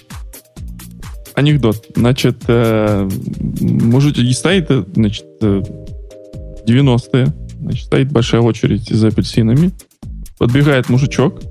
[1.35, 1.85] Анекдот.
[1.95, 3.07] Значит, э,
[3.61, 5.61] мужик и стоит, э, значит, э,
[6.67, 7.33] 90-е.
[7.61, 9.71] Значит, стоит большая очередь за апельсинами.
[10.39, 11.41] Подбегает мужичок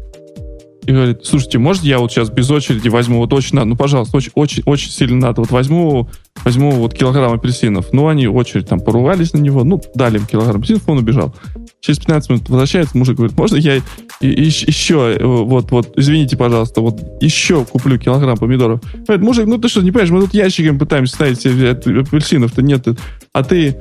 [0.87, 4.17] и говорит, слушайте, может я вот сейчас без очереди возьму, вот очень надо, ну, пожалуйста,
[4.17, 6.09] очень, очень, очень сильно надо, вот возьму,
[6.45, 7.93] возьму вот килограмм апельсинов.
[7.93, 11.35] Ну, они очередь там поругались на него, ну, дали им килограмм апельсинов, он убежал.
[11.81, 13.83] Через 15 минут возвращается, мужик говорит, можно я и-
[14.21, 18.81] и- еще, э, вот, вот, извините, пожалуйста, вот еще куплю килограмм помидоров.
[19.07, 22.87] Говорит, мужик, ну ты что, не понимаешь, мы тут ящиками пытаемся ставить апельсинов-то нет,
[23.33, 23.77] а ты,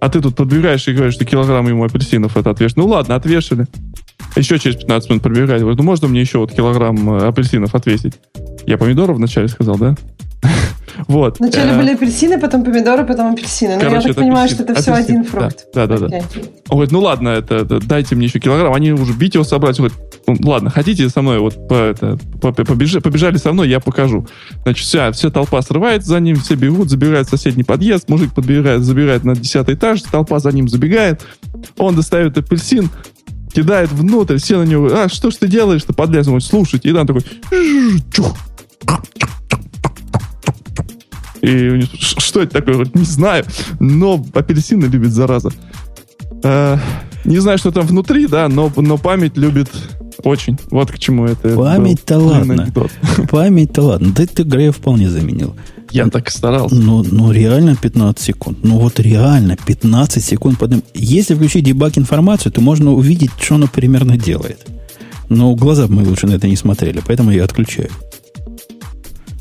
[0.00, 2.82] а ты тут подбегаешь и говоришь, что килограмм ему апельсинов это отвешено.
[2.82, 3.66] Ну ладно, отвешали.
[4.36, 8.14] Еще через 15 минут пробегает, говорит, ну можно мне еще вот килограмм э, апельсинов отвесить?
[8.66, 9.94] Я помидоров вначале сказал, да?
[11.08, 11.38] Вот.
[11.38, 13.76] Вначале Э, были апельсины, потом помидоры, потом апельсины.
[13.76, 15.66] Ну, я так понимаю, что это все один фрукт.
[15.74, 16.06] Да, да, да.
[16.68, 18.72] Он говорит, ну ладно, это, дайте мне еще килограмм.
[18.72, 19.78] Они уже бить его собрать.
[19.80, 24.26] Он говорит, «Ну, ладно, хотите со мной, вот по, это, побежали со мной, я покажу.
[24.62, 28.82] Значит, вся, вся толпа срывается за ним, все бегут, забегают в соседний подъезд, мужик подбегает,
[28.82, 31.22] забегает на десятый этаж, толпа за ним забегает,
[31.76, 32.88] он достает апельсин,
[33.54, 37.06] кидает внутрь, все на него, а что ж ты делаешь-то, подлез, он слушайте, и там
[37.06, 37.22] такой,
[38.12, 38.36] чух,
[41.40, 42.86] и у него, «Ш- что это такое?
[42.94, 43.44] Не знаю,
[43.78, 45.50] но апельсины любит зараза.
[46.42, 46.78] Э,
[47.24, 49.70] не знаю, что там внутри, да, но, но память любит
[50.22, 50.58] очень.
[50.70, 51.54] Вот к чему это.
[51.54, 52.66] Память-то ладно.
[53.30, 54.12] Память-то ладно.
[54.16, 55.54] Да ты Грея вполне заменил.
[55.94, 56.74] Я так и старался.
[56.74, 58.58] Ну, ну, реально 15 секунд.
[58.64, 60.58] Ну, вот реально 15 секунд.
[60.58, 64.58] Потом, если включить дебаг информацию, то можно увидеть, что оно примерно делает.
[65.28, 67.90] Но глаза мы лучше на это не смотрели, поэтому я отключаю.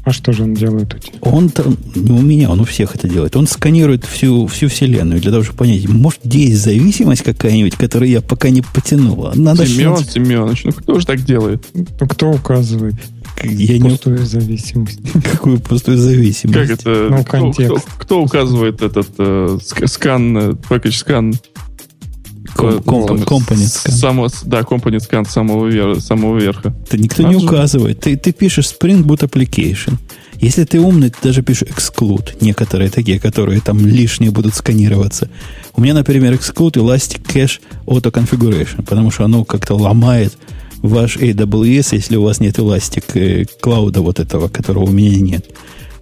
[0.03, 1.17] А что же он делает у тебя?
[1.21, 3.35] Он там, не у меня, он у всех это делает.
[3.35, 8.11] Он сканирует всю, всю вселенную для того, чтобы понять, может, где есть зависимость какая-нибудь, которую
[8.11, 9.33] я пока не потянула.
[9.33, 11.65] Надо Семен, Семенович, ну кто же так делает?
[11.73, 12.95] Ну, кто указывает
[13.43, 14.99] Я не пустую зависимость?
[15.31, 16.59] какую пустую зависимость.
[16.59, 17.07] Как это?
[17.09, 17.85] Ну, кто, контекст.
[17.85, 21.33] кто- кто указывает этот э, ск- скан, э, скан?
[21.33, 24.29] Э, ком- там, компонент с- скан.
[24.45, 26.73] Да, компонент скан самого, вер- самого верха.
[26.87, 27.47] Это никто Надо не же.
[27.47, 27.99] указывает.
[28.01, 29.95] Ты, ты пишешь Spring Boot Application.
[30.39, 32.35] Если ты умный, ты даже пишешь exclude.
[32.41, 35.29] Некоторые такие, которые там лишние будут сканироваться.
[35.75, 40.37] У меня, например, exclude Elastic Cache Auto Configuration, потому что оно как-то ломает
[40.83, 45.45] ваш AWS, если у вас нет Elastic э, клауда вот этого, которого у меня нет.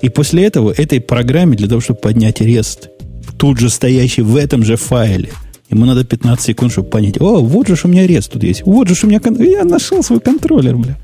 [0.02, 2.90] И после этого этой программе, для того, чтобы поднять REST,
[3.38, 5.30] тут же стоящий в этом же файле,
[5.70, 8.90] ему надо 15 секунд, чтобы понять, о, вот же у меня REST тут есть, вот
[8.90, 9.20] же у меня...
[9.20, 10.98] кон- Я нашел свой контроллер, бля.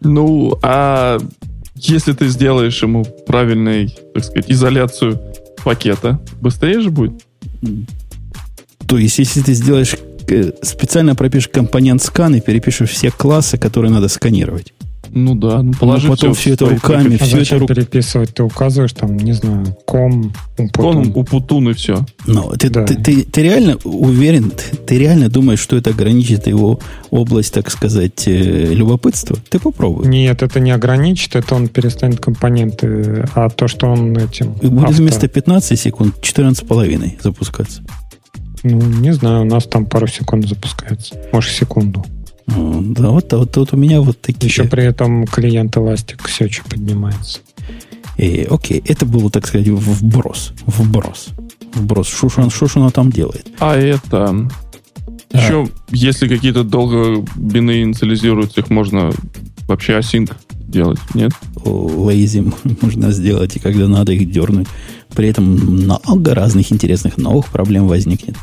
[0.00, 1.18] Ну, а
[1.74, 5.20] если ты сделаешь ему правильный, так сказать, изоляцию
[5.64, 7.22] пакета, быстрее же будет?
[8.86, 9.96] То есть, если ты сделаешь
[10.62, 14.72] специально пропишешь компонент скан и перепишешь все классы, которые надо сканировать.
[15.10, 17.16] Ну да, ну положи потом в всё это руками.
[17.18, 18.34] А Всё это переписывать?
[18.34, 20.34] Ты указываешь там, не знаю, ком,
[20.74, 21.12] Коном, умпутун.
[21.14, 22.04] упутун и все.
[22.26, 22.84] Но ты, Да.
[22.84, 26.78] ты, ты- ты реально уверен, ты, ты реально думаешь, что это ограничит его
[27.10, 29.38] область, так сказать, э, любопытства?
[29.48, 30.06] Ты попробуй.
[30.08, 34.52] Нет, это не ограничит, это он перестанет компоненты, а то, что он этим...
[34.60, 37.80] И будет авто- вместо 15 секунд 14,5 запускаться.
[38.62, 41.16] Ну, не знаю, у нас там пару секунд запускается.
[41.32, 42.04] Может, секунду.
[42.48, 44.48] О, Да, вот, вот, вот у меня вот такие.
[44.48, 47.40] Еще при этом клиент Elastic все что поднимается.
[48.16, 50.52] Э, окей, это было, так сказать, вброс.
[50.66, 51.28] Вброс.
[51.74, 52.08] Вброс.
[52.08, 53.46] Что ж он, что ж оно там делает?
[53.60, 54.48] А это...
[55.32, 55.38] А.
[55.38, 59.12] Еще, если какие-то долго бины инициализируются, их можно
[59.68, 60.32] вообще async
[60.68, 61.32] делать, нет?
[61.64, 62.44] лейзи
[62.82, 64.68] можно сделать, и когда надо их дернуть.
[65.14, 68.36] При этом много разных интересных новых проблем возникнет.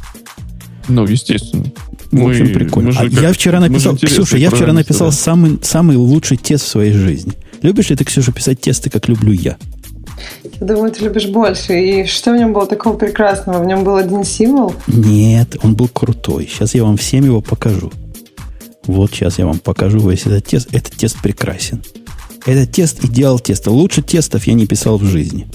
[0.88, 1.65] Ну, естественно.
[2.11, 2.88] В общем, Мы- прикольно.
[2.89, 5.15] мы же А как- я вчера мы же написал, Ксюша, я вчера написал да.
[5.15, 7.34] самый, самый лучший тест в своей жизни.
[7.61, 9.57] Любишь ли ты, Ксюша, писать тесты, как люблю я?
[10.60, 11.73] Я думаю, ты любишь больше.
[11.73, 13.61] И что в нем было такого прекрасного?
[13.64, 14.73] В нем был один символ.
[14.88, 16.47] Нет, он был крутой.
[16.52, 17.91] Сейчас я вам всем его покажу.
[18.85, 20.69] Вот сейчас я вам покажу весь этот тест.
[20.72, 21.81] Этот тест прекрасен.
[22.45, 23.72] Этот тест идеал теста.
[23.72, 25.47] Лучше тестов я не писал в жизни.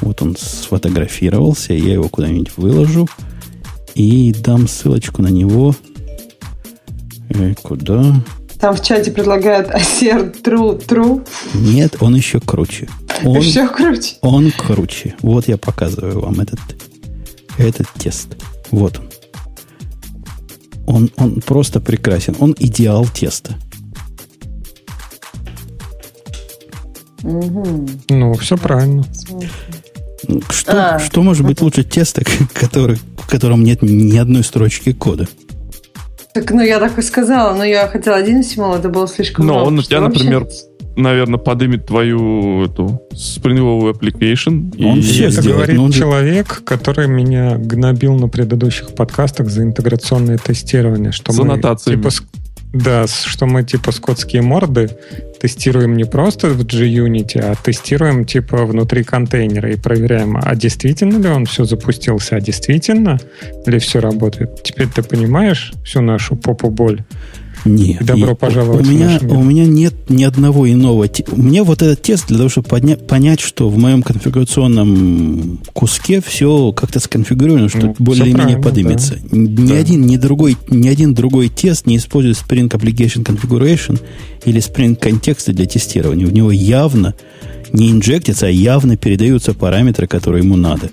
[0.00, 1.72] Вот он сфотографировался.
[1.72, 3.08] Я его куда-нибудь выложу.
[3.94, 5.74] И дам ссылочку на него.
[7.30, 8.22] Э, куда?
[8.60, 11.26] Там в чате предлагают assert true, true.
[11.54, 12.88] Нет, он еще круче.
[13.24, 14.14] Он, Еще круче.
[14.20, 15.14] он круче.
[15.22, 16.60] Вот я показываю вам этот,
[17.56, 18.36] этот тест.
[18.70, 19.08] Вот он.
[20.86, 22.34] Он, он просто прекрасен.
[22.40, 23.56] Он идеал теста.
[27.22, 29.04] Ну, все правильно.
[30.50, 30.98] Что, А.
[30.98, 32.22] что может быть лучше теста,
[32.54, 35.26] который, в котором нет ни одной строчки кода?
[36.34, 39.54] Так, ну я так и сказала, но я хотела один символ, это было слишком Но
[39.54, 39.66] много.
[39.68, 40.46] он у тебя, вообще- например,
[40.96, 44.72] наверное, подымет твою эту спринговую application.
[44.82, 49.50] Он и- все это сделает, говорит но он человек, который меня гнобил на предыдущих подкастах
[49.50, 51.12] за интеграционное тестирование.
[51.12, 51.96] Что За мы, нотациями.
[52.00, 52.10] типа,
[52.72, 54.90] да, что мы типа скотские морды
[55.40, 61.28] тестируем не просто в JUnity, а тестируем типа внутри контейнера и проверяем, а действительно ли
[61.28, 63.18] он все запустился, а действительно
[63.66, 64.62] ли все работает.
[64.62, 67.02] Теперь ты понимаешь всю нашу попу боль?
[67.64, 68.04] Нет.
[68.04, 71.06] Добро пожаловать у меня, у меня нет ни одного иного.
[71.36, 76.72] меня вот этот тест для того, чтобы подня- понять, что в моем конфигурационном куске все
[76.72, 79.18] как-то сконфигурировано, что Ну, более-менее правильно, подымется.
[79.30, 79.74] Ни Да.
[79.78, 84.00] один, ни другой, ни один другой тест не использует Spring Application Configuration
[84.44, 86.26] или Spring контексты для тестирования.
[86.26, 87.14] В него явно
[87.72, 90.90] не инжектятся, а явно передаются параметры, которые ему надо.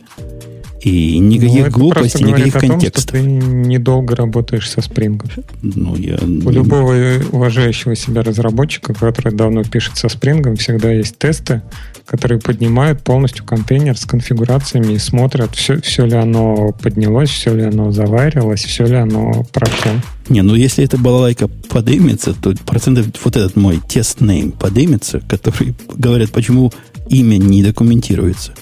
[0.81, 3.03] И Ну, никаких это глупостей, никаких о том, контекстов.
[3.03, 5.29] что ты недолго работаешь со спрингом.
[5.61, 6.17] Ну, я...
[6.17, 6.93] У любого
[7.31, 11.63] уважающего себя разработчика, который давно пишет со спрингом, всегда есть тесты,
[12.05, 17.63] которые поднимают полностью контейнер с конфигурациями и смотрят, все, все ли оно поднялось, все ли
[17.63, 19.91] оно заварилось, все ли оно прошло.
[20.29, 25.75] Не, ну если эта балалайка подымется, то процентов вот этот мой тест name подымется, который
[25.93, 26.71] говорят, почему
[27.09, 28.53] имя не документируется.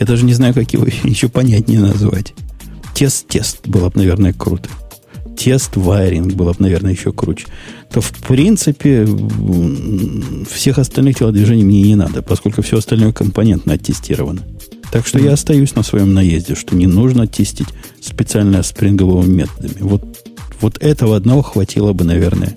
[0.00, 2.34] Я даже не знаю, как его еще понятнее назвать.
[2.94, 4.68] Тест-тест было бы, наверное, круто.
[5.36, 7.46] Тест вайринг было бы, наверное, еще круче.
[7.92, 9.06] То, в принципе,
[10.50, 14.42] всех остальных телодвижений мне не надо, поскольку все остальное компонентно оттестировано.
[14.90, 17.68] Так что я остаюсь на своем наезде, что не нужно тестить
[18.02, 19.80] специально спринговыми методами.
[19.80, 20.02] Вот,
[20.60, 22.54] вот этого одного хватило бы, наверное,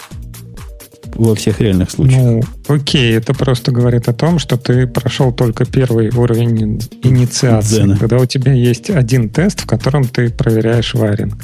[1.15, 2.21] во всех реальных случаях.
[2.21, 7.97] Ну, окей, это просто говорит о том, что ты прошел только первый уровень инициации, Дзена.
[7.97, 11.35] когда у тебя есть один тест, в котором ты проверяешь варинг.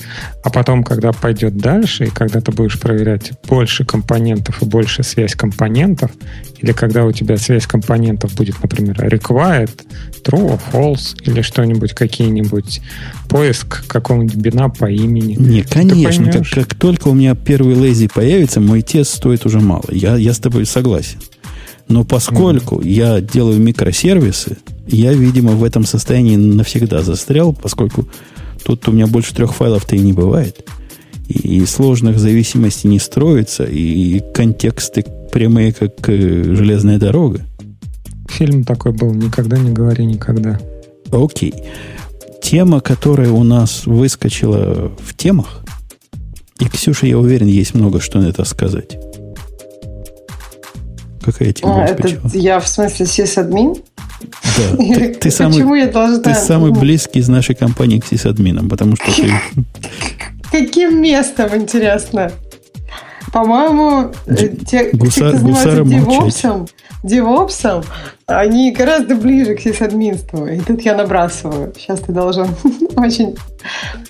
[0.43, 5.35] А потом, когда пойдет дальше, и когда ты будешь проверять больше компонентов и больше связь
[5.35, 6.11] компонентов,
[6.59, 9.81] или когда у тебя связь компонентов будет, например, required,
[10.23, 12.81] true, false, или что-нибудь, какие-нибудь
[13.27, 15.35] поиск какого-нибудь бина по имени.
[15.35, 19.85] Не, конечно, как, как только у меня первый лейзи появится, мой тест стоит уже мало.
[19.91, 21.19] Я, я с тобой согласен.
[21.87, 28.07] Но поскольку я делаю микросервисы, я, видимо, в этом состоянии навсегда застрял, поскольку
[28.63, 30.65] тут у меня больше трех файлов-то и не бывает.
[31.27, 37.41] И, сложных зависимостей не строится, и контексты прямые, как э, железная дорога.
[38.29, 40.59] Фильм такой был «Никогда не говори никогда».
[41.11, 41.53] Окей.
[42.41, 45.63] Тема, которая у нас выскочила в темах,
[46.59, 48.97] и Ксюша, я уверен, есть много что на это сказать.
[51.23, 53.75] Какая тема А, это я в смысле сисадмин?
[54.21, 56.21] Да, ты, ты самый, Почему я должна...
[56.21, 59.31] ты самый близкий из нашей компании к сисадминам, потому что ты...
[60.51, 62.31] Каким местом, интересно?
[63.31, 64.35] По-моему, э,
[64.65, 66.67] те, Гуса- те, кто занимается девопсом,
[67.03, 67.83] девопсом,
[68.25, 70.47] они гораздо ближе к сисадминству.
[70.47, 71.73] И тут я набрасываю.
[71.77, 72.47] Сейчас ты должен
[72.95, 73.35] очень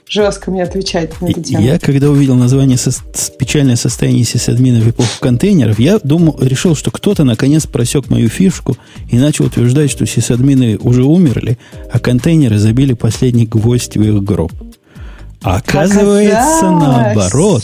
[0.07, 1.63] жестко мне отвечать на эту тему.
[1.63, 2.91] Я, когда увидел название со-
[3.37, 8.77] «Печальное состояние сисадминов в эпоху контейнеров», я думал, решил, что кто-то наконец просек мою фишку
[9.09, 11.57] и начал утверждать, что сисадмины уже умерли,
[11.91, 14.51] а контейнеры забили последний гвоздь в их гроб.
[15.41, 16.37] А оказывается,
[16.69, 16.83] Оказалось.
[16.83, 17.63] наоборот.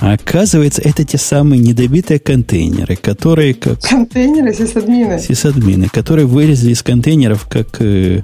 [0.00, 5.18] А оказывается, это те самые недобитые контейнеры, которые как Контейнеры сисадмины.
[5.20, 8.22] сисадмины, которые вылезли из контейнеров, как, э,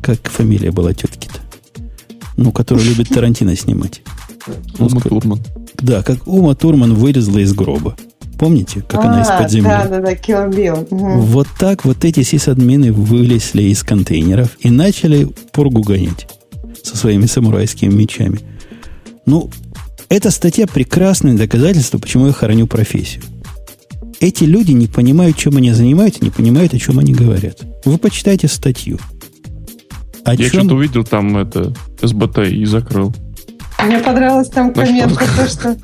[0.00, 1.40] как фамилия была тетки-то.
[2.36, 4.02] Ну, которая любит Тарантино снимать.
[4.78, 5.40] Ума Турман.
[5.78, 7.96] Да, как Ума Турман вылезла из гроба.
[8.38, 9.68] Помните, как она из-под А, земли?
[9.68, 10.86] Да, да, да, Kill Bill.
[10.94, 11.20] Мгм.
[11.22, 16.28] Вот так вот эти сисадмины вылезли из контейнеров и начали пургу гонять
[16.84, 18.38] со своими самурайскими мечами.
[19.26, 19.50] Ну,
[20.08, 23.22] эта статья прекрасное доказательство, почему я хороню профессию.
[24.20, 27.58] Эти люди не понимают, чем они занимаются, не понимают, о чем они говорят.
[27.84, 28.98] Вы почитайте статью.
[30.24, 31.72] О Я чем- что-то увидел там это
[32.02, 33.14] СБТ и закрыл.
[33.84, 35.76] Мне понравилось там коммент про то, что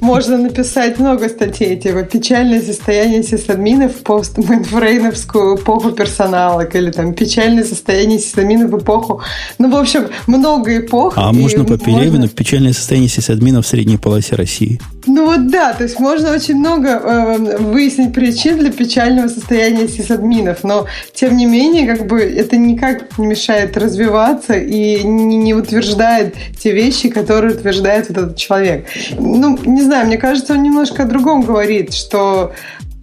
[0.00, 7.64] можно написать много статей, типа «Печальное состояние сисадминов в постмейнфрейновскую эпоху персоналок» или там «Печальное
[7.64, 9.22] состояние сисадминов в эпоху...»
[9.58, 11.14] Ну, в общем, много эпох.
[11.16, 12.28] А можно по Пелевину можно...
[12.28, 14.80] «Печальное состояние сисадминов в средней полосе России».
[15.06, 20.64] Ну вот да, то есть можно очень много э, выяснить причин для печального состояния сисадминов,
[20.64, 26.34] но тем не менее, как бы это никак не мешает развиваться и не, не утверждает
[26.58, 28.86] те вещи, которые утверждает вот этот человек.
[29.18, 32.52] Ну, не знаю, мне кажется, он немножко о другом говорит, что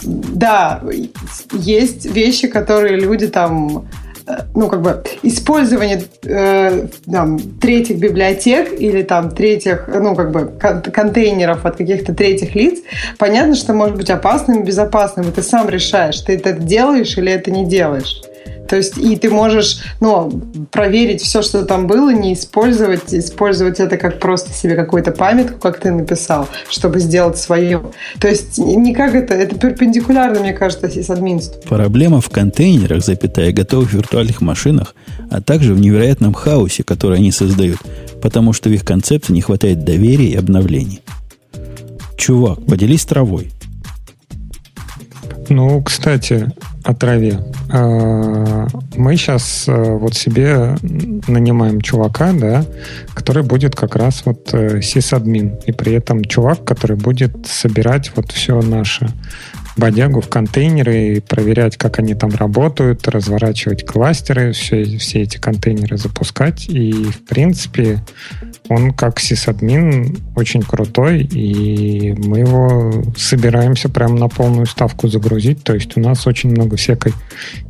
[0.04, 0.82] да,
[1.54, 3.88] есть вещи, которые люди там
[4.28, 10.52] Э, ну, как бы, использование э, там, третьих библиотек или там третьих, ну, как бы,
[10.92, 12.80] контейнеров от каких-то третьих лиц,
[13.18, 17.32] понятно, что может быть опасным и безопасным, и ты сам решаешь, ты это делаешь или
[17.32, 18.22] это не делаешь.
[18.72, 20.32] То есть и ты можешь ну,
[20.72, 25.82] проверить все, что там было, не использовать, использовать это как просто себе какую-то памятку, как
[25.82, 27.82] ты написал, чтобы сделать свое.
[28.22, 31.62] То есть никак это, это перпендикулярно, мне кажется, сисадминству.
[31.68, 34.96] Проблема в контейнерах, запятая, готовых виртуальных машинах,
[35.30, 37.80] а также в невероятном хаосе, который они создают,
[38.22, 41.02] потому что в их концепции не хватает доверия и обновлений.
[42.16, 43.52] Чувак, поделись травой.
[45.50, 46.54] Ну, кстати,
[46.84, 47.40] о траве.
[47.70, 50.76] А, мы сейчас э, вот себе
[51.28, 52.66] нанимаем чувака, да,
[53.14, 55.60] который будет как раз вот э, сисадмин.
[55.66, 59.10] И при этом чувак, который будет собирать вот все наше
[59.82, 65.98] бодягу в контейнеры и проверять, как они там работают, разворачивать кластеры, все, все эти контейнеры
[65.98, 66.70] запускать.
[66.70, 68.02] И, в принципе,
[68.70, 75.64] он как сисадмин очень крутой, и мы его собираемся прямо на полную ставку загрузить.
[75.64, 77.14] То есть у нас очень много всякой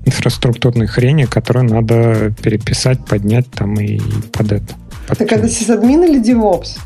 [0.05, 3.99] инфраструктурной хрени, которую надо переписать, поднять там и
[4.33, 4.75] под это.
[5.07, 6.77] Под так это сисадмин или DevOps?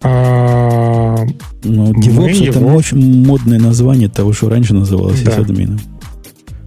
[0.00, 1.16] А,
[1.64, 2.74] ну, DevOps это его...
[2.74, 5.32] очень модное название того, что раньше называлось да.
[5.32, 5.80] сисадмином.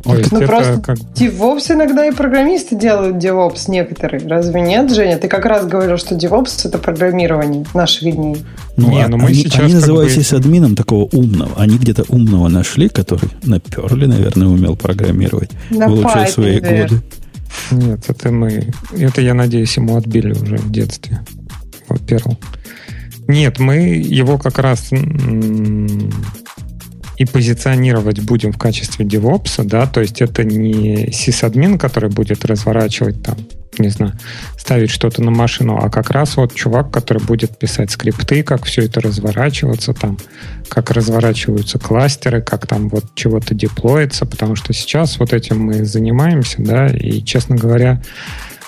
[0.03, 0.98] То есть ну, это просто как...
[0.98, 4.28] DevOps иногда и программисты делают DevOps некоторые.
[4.28, 5.18] Разве нет, Женя?
[5.18, 8.38] Ты как раз говорил, что DevOps— это программирование наших дней.
[8.78, 10.40] Ну, Не, а, ну мы они, сейчас они называются бы...
[10.40, 11.52] админом такого умного.
[11.56, 16.88] Они где-то умного нашли, который наперли, наверное, умел программировать На в лучшие Python, свои наверное.
[16.88, 17.02] годы.
[17.72, 18.68] Нет, это мы...
[18.98, 21.22] Это, я надеюсь, ему отбили уже в детстве.
[21.90, 22.38] Вот Перл.
[23.32, 24.91] Нет, мы его как раз
[27.22, 33.24] и позиционировать будем в качестве DevOps, да, то есть это не сисадмин, который будет разворачивать
[33.24, 33.38] там,
[33.78, 34.14] не знаю,
[34.58, 38.82] ставить что-то на машину, а как раз вот чувак, который будет писать скрипты, как все
[38.82, 40.18] это разворачиваться там,
[40.68, 46.58] как разворачиваются кластеры, как там вот чего-то деплоится, потому что сейчас вот этим мы занимаемся,
[46.58, 48.02] да, и, честно говоря,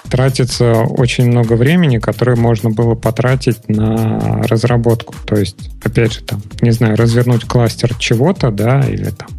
[0.09, 5.15] тратится очень много времени, которое можно было потратить на разработку.
[5.25, 9.29] То есть, опять же, там, не знаю, развернуть кластер чего-то, да, или там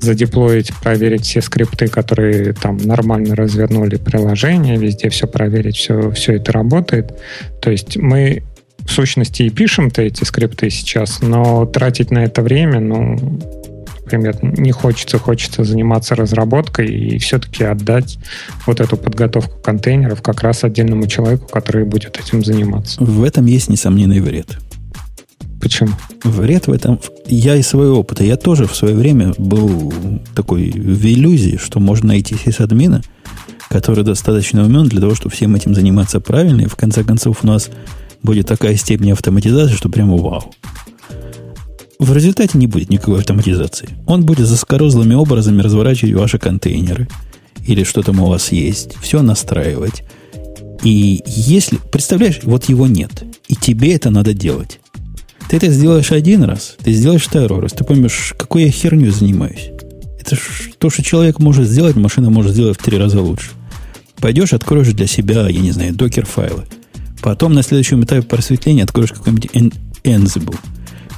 [0.00, 6.52] задеплоить, проверить все скрипты, которые там нормально развернули приложение, везде все проверить, все, все это
[6.52, 7.18] работает.
[7.60, 8.42] То есть мы
[8.78, 13.40] в сущности и пишем-то эти скрипты сейчас, но тратить на это время, ну,
[14.16, 18.18] например, не хочется, хочется заниматься разработкой и все-таки отдать
[18.66, 23.02] вот эту подготовку контейнеров как раз отдельному человеку, который будет этим заниматься.
[23.02, 24.58] В этом есть несомненный вред.
[25.60, 25.90] Почему?
[26.24, 27.00] Вред в этом...
[27.26, 29.92] Я из своего опыта, я тоже в свое время был
[30.34, 33.02] такой в иллюзии, что можно найти сисадмина,
[33.68, 37.46] который достаточно умен для того, чтобы всем этим заниматься правильно, и в конце концов у
[37.46, 37.70] нас
[38.22, 40.52] будет такая степень автоматизации, что прямо вау.
[41.98, 43.88] В результате не будет никакой автоматизации.
[44.06, 47.08] Он будет заскорузлыми образами разворачивать ваши контейнеры
[47.66, 50.04] или что там у вас есть, все настраивать.
[50.84, 54.78] И если, представляешь, вот его нет, и тебе это надо делать.
[55.48, 59.70] Ты это сделаешь один раз, ты сделаешь второй раз, ты поймешь, какой я херню занимаюсь.
[60.20, 63.50] Это ж то, что человек может сделать, машина может сделать в три раза лучше.
[64.20, 66.64] Пойдешь, откроешь для себя, я не знаю, докер-файлы.
[67.22, 69.50] Потом на следующем этапе просветления откроешь какой-нибудь
[70.04, 70.56] Ansible–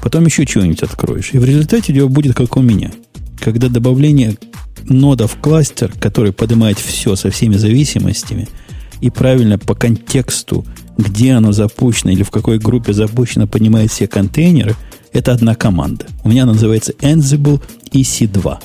[0.03, 1.31] Потом еще чего-нибудь откроешь.
[1.33, 2.91] И в результате у тебя будет как у меня.
[3.39, 4.37] Когда добавление
[4.85, 8.49] нода в кластер, который поднимает все со всеми зависимостями,
[9.01, 10.65] и правильно по контексту,
[10.99, 14.77] где оно запущено или в какой группе запущено, поднимает все контейнеры,
[15.13, 16.07] это одна команда.
[16.23, 17.61] У меня она называется Ansible
[17.93, 18.59] EC2.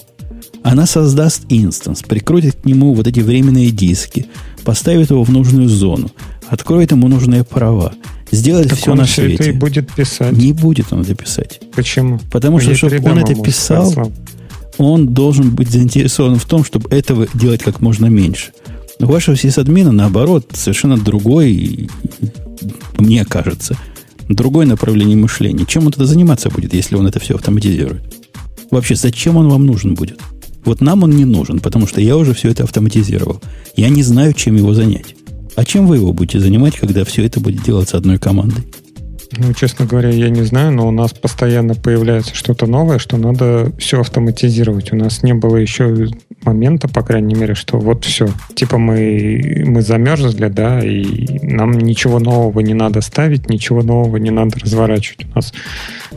[0.63, 4.27] Она создаст инстанс, прикрутит к нему вот эти временные диски,
[4.63, 6.11] поставит его в нужную зону,
[6.47, 7.93] откроет ему нужные права,
[8.35, 9.35] сделать так все он на свете.
[9.35, 10.33] это и будет писать.
[10.33, 11.59] Не будет он это писать.
[11.75, 12.19] Почему?
[12.31, 14.11] Потому что, чтобы он это писал, сказал.
[14.77, 18.51] он должен быть заинтересован в том, чтобы этого делать как можно меньше.
[18.99, 21.89] У вашего сисадмина, наоборот, совершенно другой,
[22.97, 23.77] мне кажется,
[24.29, 25.65] другое направление мышления.
[25.65, 28.03] Чем он тогда заниматься будет, если он это все автоматизирует?
[28.71, 30.19] Вообще, зачем он вам нужен будет?
[30.63, 33.41] Вот нам он не нужен, потому что я уже все это автоматизировал.
[33.75, 35.15] Я не знаю, чем его занять.
[35.55, 38.63] А чем вы его будете занимать, когда все это будет делаться одной командой?
[39.37, 43.71] Ну, честно говоря, я не знаю, но у нас постоянно появляется что-то новое, что надо
[43.77, 44.93] все автоматизировать.
[44.93, 46.07] У нас не было еще
[46.43, 48.27] момента, по крайней мере, что вот все.
[48.55, 54.31] Типа мы, мы замерзли, да, и нам ничего нового не надо ставить, ничего нового не
[54.31, 55.25] надо разворачивать.
[55.25, 55.53] У нас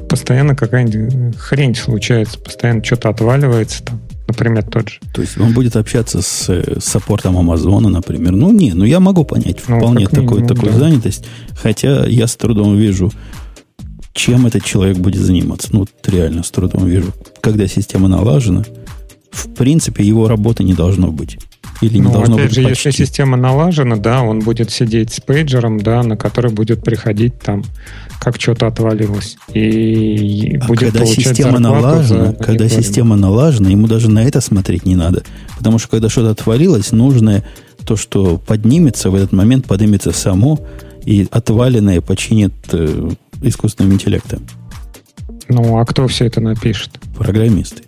[0.09, 5.01] постоянно какая-нибудь хрень случается, постоянно что-то отваливается там например, тот же.
[5.13, 8.33] То есть он будет общаться с, с саппортом Амазона, например.
[8.33, 10.79] Ну, не, ну я могу понять ну, вполне такую, минимум, такую да.
[10.79, 11.25] занятость,
[11.61, 13.11] хотя я с трудом вижу,
[14.13, 15.69] чем этот человек будет заниматься.
[15.73, 17.13] Ну, реально с трудом вижу.
[17.41, 18.65] Когда система налажена,
[19.31, 21.39] в принципе, его работы не должно быть.
[21.81, 22.89] Или не ну, должно опять быть же, почти.
[22.89, 27.65] если система налажена, да, он будет сидеть с пейджером, да, на который будет приходить там,
[28.21, 29.37] как что-то отвалилось.
[29.55, 34.97] И а будет когда система налажена, когда система налажена, ему даже на это смотреть не
[34.97, 35.23] надо.
[35.57, 37.45] Потому что когда что-то отвалилось, нужное
[37.87, 40.61] то, что поднимется в этот момент, поднимется само,
[41.05, 43.11] и отваленное починит э,
[43.41, 44.43] искусственным интеллектом.
[45.49, 46.91] Ну, а кто все это напишет?
[47.17, 47.85] Программисты.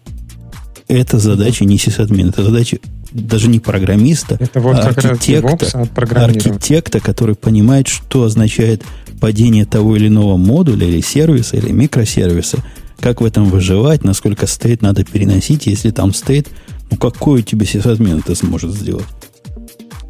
[0.89, 2.79] Это задача не сисадмин, это задача
[3.13, 8.85] даже не программиста, это вот а архитекта, архитекта, который понимает, что означает
[9.21, 12.59] падение того или иного модуля или сервиса, или микросервиса,
[13.01, 16.49] как в этом выживать, насколько стейт надо переносить, если там стейт,
[16.91, 19.07] ну какой у тебя сисадмин это сможет сделать?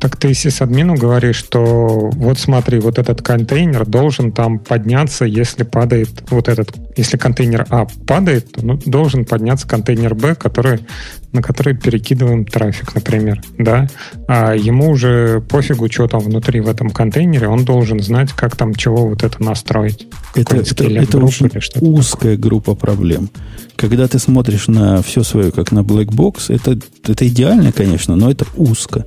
[0.00, 6.08] Так ты сисадмину говоришь, что вот смотри, вот этот контейнер должен там подняться, если падает
[6.30, 10.80] вот этот, если контейнер А падает, то ну, должен подняться контейнер Б, который,
[11.32, 13.88] на который перекидываем трафик, например, да,
[14.26, 18.74] а ему уже пофигу, что там внутри в этом контейнере, он должен знать, как там
[18.74, 20.08] чего вот это настроить.
[20.34, 22.36] Это, это, это очень узкая такое.
[22.38, 23.28] группа проблем.
[23.76, 28.30] Когда ты смотришь на все свое, как на black box, это, это идеально, конечно, но
[28.30, 29.04] это узко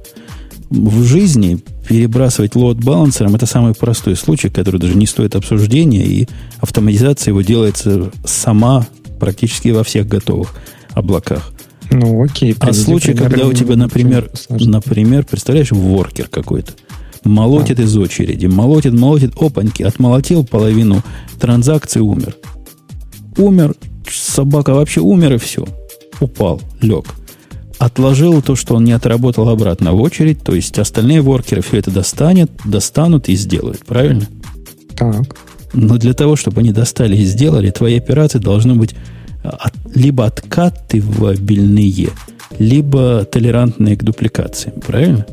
[0.74, 6.28] в жизни перебрасывать лот балансером это самый простой случай, который даже не стоит обсуждения, и
[6.60, 8.88] автоматизация его делается сама
[9.20, 10.56] практически во всех готовых
[10.92, 11.52] облаках.
[11.92, 12.56] Ну, окей.
[12.60, 16.74] А случай, когда у тебя, например, например, представляешь, воркер какой-то,
[17.24, 17.84] молотит а.
[17.84, 21.04] из очереди, молотит, молотит, опаньки, отмолотил половину
[21.40, 22.36] транзакции, умер.
[23.38, 23.76] Умер,
[24.10, 25.68] собака вообще умер и все.
[26.20, 27.06] Упал, лег
[27.86, 31.92] отложил то, что он не отработал обратно в очередь, то есть остальные воркеры все это
[31.92, 34.28] достанет, достанут и сделают, правильно?
[34.96, 35.36] Так.
[35.74, 38.96] Но для того, чтобы они достали и сделали, твои операции должны быть
[39.44, 42.10] от, либо откатывабельные,
[42.58, 45.26] либо толерантные к дупликации, правильно?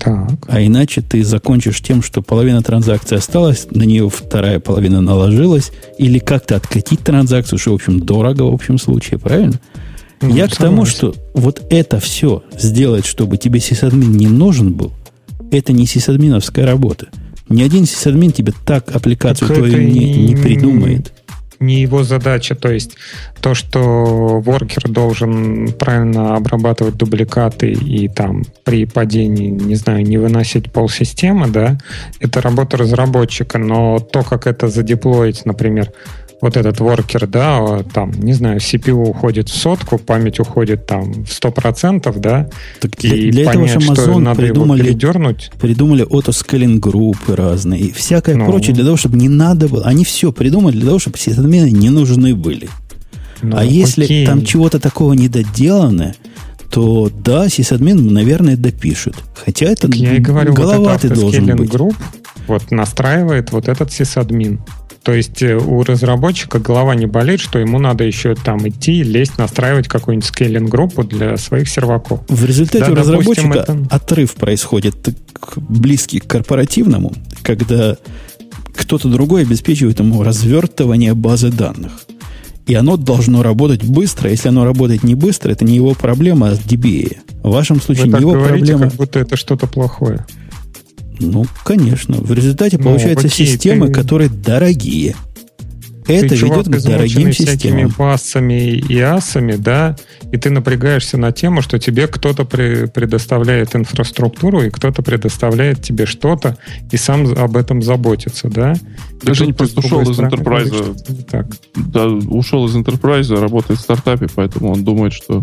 [0.00, 0.30] Так.
[0.48, 6.18] А иначе ты закончишь тем, что половина транзакции осталась, на нее вторая половина наложилась, или
[6.18, 9.60] как-то откатить транзакцию, что, в общем, дорого в общем случае, правильно?
[10.22, 14.92] Ну, Я к тому, что вот это все сделать, чтобы тебе сисадмин не нужен был,
[15.50, 17.08] это не сисадминовская работа.
[17.48, 21.12] Ни один сисадмин тебе так аппликацию так твою не, не придумает
[21.62, 22.54] не его задача.
[22.54, 22.96] То есть
[23.40, 30.70] то, что воркер должен правильно обрабатывать дубликаты и там при падении, не знаю, не выносить
[30.70, 31.78] полсистемы, да,
[32.20, 33.58] это работа разработчика.
[33.58, 35.92] Но то, как это задеплоить, например,
[36.42, 41.32] вот этот воркер, да, там, не знаю, CPU уходит в сотку, память уходит там в
[41.32, 42.50] сто процентов, да,
[42.80, 45.52] так для, и для понять, этого что надо придумали, его передернуть.
[45.60, 49.84] Придумали autoscaling группы разные и всякое ну, прочее для того, чтобы не надо было.
[49.84, 52.68] Они все придумали для того, чтобы сисадмины не нужны были.
[53.40, 54.26] Ну, а если окей.
[54.26, 56.16] там чего-то такого недоделанное,
[56.70, 59.14] то да, сисадмин, наверное, допишет.
[59.44, 61.70] Хотя это так я и говорю, голова вот должен быть.
[61.70, 61.94] Групп,
[62.48, 64.60] вот настраивает вот этот сисадмин.
[65.02, 69.36] То есть э, у разработчика голова не болит, что ему надо еще там идти, лезть,
[69.36, 72.20] настраивать какую-нибудь scaling-группу для своих серваков.
[72.28, 73.86] В результате да, у разработчика это...
[73.90, 75.08] отрыв происходит
[75.56, 77.12] близкий к корпоративному,
[77.42, 77.96] когда
[78.76, 81.92] кто-то другой обеспечивает ему развертывание базы данных.
[82.66, 84.30] И оно должно работать быстро.
[84.30, 87.16] Если оно работает не быстро, это не его проблема, а DBA.
[87.42, 88.90] В вашем случае Вы не его говорите, проблема.
[88.90, 90.24] как будто это что-то плохое.
[91.20, 92.16] Ну, конечно.
[92.16, 93.92] В результате ну, получаются окей, системы, ты...
[93.92, 95.14] которые дорогие.
[96.06, 97.92] Это ты, ведет к дорогим системам.
[97.92, 99.96] пассами и асами, да,
[100.32, 106.06] и ты напрягаешься на тему, что тебе кто-то при, предоставляет инфраструктуру, и кто-то предоставляет тебе
[106.06, 106.58] что-то,
[106.90, 108.74] и сам об этом заботится, да.
[109.22, 111.46] Даже не просто ушел из Enterprise.
[111.76, 115.42] Да, ушел из Enterprise, работает в стартапе, поэтому он думает, что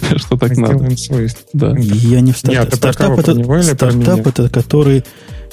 [0.16, 0.88] что так надо.
[1.52, 1.74] Да.
[1.76, 2.74] Я не в стартап.
[2.74, 5.04] Стартап, это, стартап это который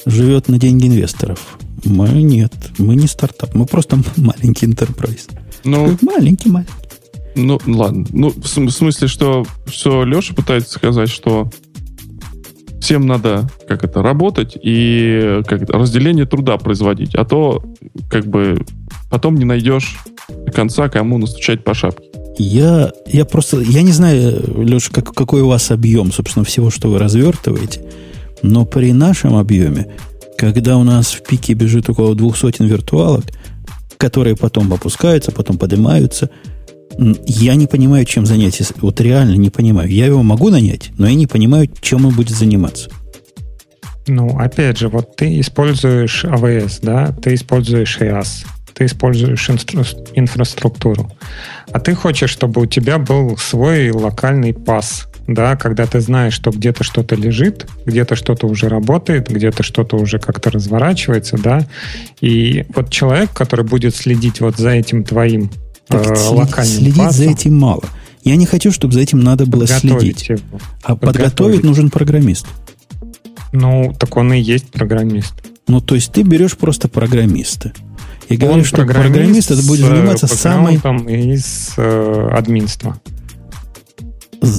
[0.06, 1.58] живет на деньги инвесторов.
[1.84, 5.30] Мы нет, мы не стартап, мы просто маленький enterprise.
[5.64, 6.74] Ну, маленький, маленький.
[7.36, 8.06] Ну, ладно.
[8.12, 11.50] Ну, в смысле, что, что Леша пытается сказать, что
[12.82, 17.64] всем надо как это работать и как это, разделение труда производить, а то
[18.10, 18.66] как бы
[19.10, 19.98] потом не найдешь
[20.28, 22.10] до конца, кому настучать по шапке.
[22.38, 26.90] Я, я просто, я не знаю, Леша, как, какой у вас объем, собственно, всего, что
[26.90, 27.82] вы развертываете,
[28.42, 29.88] но при нашем объеме,
[30.38, 33.26] когда у нас в пике бежит около двух сотен виртуалок,
[33.98, 36.30] которые потом опускаются, потом поднимаются,
[36.98, 38.66] я не понимаю, чем заняться.
[38.82, 39.90] Вот реально не понимаю.
[39.90, 42.90] Я его могу нанять, но я не понимаю, чем он будет заниматься.
[44.08, 51.12] Ну, опять же, вот ты используешь AWS, да, ты используешь IaaS, ты используешь инстру- инфраструктуру,
[51.72, 56.52] а ты хочешь, чтобы у тебя был свой локальный пас, да, когда ты знаешь, что
[56.52, 61.66] где-то что-то лежит, где-то что-то уже работает, где-то что-то уже как-то разворачивается, да,
[62.20, 65.50] и вот человек, который будет следить вот за этим твоим
[65.88, 67.84] так э, локальным следить пасом, за этим мало.
[68.24, 70.30] Я не хочу, чтобы за этим надо было следить.
[70.30, 70.40] Его.
[70.84, 71.02] А подготовить.
[71.02, 72.46] подготовить нужен программист.
[73.52, 75.34] Ну, так он и есть программист.
[75.68, 77.74] Ну, то есть ты берешь просто программиста.
[78.32, 80.76] И говоришь, что программист, программист это будет заниматься самой...
[80.76, 83.00] из э, админства.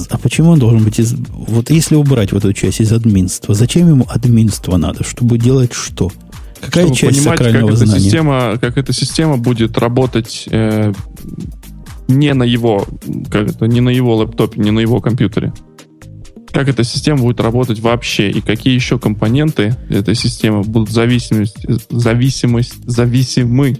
[0.09, 1.13] А почему он должен быть из...
[1.13, 5.03] Вот если убрать вот эту часть из админства, зачем ему админство надо?
[5.03, 6.11] Чтобы делать что?
[6.61, 7.93] Какая Чтобы часть понимать, сакрального как знания?
[7.93, 10.93] Эта система, как эта система будет работать э,
[12.07, 12.85] не на его,
[13.29, 15.51] как это, не на его лэптопе, не на его компьютере
[16.53, 21.57] как эта система будет работать вообще и какие еще компоненты этой системы будут зависимость,
[21.89, 23.79] зависимость, зависимы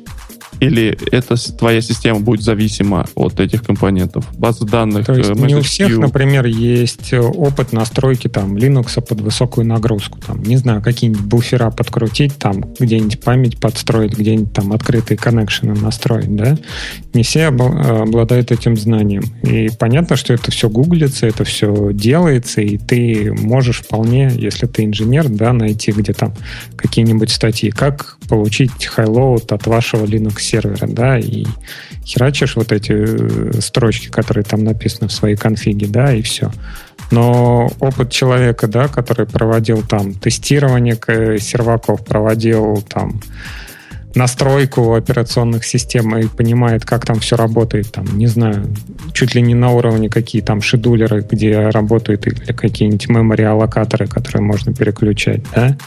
[0.64, 4.26] или эта твоя система будет зависима от этих компонентов?
[4.38, 9.02] База данных, То есть э, не у всех, например, есть э, опыт настройки там Linux
[9.02, 10.19] под высокую нагрузку.
[10.19, 16.35] Там, не знаю, какие-нибудь буфера подкрутить, там где-нибудь память подстроить, где-нибудь там открытые коннекшены настроить,
[16.35, 16.57] да?
[17.14, 19.23] Не все обладают этим знанием.
[19.44, 24.85] И понятно, что это все гуглится, это все делается, и ты можешь вполне, если ты
[24.85, 26.34] инженер, да, найти где там
[26.76, 31.45] какие-нибудь статьи, как получить highload от вашего Linux сервера, да, и
[32.06, 36.52] херачишь вот эти э, строчки, которые там написаны в своей конфиге, да, и все.
[37.12, 40.95] Но опыт человека, да, который проводил там тестирование
[41.40, 43.22] серваков, проводил там
[44.15, 48.68] настройку операционных систем и понимает, как там все работает, там, не знаю,
[49.14, 54.41] чуть ли не на уровне какие там шедулеры, где работают или какие-нибудь memory аллокаторы, которые
[54.41, 55.77] можно переключать, да.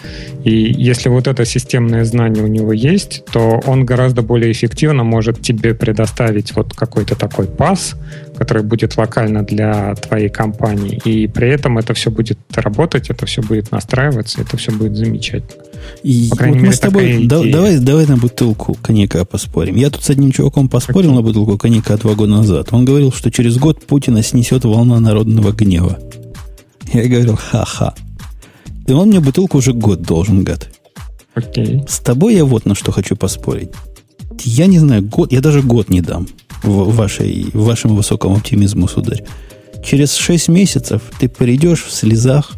[0.44, 5.40] И если вот это системное знание у него есть, то он гораздо более эффективно может
[5.40, 7.94] тебе предоставить вот какой-то такой пас,
[8.36, 13.43] который будет локально для твоей компании, и при этом это все будет работать, это все
[13.43, 15.66] будет настраиваться, это все будет замечательно.
[16.03, 19.77] И По вот мере, мы с тобой, да, давай, давай на бутылку коньяка поспорим.
[19.77, 21.16] Я тут с одним чуваком поспорил okay.
[21.16, 22.69] на бутылку коньяка два года назад.
[22.73, 25.98] Он говорил, что через год Путина снесет волна народного гнева.
[26.93, 27.94] Я говорил, ха-ха.
[28.86, 30.69] И он мне бутылку уже год должен, гад.
[31.35, 31.85] Окей.
[31.89, 33.70] С тобой я вот на что хочу поспорить.
[34.44, 36.28] Я не знаю, год, я даже год не дам
[36.62, 39.24] в, вашей, в вашему высокому оптимизму, сударь.
[39.85, 42.53] Через 6 месяцев ты придешь в слезах,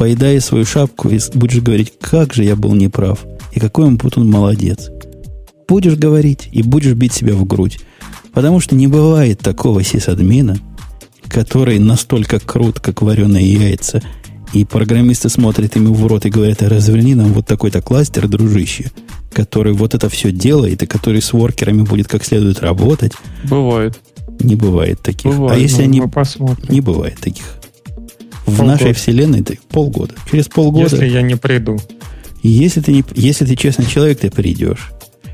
[0.00, 3.18] поедая свою шапку и будешь говорить, как же я был неправ,
[3.52, 4.88] и какой он Путин молодец.
[5.68, 7.80] Будешь говорить и будешь бить себя в грудь.
[8.32, 10.56] Потому что не бывает такого сисадмина,
[11.28, 14.02] который настолько крут, как вареные яйца,
[14.54, 18.90] и программисты смотрят ему в рот и говорят, разверни нам вот такой-то кластер, дружище,
[19.34, 23.12] который вот это все делает, и который с воркерами будет как следует работать.
[23.44, 24.00] Бывает.
[24.38, 25.30] Не бывает таких.
[25.30, 25.58] Бывает.
[25.58, 26.00] А если ну, они...
[26.70, 27.59] Не бывает таких.
[28.50, 30.14] В нашей вселенной ты полгода.
[30.30, 30.84] Через полгода.
[30.84, 31.78] Если я не приду.
[32.42, 34.90] Если ты, не, если ты честный человек, ты придешь.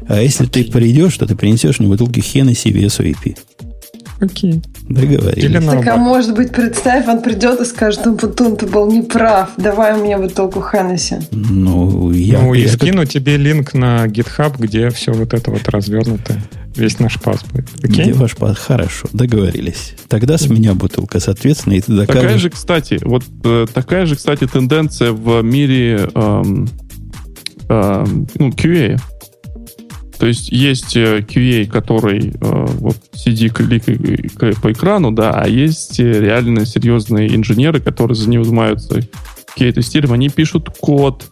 [0.08, 0.64] А если Окей.
[0.64, 3.36] ты придешь, то ты принесешь мне бутылки Хеннесси весу IP.
[4.20, 4.62] Окей.
[4.88, 5.64] Договорились.
[5.64, 9.96] Так, а может быть, представь, он придет и скажет, ну, Путун, ты был неправ, давай
[9.96, 11.16] мне бутылку Хеннесси.
[11.32, 12.40] Ну, я...
[12.40, 13.08] Ну, я скину как...
[13.08, 16.34] тебе линк на GitHub, где все вот это вот развернуто.
[16.76, 17.68] Весь наш пас будет.
[17.82, 18.04] Окей?
[18.04, 18.58] Где ваш пас?
[18.58, 19.94] Хорошо, договорились.
[20.08, 22.22] Тогда с меня бутылка, соответственно, и ты докажешь...
[22.22, 26.68] Такая же, кстати, вот э, такая же, кстати, тенденция в мире эм,
[27.68, 29.00] эм, ну, QA.
[30.18, 36.00] То есть есть э, QA, который э, вот сиди кликай по экрану, да, а есть
[36.00, 39.00] э, реально серьезные инженеры, которые занимаются
[39.56, 40.14] QA-тестированием.
[40.14, 41.26] Они пишут код,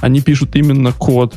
[0.00, 1.34] они пишут именно код,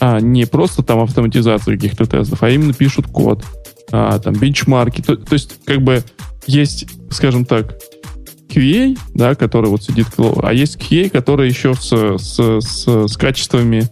[0.00, 3.44] а не просто там автоматизацию каких-то тестов, а именно пишут код,
[3.90, 5.00] а, там бенчмарки.
[5.00, 6.02] То, то есть как бы
[6.46, 7.76] есть, скажем так,
[8.48, 13.88] QA, да, который вот сидит, а есть QA, который еще с, с, с, с качествами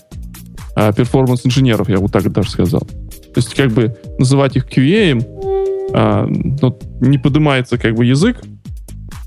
[0.74, 2.80] перформанс-инженеров, я вот так даже сказал.
[2.80, 5.24] То есть как бы называть их QA,
[5.94, 8.38] а, ну, не поднимается как бы язык,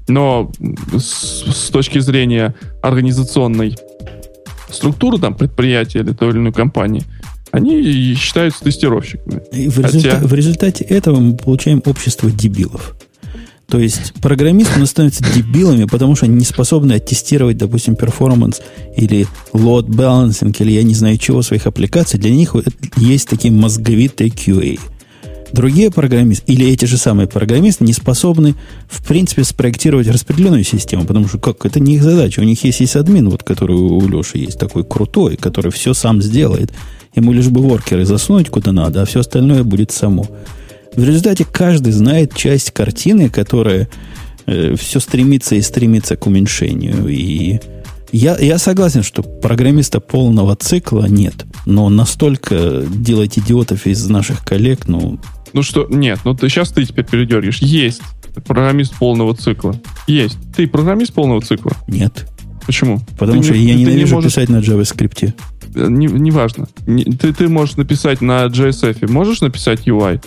[0.08, 0.52] но
[0.98, 3.76] с, с точки зрения организационной
[4.70, 7.04] структуры там, предприятия или той или иной компании,
[7.52, 9.42] они считаются тестировщиками.
[9.52, 12.96] И в, результа- в результате этого мы получаем общество дебилов.
[13.68, 18.62] То есть программисты становятся дебилами, потому что они не способны оттестировать, допустим, перформанс
[18.96, 22.20] или load balancing, или я не знаю чего своих аппликаций.
[22.20, 22.56] Для них
[22.98, 24.80] есть такие мозговитые QA.
[25.52, 28.56] Другие программисты, или эти же самые программисты, не способны,
[28.90, 32.42] в принципе, спроектировать распределенную систему, потому что как это не их задача.
[32.42, 36.72] У них есть админ, вот, который у Леши есть, такой крутой, который все сам сделает.
[37.16, 40.28] Ему лишь бы воркеры засунуть куда надо, а все остальное будет само.
[40.96, 43.90] В результате каждый знает часть картины, которая
[44.46, 47.08] э, все стремится и стремится к уменьшению.
[47.08, 47.60] И
[48.12, 51.46] я, я согласен, что программиста полного цикла нет.
[51.66, 55.20] Но настолько делать идиотов из наших коллег, ну...
[55.54, 57.60] Ну что, нет, ну ты сейчас ты теперь передергаешь.
[57.60, 58.02] Есть
[58.42, 59.80] программист полного цикла.
[60.08, 60.38] Есть.
[60.56, 61.72] Ты программист полного цикла?
[61.88, 62.28] Нет.
[62.66, 63.00] Почему?
[63.18, 64.34] Потому ты что не, я ненавижу не можешь...
[64.34, 65.34] писать на JavaScript.
[65.76, 66.18] Неважно.
[66.18, 66.68] Не, важно.
[66.86, 69.12] не, ты, ты можешь написать на JSF.
[69.12, 70.24] Можешь написать UI?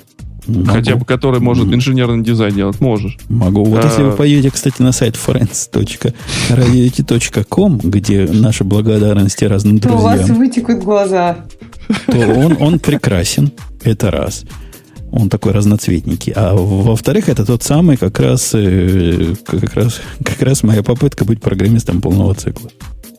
[0.48, 0.70] Могу.
[0.70, 3.18] Хотя бы который может инженерный дизайн делать, можешь.
[3.28, 3.64] Могу.
[3.64, 10.14] Вот а, если вы пойдете, кстати, на сайт friends.radioit.com, где наши благодарности разным то друзьям.
[10.14, 11.36] у вас вытекут глаза.
[12.06, 13.52] То он, он прекрасен.
[13.84, 14.44] Это раз.
[15.10, 16.32] Он такой разноцветненький.
[16.34, 21.40] А во-вторых, это тот самый как раз, э, как раз, как раз моя попытка быть
[21.40, 22.70] программистом полного цикла.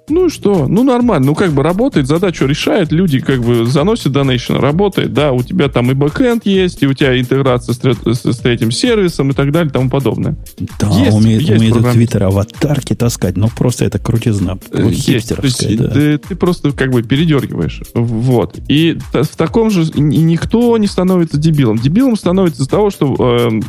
[0.09, 0.67] Ну и что?
[0.67, 1.27] Ну нормально.
[1.27, 5.69] Ну как бы работает, задачу решает, люди как бы заносят донейшн, работает, да, у тебя
[5.69, 9.51] там и бэкэнд есть, и у тебя интеграция с, с, с третьим сервисом и так
[9.51, 10.35] далее, и тому подобное.
[10.79, 14.57] Да, есть, умеет, есть умеет в Твиттер аватарки таскать, но просто это крутизна.
[14.71, 15.35] Вот есть.
[15.35, 15.89] То есть, да.
[15.89, 17.81] ты, ты просто как бы передергиваешь.
[17.93, 18.57] Вот.
[18.67, 21.77] И в таком же никто не становится дебилом.
[21.77, 23.61] Дебилом становится из-за того, что э,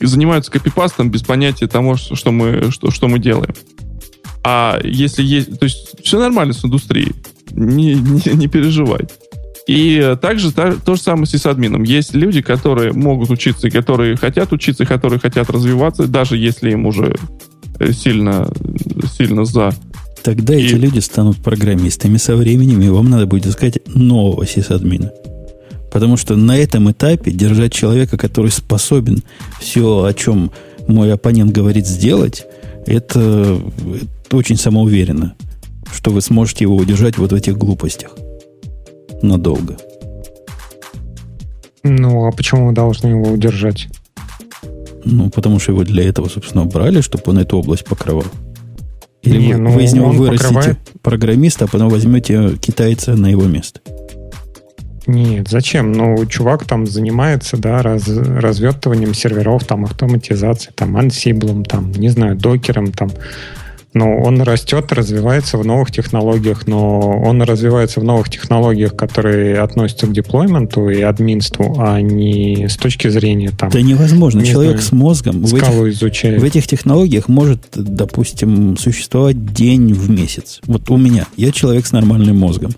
[0.00, 3.54] занимаются копипастом без понятия того, что мы, что, что мы делаем.
[4.44, 5.58] А если есть...
[5.58, 7.14] То есть все нормально с индустрией.
[7.50, 9.06] Не, не, не переживай.
[9.68, 11.82] И также то, то же самое с сисадмином.
[11.82, 17.14] Есть люди, которые могут учиться, которые хотят учиться, которые хотят развиваться, даже если им уже
[17.78, 18.50] э, сильно,
[19.14, 19.74] сильно за.
[20.22, 20.64] Тогда и...
[20.64, 25.10] эти люди станут программистами со временем, и вам надо будет искать нового сисадмина.
[25.92, 29.22] Потому что на этом этапе держать человека, который способен
[29.60, 30.50] все, о чем
[30.86, 32.46] мой оппонент говорит, сделать,
[32.86, 33.60] это,
[34.36, 35.34] очень самоуверенно,
[35.92, 38.10] что вы сможете его удержать вот в этих глупостях
[39.22, 39.76] надолго.
[41.82, 43.88] Ну, а почему мы должны его удержать?
[45.04, 48.26] Ну, потому что его для этого, собственно, брали, чтобы он эту область покрывал.
[49.22, 50.78] Или Не, вы, ну, вы из него вырастите покрывает...
[51.02, 53.80] программиста, а потом возьмете китайца на его место.
[55.06, 55.92] Нет, зачем?
[55.92, 62.36] Ну, чувак там занимается, да, раз, развертыванием серверов, там, автоматизацией, там, ансиблом, там, не знаю,
[62.36, 63.10] докером, там,
[63.98, 70.06] ну, он растет, развивается в новых технологиях, но он развивается в новых технологиях, которые относятся
[70.06, 73.70] к деплойменту и админству, а не с точки зрения там...
[73.70, 74.38] Да невозможно.
[74.38, 76.40] Не Человек знаю, с мозгом в этих, изучает.
[76.40, 80.60] в этих технологиях может, допустим, существовать день в месяц.
[80.66, 81.26] Вот у меня.
[81.36, 82.70] Я человек с нормальным мозгом.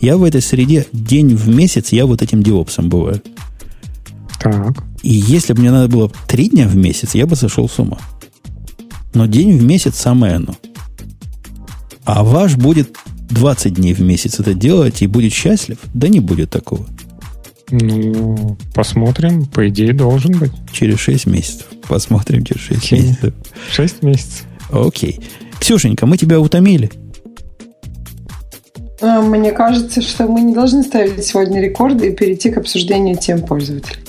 [0.00, 3.20] Я в этой среде день в месяц, я вот этим девопсом бываю.
[4.40, 4.82] Так.
[5.02, 7.98] И если бы мне надо было три дня в месяц, я бы сошел с ума.
[9.14, 10.54] Но день в месяц самое оно.
[12.04, 12.96] А ваш будет
[13.30, 15.78] 20 дней в месяц это делать и будет счастлив?
[15.94, 16.86] Да не будет такого.
[17.70, 19.46] Ну, посмотрим.
[19.46, 20.52] По идее, должен быть.
[20.72, 21.66] Через 6 месяцев.
[21.88, 23.34] Посмотрим через 6 через месяцев.
[23.70, 24.44] 6 месяцев.
[24.70, 25.20] Окей.
[25.58, 26.90] Ксюшенька, мы тебя утомили.
[29.00, 33.42] А, мне кажется, что мы не должны ставить сегодня рекорды и перейти к обсуждению тем
[33.42, 34.00] пользователей.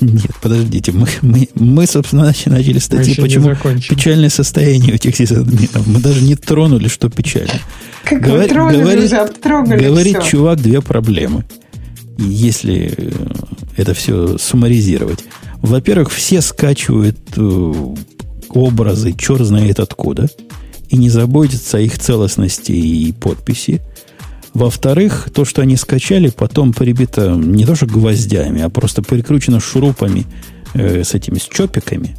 [0.00, 3.54] Нет, подождите, мы, мы, мы собственно, начали статьи, почему
[3.88, 5.86] печальное состояние у этих сисадминов.
[5.86, 7.60] Мы даже не тронули, что печально.
[8.04, 10.30] Как Говор, тронули, говорит, уже обтрогали Говорит все.
[10.30, 11.44] чувак две проблемы.
[12.18, 13.10] Если э,
[13.76, 15.24] это все суммаризировать.
[15.62, 17.72] Во-первых, все скачивают э,
[18.50, 20.28] образы, черт знает откуда,
[20.88, 23.82] и не заботятся о их целостности и подписи.
[24.56, 30.24] Во-вторых, то, что они скачали, потом прибито не то что гвоздями, а просто прикручено шурупами
[30.72, 32.16] э, с этими с чопиками.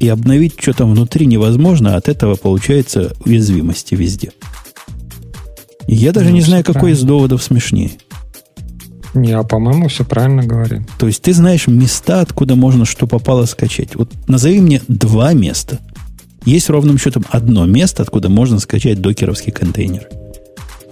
[0.00, 4.32] И обновить что там внутри невозможно, от этого получается уязвимости везде.
[5.86, 6.98] Я даже ну, не знаю, какой правильно.
[6.98, 7.92] из доводов смешнее.
[9.14, 10.80] Не, а по-моему, все правильно говорит.
[10.98, 13.94] То есть ты знаешь места, откуда можно что попало скачать.
[13.94, 15.78] Вот назови мне два места.
[16.44, 20.08] Есть ровным счетом одно место, откуда можно скачать докеровский контейнер.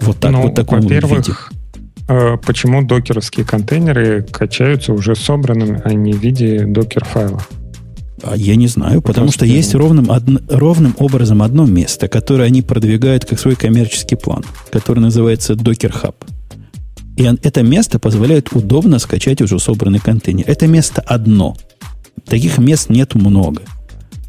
[0.01, 1.51] Вот так, ну, вот таком во-первых,
[2.07, 7.41] э, почему докеровские контейнеры качаются уже собранными, а не в виде докер-файла?
[8.23, 12.07] А я не знаю, потому, потому что, что есть ровным, одно, ровным образом одно место,
[12.07, 16.15] которое они продвигают как свой коммерческий план, который называется Docker Hub.
[17.17, 20.45] И это место позволяет удобно скачать уже собранный контейнер.
[20.47, 21.55] Это место одно.
[22.25, 23.61] Таких мест нет много.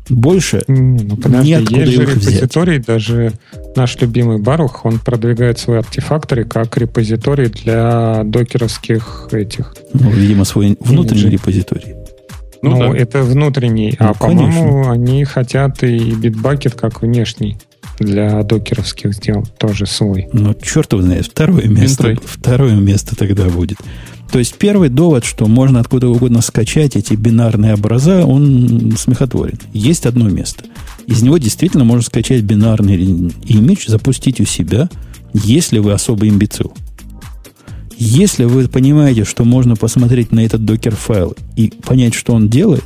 [0.09, 2.87] Больше ну, подожди, неоткуда есть же репозиторий, взять.
[2.87, 3.33] даже
[3.75, 9.75] наш любимый Барух, он продвигает свой артефакторий как репозиторий для докеровских этих.
[9.93, 11.95] Ну, видимо, свой внутренний репозиторий.
[12.63, 12.99] Ну, ну да.
[12.99, 13.97] это внутренний.
[13.99, 17.59] Ну, а, по-моему, они хотят и битбакет как внешний
[17.99, 20.29] для докеровских сделать тоже свой.
[20.33, 21.27] Ну, черт его знает.
[21.27, 23.79] Второе место, второе место тогда будет.
[24.31, 29.59] То есть первый довод, что можно откуда угодно скачать эти бинарные образа, он смехотворен.
[29.73, 30.65] Есть одно место.
[31.07, 34.89] Из него действительно можно скачать бинарный имидж, запустить у себя,
[35.33, 36.73] если вы особый имбецил.
[37.99, 42.85] Если вы понимаете, что можно посмотреть на этот докер-файл и понять, что он делает,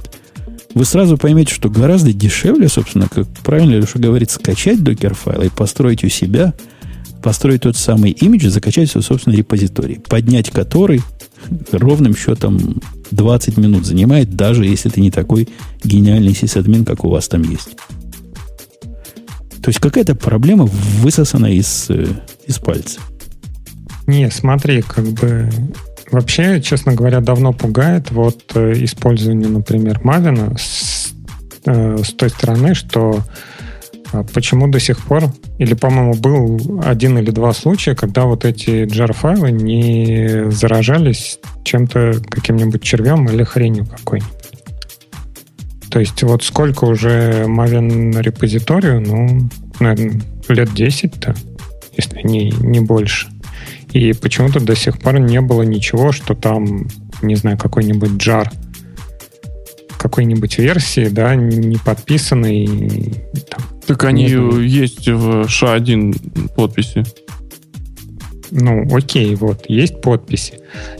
[0.74, 6.05] вы сразу поймете, что гораздо дешевле, собственно, как правильно Леша говорит, скачать докер-файл и построить
[6.05, 6.55] у себя,
[7.22, 11.02] построить тот самый имидж и закачать свой собственный репозиторий, поднять который
[11.72, 12.80] ровным счетом
[13.10, 15.48] 20 минут занимает, даже если ты не такой
[15.82, 17.76] гениальный сисадмин, как у вас там есть.
[19.62, 22.06] То есть какая-то проблема высосана из, э,
[22.47, 23.01] из пальца.
[24.06, 25.51] Не, смотри, как бы
[26.11, 31.12] вообще, честно говоря, давно пугает вот э, использование, например, Мавина с,
[31.66, 33.20] э, с той стороны, что
[34.12, 35.24] э, почему до сих пор,
[35.59, 42.82] или, по-моему, был один или два случая, когда вот эти jar-файлы не заражались чем-то, каким-нибудь
[42.82, 44.41] червем или хренью какой-нибудь.
[45.91, 49.49] То есть вот сколько уже Maven репозиторию, ну,
[49.81, 51.35] наверное, лет 10-то,
[51.97, 53.28] если не, не больше.
[53.93, 56.89] И почему-то до сих пор не было ничего, что там,
[57.23, 58.51] не знаю, какой-нибудь джар
[60.01, 63.23] какой-нибудь версии, да, не подписанный.
[63.51, 67.05] Там, так они есть в SHA-1 подписи.
[68.51, 70.55] Ну, окей, вот, есть подписи.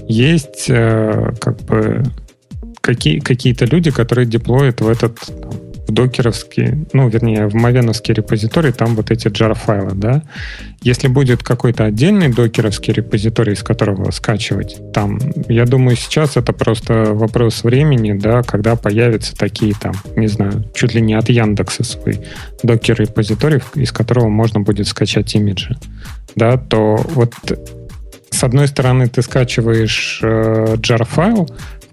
[0.07, 2.05] Есть э, как бы
[2.83, 5.19] какие, какие-то люди, которые деплоят в этот
[5.91, 10.23] докеровский, ну, вернее, в мавеновский репозиторий, там вот эти jar-файлы, да.
[10.83, 15.19] Если будет какой-то отдельный докеровский репозиторий, из которого скачивать, там,
[15.49, 20.95] я думаю, сейчас это просто вопрос времени, да, когда появятся такие там, не знаю, чуть
[20.95, 22.21] ли не от Яндекса свой
[22.62, 25.77] докер-репозиторий, из которого можно будет скачать имиджи,
[26.35, 27.35] да, то вот
[28.31, 31.49] с одной стороны ты скачиваешь э, jar-файл,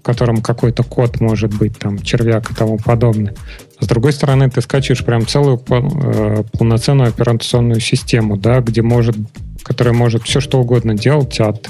[0.08, 3.34] котором какой-то код может быть, там, червяк и тому подобное.
[3.78, 9.16] С другой стороны, ты скачиваешь прям целую э, полноценную операционную систему, да, где может,
[9.62, 11.68] которая может все что угодно делать от,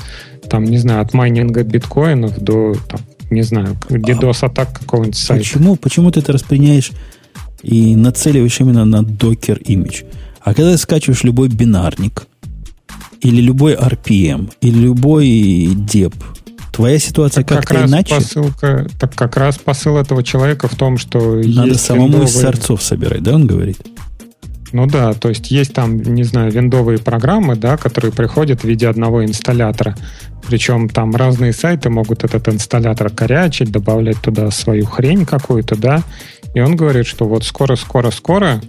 [0.49, 5.43] там, не знаю, от майнинга биткоинов до, там, не знаю, DDoS-атак какого-нибудь сайта.
[5.43, 6.93] Почему, почему ты это распределяешь
[7.65, 10.03] и нацеливаешь именно на докер имидж?
[10.43, 12.29] А когда ты скачиваешь любой бинарник,
[13.21, 16.15] или любой RPM, или любой деп,
[16.79, 18.15] Твоя ситуация так как-то как иначе?
[18.15, 22.29] Посылка, так как раз посыл этого человека в том, что Надо самому виндовые...
[22.29, 23.79] из сорцов собирать, да, он говорит?
[24.71, 28.87] Ну да, то есть есть там, не знаю, виндовые программы, да, которые приходят в виде
[28.87, 29.97] одного инсталлятора.
[30.47, 36.05] Причем там разные сайты могут этот инсталлятор корячить, добавлять туда свою хрень какую-то, да.
[36.55, 38.61] И он говорит, что вот скоро-скоро-скоро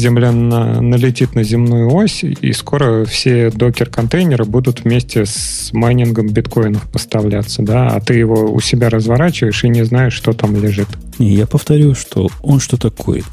[0.00, 6.88] Земля на, налетит на земную ось, и скоро все докер-контейнеры будут вместе с майнингом биткоинов
[6.90, 10.88] поставляться, да, а ты его у себя разворачиваешь и не знаешь, что там лежит.
[11.18, 13.24] Не, я повторю, что он что такое.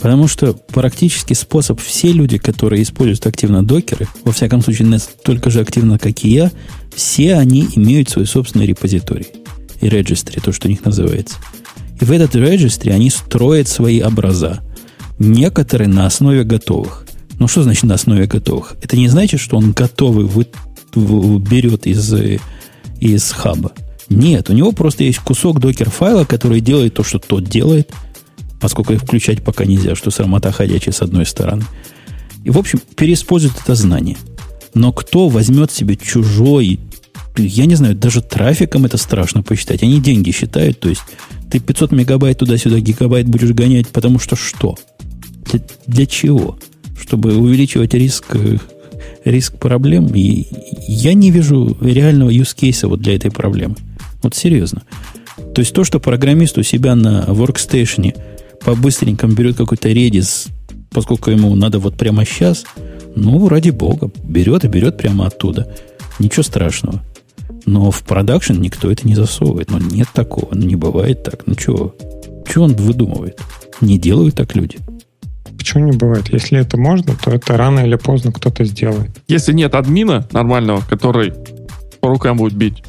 [0.00, 5.60] Потому что практически способ, все люди, которые используют активно докеры, во всяком случае настолько же
[5.60, 6.50] активно, как и я,
[6.92, 9.28] все они имеют свой собственный репозиторий
[9.80, 11.36] и registry, то, что у них называется.
[12.00, 14.60] И в этот registry они строят свои образа.
[15.20, 17.04] Некоторые на основе готовых.
[17.38, 18.74] Ну, что значит на основе готовых?
[18.80, 20.46] Это не значит, что он готовый вы,
[20.94, 22.10] вы, берет из,
[23.00, 23.72] из хаба.
[24.08, 27.92] Нет, у него просто есть кусок докер-файла, который делает то, что тот делает,
[28.60, 31.64] поскольку их включать пока нельзя, что срамота ходячая с одной стороны.
[32.42, 34.16] И, в общем, переиспользует это знание.
[34.72, 36.80] Но кто возьмет себе чужой,
[37.36, 39.82] я не знаю, даже трафиком это страшно посчитать.
[39.82, 41.02] Они деньги считают, то есть
[41.50, 44.76] ты 500 мегабайт туда-сюда, гигабайт будешь гонять, потому что что?
[45.50, 46.58] Для, для чего?
[46.98, 48.58] Чтобы увеличивать риск, э,
[49.24, 50.06] риск проблем.
[50.14, 50.46] И
[50.86, 53.76] я не вижу реального use вот для этой проблемы.
[54.22, 54.82] Вот серьезно.
[55.54, 58.14] То есть то, что программист у себя на workstation
[58.64, 60.48] по-быстренькому берет какой-то редис,
[60.90, 62.64] поскольку ему надо вот прямо сейчас,
[63.16, 65.74] ну, ради бога, берет и берет прямо оттуда.
[66.18, 67.02] Ничего страшного.
[67.66, 69.70] Но в продакшн никто это не засовывает.
[69.70, 70.48] Ну, нет такого.
[70.54, 71.46] Ну, не бывает так.
[71.46, 71.94] Ну, чего?
[72.50, 73.40] Чего он выдумывает?
[73.80, 74.78] Не делают так люди.
[75.60, 76.32] Почему не бывает?
[76.32, 79.10] Если это можно, то это рано или поздно кто-то сделает.
[79.28, 81.34] Если нет админа нормального, который
[82.00, 82.82] по рукам будет бить,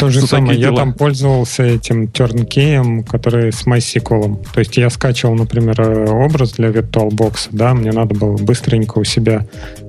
[0.00, 0.58] то же самое.
[0.58, 4.46] Я там пользовался этим тернкеем, который с MySQL.
[4.52, 5.80] То есть я скачивал, например,
[6.10, 9.46] образ для VirtualBox, да, мне надо было быстренько у себя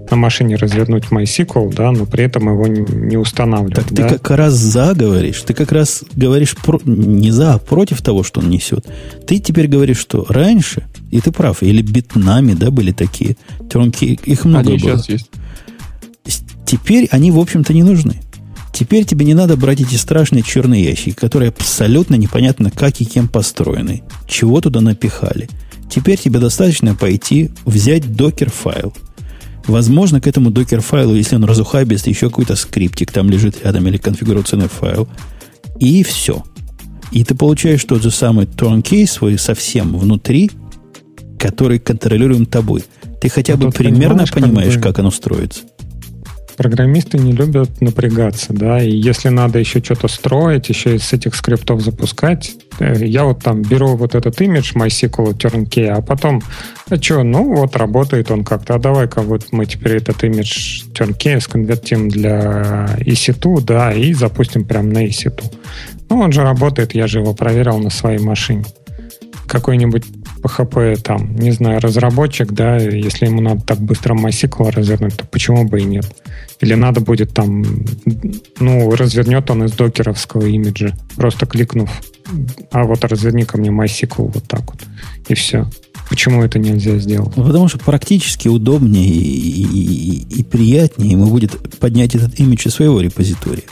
[0.09, 2.79] на машине развернуть MySQL, да, но при этом его не
[3.09, 3.75] не устанавливать.
[3.75, 4.07] Так да.
[4.07, 5.41] ты как раз за говоришь.
[5.41, 8.87] Ты как раз говоришь про- не за, а против того, что он несет.
[9.27, 13.37] Ты теперь говоришь, что раньше, и ты прав, или битнами, да, были такие.
[13.71, 14.97] Тернки, их много они было.
[14.97, 15.29] сейчас есть.
[16.65, 18.21] Теперь они, в общем-то, не нужны.
[18.71, 23.27] Теперь тебе не надо брать эти страшные черные ящики, которые абсолютно непонятно как и кем
[23.27, 24.03] построены.
[24.27, 25.49] Чего туда напихали.
[25.89, 28.93] Теперь тебе достаточно пойти, взять докер-файл.
[29.65, 34.69] Возможно, к этому докер-файлу, если он разухабист, еще какой-то скриптик там лежит рядом или конфигурационный
[34.69, 35.07] файл.
[35.79, 36.43] И все.
[37.11, 40.51] И ты получаешь тот же самый turnkey свой совсем внутри,
[41.39, 42.83] который контролируем тобой.
[43.21, 45.61] Ты хотя Ну, бы тут примерно понимаешь, как понимаешь, бы- как оно строится.
[46.57, 51.79] Программисты не любят напрягаться, да, и если надо еще что-то строить, еще из этих скриптов
[51.81, 56.41] запускать, э, я вот там беру вот этот имидж MySQL turnkey, а потом,
[56.89, 61.39] а что, ну вот работает он как-то, а давай-ка вот мы теперь этот имидж turnkey
[61.39, 65.41] сконвертим для EC2, да, и запустим прям на EC2.
[66.09, 68.65] Ну, он же работает, я же его проверил на своей машине.
[69.47, 70.03] Какой-нибудь
[70.41, 75.67] PHP там, не знаю, разработчик, да, если ему надо так быстро MySQL развернуть, то почему
[75.67, 76.05] бы и нет?
[76.61, 77.63] Или надо будет там,
[78.59, 81.89] ну, развернет он из докеровского имиджа, просто кликнув,
[82.71, 84.81] а вот разверни ко мне MySQL вот так вот,
[85.27, 85.67] и все.
[86.09, 87.37] Почему это нельзя сделать?
[87.37, 92.73] Ну, потому что практически удобнее и, и- и приятнее ему будет поднять этот имидж из
[92.73, 93.65] своего репозитория.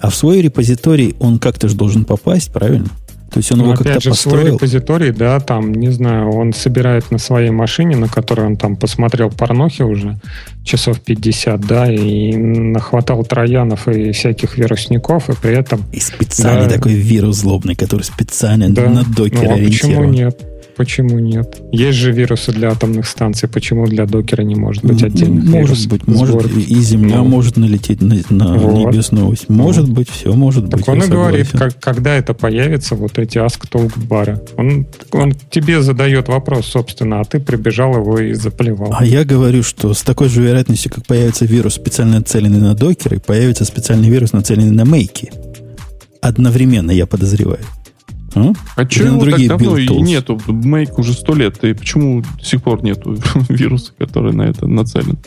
[0.00, 2.88] А в свой репозиторий он как-то же должен попасть, правильно?
[3.32, 4.54] То есть он Ну, его как-то опять же, свой построил.
[4.56, 9.30] репозиторий, да, там, не знаю, он собирает на своей машине, на которой он там посмотрел
[9.30, 10.16] порнохи уже
[10.64, 16.74] часов 50, да, и нахватал троянов и всяких вирусников, и при этом И специальный Да.
[16.74, 18.88] такой вирус злобный, который специально Да.
[18.88, 20.38] на докере Ну, а почему нет?
[20.82, 21.62] Почему нет?
[21.70, 23.48] Есть же вирусы для атомных станций.
[23.48, 25.86] Почему для докера не может быть отдельных Может вирусов?
[25.92, 26.58] быть, может, Сборки?
[26.58, 27.24] и Земля Ну.
[27.24, 28.92] может налететь на, на Вот.
[28.92, 29.48] небесную ось.
[29.48, 30.80] Может быть, все может быть.
[30.84, 34.40] Так он я и говорит, как, когда это появится, вот эти ask talk бары.
[34.56, 38.92] Он, он тебе задает вопрос, собственно, а ты прибежал его и заплевал.
[38.98, 43.20] А я говорю, что с такой же вероятностью, как появится вирус, специально нацеленный на докеры,
[43.20, 45.30] появится специальный вирус, нацеленный на мейки.
[46.20, 47.60] Одновременно, я подозреваю.
[48.34, 48.52] А?
[48.76, 50.40] А на его так давно и нету?
[50.46, 51.62] Make уже сто лет.
[51.64, 53.16] И почему до сих пор нету
[53.48, 55.18] вируса, который на это нацелен?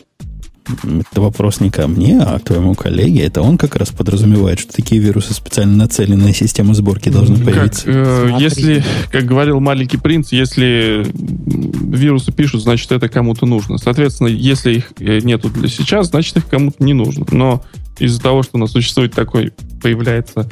[0.84, 3.24] Это вопрос не ко мне, а к твоему коллеге.
[3.24, 7.46] Это он как раз подразумевает, что такие вирусы специально нацеленные на систему сборки должны Как,
[7.46, 7.84] появиться.
[7.86, 8.44] э, Смотри.
[8.44, 13.78] если, как говорил маленький принц, если вирусы пишут, значит это кому-то нужно.
[13.78, 17.28] Соответственно, если их э, нету для сейчас, значит их кому-то не нужно.
[17.30, 17.64] Но
[18.00, 19.54] из-за того, что у нас существует такой,
[19.84, 20.50] появляется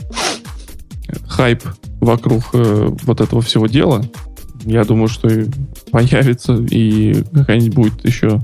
[1.07, 1.63] э, хайп
[2.03, 4.03] вокруг э, вот этого всего дела,
[4.65, 5.45] я думаю, что и
[5.91, 8.41] появится и какая-нибудь будет еще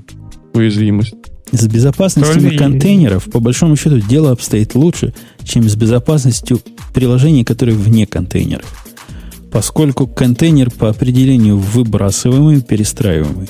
[0.53, 1.15] уязвимость.
[1.51, 5.13] С безопасностью ли- контейнеров, по большому счету, дело обстоит лучше,
[5.43, 6.59] чем с безопасностью
[6.93, 8.85] приложений, которые вне контейнеров.
[9.51, 13.49] Поскольку контейнер по определению выбрасываемый, перестраиваемый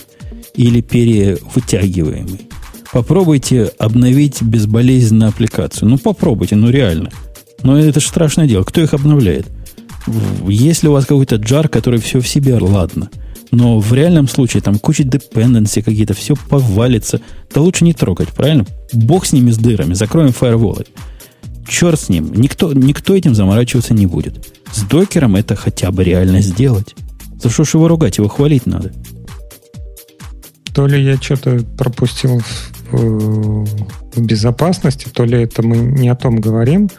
[0.55, 2.47] или перевытягиваемый.
[2.91, 5.89] Попробуйте обновить безболезненно аппликацию.
[5.89, 7.11] Ну, попробуйте, ну реально.
[7.63, 8.63] Но это же страшное дело.
[8.63, 9.47] Кто их обновляет?
[10.47, 13.09] Если у вас какой-то джар, который все в себе, ладно.
[13.51, 17.19] Но в реальном случае там куча dependency какие-то, все повалится.
[17.53, 18.65] Да лучше не трогать, правильно?
[18.93, 20.85] Бог с ними, с дырами, закроем фаерволы.
[21.67, 24.47] Черт с ним, никто, никто этим заморачиваться не будет.
[24.71, 26.95] С докером это хотя бы реально сделать.
[27.41, 28.91] За что ж его ругать, его хвалить надо.
[30.73, 33.65] То ли я что-то пропустил в, э,
[34.15, 36.89] в безопасности, то ли это мы не о том говорим.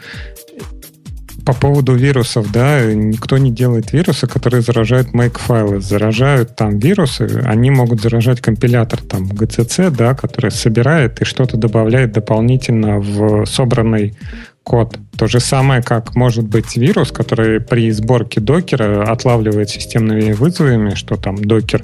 [1.44, 5.80] По поводу вирусов, да, никто не делает вирусы, которые заражают make-файлы.
[5.80, 12.12] Заражают там вирусы, они могут заражать компилятор там GCC, да, который собирает и что-то добавляет
[12.12, 14.14] дополнительно в собранный
[14.62, 14.98] код.
[15.16, 21.16] То же самое, как может быть вирус, который при сборке докера отлавливает системными вызовами, что
[21.16, 21.82] там докер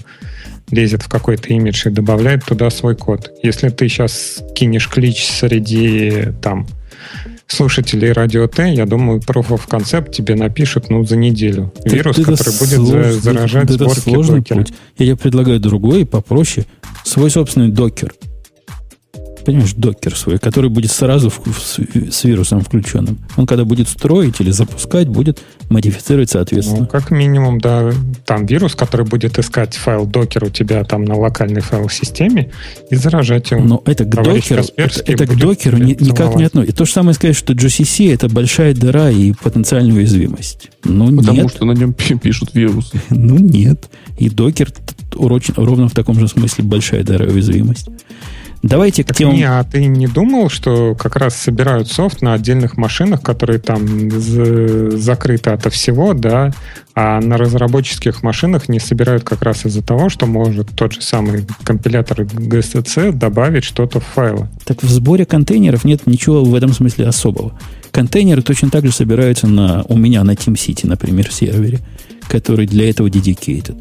[0.70, 3.30] лезет в какой-то имидж и добавляет туда свой код.
[3.42, 6.66] Если ты сейчас кинешь клич среди там
[7.46, 11.72] слушателей радио Т, я думаю, Proof of Concept тебе напишут ну, за неделю.
[11.84, 14.58] Вирус, Это который будет слож- заражать это сборки сложный докера.
[14.58, 14.72] путь.
[14.98, 16.66] Я тебе предлагаю другой, попроще.
[17.04, 18.14] Свой собственный докер.
[19.46, 23.18] Понимаешь, докер свой, который будет сразу в, в, с вирусом включенным.
[23.36, 25.40] Он когда будет строить или запускать, будет
[25.70, 26.80] модифицировать соответственно.
[26.80, 27.92] Ну, как минимум, да,
[28.24, 32.50] там вирус, который будет искать файл докер у тебя там на локальной файл-системе
[32.90, 33.62] и заражать его.
[33.62, 36.72] Но это к докеру, это, это к докеру ни, никак не относится.
[36.72, 40.70] И то же самое сказать, что GCC это большая дыра и потенциальная уязвимость.
[40.82, 41.50] Ну, Потому нет.
[41.50, 43.00] что на нем пишут вирусы.
[43.10, 43.88] Ну, нет.
[44.18, 44.72] И докер
[45.14, 47.88] ровно в таком же смысле большая дыра уязвимость.
[48.62, 49.36] Давайте к темам...
[49.36, 54.10] Не, а ты не думал, что как раз собирают софт на отдельных машинах, которые там
[54.10, 56.52] закрыты ото всего, да,
[56.94, 61.44] а на разработческих машинах не собирают как раз из-за того, что может тот же самый
[61.62, 64.48] компилятор GSC добавить что-то в файлы.
[64.64, 67.58] Так в сборе контейнеров нет ничего в этом смысле особого.
[67.90, 71.80] Контейнеры точно так же собираются на, у меня на TeamCity, например, сервере,
[72.28, 73.76] который для этого dedicated.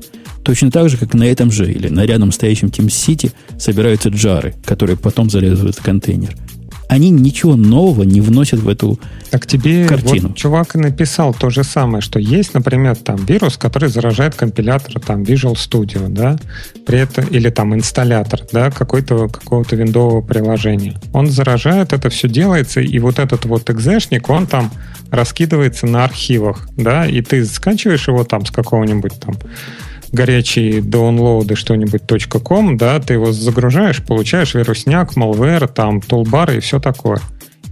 [0.45, 4.95] Точно так же, как на этом же или на рядом стоящем TeamCity собираются джары, которые
[4.95, 6.35] потом залезают в контейнер.
[6.87, 8.99] Они ничего нового не вносят в эту
[9.31, 10.27] так тебе картину.
[10.27, 15.23] Вот чувак написал то же самое, что есть, например, там вирус, который заражает компилятор там
[15.23, 16.37] Visual Studio, да,
[16.85, 20.93] при этом, или там инсталлятор, да, какой-то какого-то виндового приложения.
[21.11, 24.71] Он заражает, это все делается, и вот этот вот экзешник, он там
[25.09, 29.35] раскидывается на архивах, да, и ты скачиваешь его там с какого-нибудь там
[30.15, 32.01] горячие downloады что-нибудь
[32.43, 37.19] .com, да, ты его загружаешь, получаешь вирусняк, malware, там, тулбары и все такое.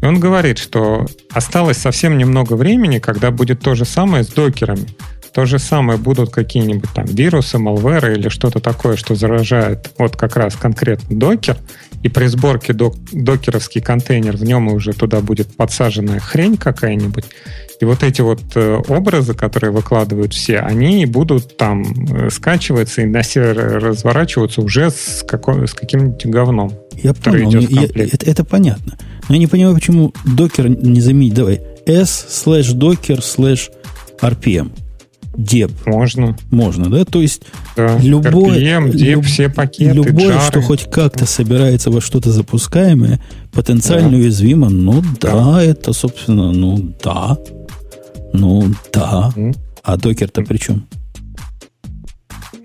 [0.01, 4.87] И он говорит, что осталось совсем немного времени, когда будет то же самое с докерами.
[5.33, 10.35] То же самое будут какие-нибудь там вирусы, malware или что-то такое, что заражает вот как
[10.35, 11.57] раз конкретно докер,
[12.03, 17.25] и при сборке док- докеровский контейнер, в нем уже туда будет подсаженная хрень какая-нибудь,
[17.79, 23.05] и вот эти вот э, образы, которые выкладывают все, они будут там э, скачиваться и
[23.05, 26.73] на сервере разворачиваться уже с, с каким-нибудь говном.
[26.95, 28.97] Я понял, я, это, это понятно.
[29.27, 31.33] Но я не понимаю, почему докер не заменить.
[31.33, 33.69] Давай, s slash docker slash
[34.21, 34.71] rpm.
[35.35, 35.71] Deb.
[35.85, 36.37] Можно.
[36.51, 37.05] Можно, да?
[37.05, 37.41] То есть
[37.75, 37.97] да.
[37.97, 40.47] любой, RPM, Deb, люб, все пакеты, любое, джары.
[40.47, 43.19] что хоть как-то собирается во что-то запускаемое,
[43.51, 44.17] потенциально да.
[44.17, 47.37] уязвимо, ну да, да, это, собственно, ну да.
[48.33, 49.31] Ну, да.
[49.35, 49.55] Mm.
[49.83, 50.87] А докер-то при чем?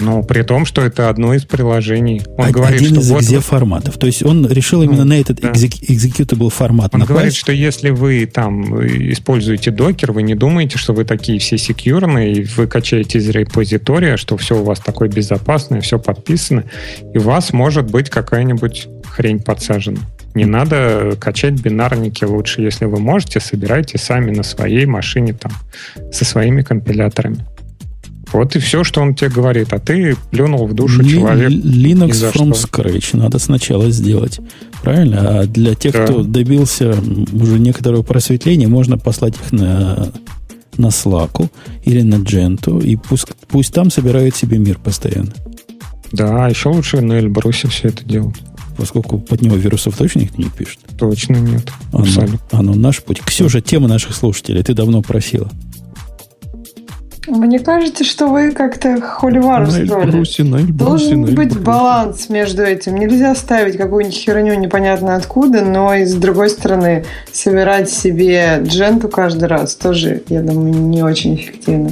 [0.01, 2.23] Ну, при том, что это одно из приложений.
[2.37, 3.45] Он Один говорит, из что вот...
[3.45, 3.99] форматов.
[3.99, 5.51] То есть он решил именно ну, на этот да.
[5.51, 7.15] executable формат Он напасть.
[7.15, 8.81] говорит, что если вы там
[9.12, 14.16] используете докер, вы не думаете, что вы такие все секьюрные, и вы качаете из репозитория,
[14.16, 16.65] что все у вас такое безопасное, все подписано,
[17.12, 20.01] и у вас может быть какая-нибудь хрень подсажена.
[20.35, 22.62] Не надо качать бинарники лучше.
[22.62, 25.51] Если вы можете, собирайте сами на своей машине там
[26.12, 27.45] со своими компиляторами.
[28.33, 29.73] Вот и все, что он тебе говорит.
[29.73, 31.51] А ты плюнул в душу Ли- человек.
[31.51, 32.69] Linux from что.
[32.69, 34.41] scratch надо сначала сделать.
[34.83, 35.41] Правильно?
[35.41, 36.05] А для тех, да.
[36.05, 36.95] кто добился
[37.33, 40.13] уже некоторого просветления, можно послать их на,
[40.77, 41.49] на Slack
[41.85, 45.33] или на Gentoo, и пусть, пусть там собирают себе мир постоянно.
[46.13, 48.37] Да, а еще лучше на Эльбрусе все это делать
[48.79, 50.79] поскольку под него вирусов точно никто не пишет.
[50.97, 51.71] Точно нет.
[51.93, 53.21] Оно, оно наш путь.
[53.21, 55.51] Ксюша, тема наших слушателей, ты давно просила.
[57.29, 60.11] Мне кажется, что вы как-то холивар устроили.
[60.73, 62.97] Должен быть баланс между этим.
[62.97, 69.49] Нельзя ставить какую-нибудь херню непонятно откуда, но и с другой стороны собирать себе дженту каждый
[69.49, 71.91] раз тоже, я думаю, не очень эффективно.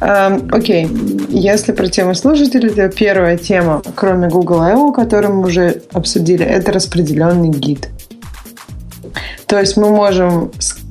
[0.00, 0.88] Эм, окей,
[1.28, 6.72] если про тему слушателей, то первая тема, кроме Google I.O., которую мы уже обсудили, это
[6.72, 7.88] распределенный гид.
[9.46, 10.50] То есть мы можем...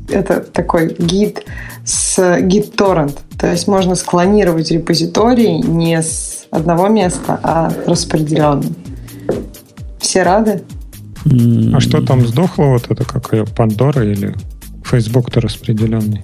[0.10, 1.46] Это такой гид
[1.84, 2.40] с
[2.76, 8.64] торрент то есть можно склонировать репозиторий не с одного места, а распределенно.
[10.00, 10.62] Все рады?
[11.74, 12.66] А что там сдохло?
[12.66, 14.36] Вот это как ее Пандора или
[14.86, 16.22] Facebook-то распределенный?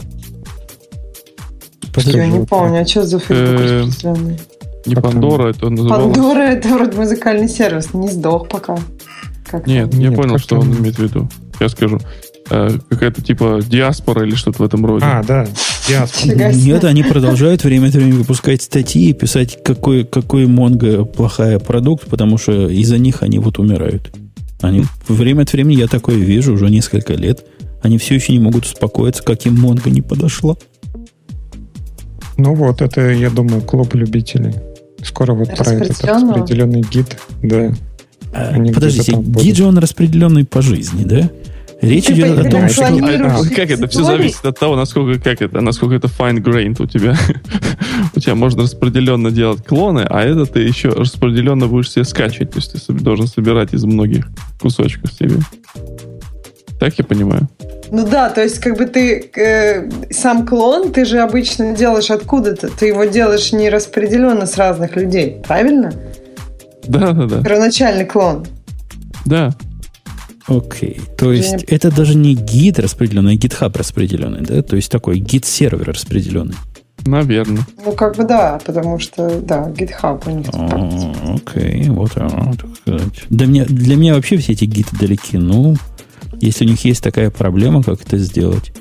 [1.95, 4.39] Я не помню, а что за Facebook э, распределенный?
[4.85, 6.15] Не Пандора, это называлось...
[6.15, 8.77] Пандора это вроде музыкальный сервис, не сдох пока.
[9.65, 11.27] Нет, я понял, что он имеет в виду.
[11.59, 11.99] Я скажу.
[12.49, 15.05] Э, какая-то типа диаспора или что-то в этом роде.
[15.05, 15.47] А, да,
[15.87, 16.53] диаспора.
[16.53, 22.07] Нет, они продолжают время от времени выпускать статьи и писать, какой, какой Монго плохая продукт,
[22.07, 24.13] потому что из-за них они вот умирают.
[24.61, 27.45] Они время от времени я такое вижу уже несколько лет.
[27.81, 30.55] Они все еще не могут успокоиться, как им Монго не подошла.
[32.37, 34.53] Ну вот, это, я думаю, клуб любителей.
[35.03, 37.71] Скоро вот про этот распределенный гид, да.
[38.33, 41.29] А, подождите, гид же он распределенный по жизни, да?
[41.81, 42.85] Речь идет о том, что...
[42.85, 43.87] А, их как это?
[43.87, 47.15] Все зависит от того, насколько, как это, насколько это fine-grained у тебя.
[48.15, 52.51] у тебя можно распределенно делать клоны, а это ты еще распределенно будешь себе скачивать.
[52.51, 54.27] То есть ты должен собирать из многих
[54.59, 55.35] кусочков себе.
[56.79, 57.47] Так я понимаю?
[57.89, 62.69] Ну да, то есть как бы ты э, сам клон, ты же обычно делаешь откуда-то,
[62.69, 65.93] ты его делаешь не распределенно с разных людей, правильно?
[66.85, 67.43] Да, да, да.
[67.43, 68.45] Первоначальный клон.
[69.25, 69.55] Да.
[70.47, 70.99] Окей.
[71.17, 74.61] То есть Я- это даже не гид распределенный, а GitHub распределенный, да?
[74.61, 76.55] То есть такой гид-сервер распределенный.
[77.05, 77.65] Наверное.
[77.85, 80.47] Ну как бы да, потому что да, GitHub у них.
[80.53, 83.25] А, Окей, вот оно, так сказать.
[83.29, 85.37] Для меня, для меня вообще все эти гиты далеки.
[85.37, 85.75] Ну,
[86.41, 88.73] если у них есть такая проблема, как это сделать,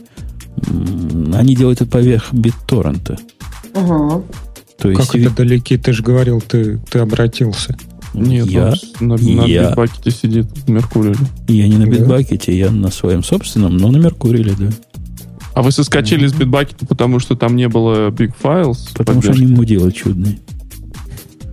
[1.34, 3.18] они делают это поверх BitTorrent.
[3.74, 4.24] Угу.
[4.78, 5.76] То есть Как это далеки?
[5.76, 7.76] Ты же говорил, ты, ты обратился.
[8.16, 11.14] Нет, я, он на, на я- битбакете сидит в Меркурии.
[11.48, 11.90] я не на Да.
[11.92, 14.68] битбакете, я на своем собственном, но на Меркуриле, да.
[15.54, 18.88] А вы соскочили с битбакета, потому что там не было Big Files?
[18.94, 20.38] Потому что они мудилы чудные.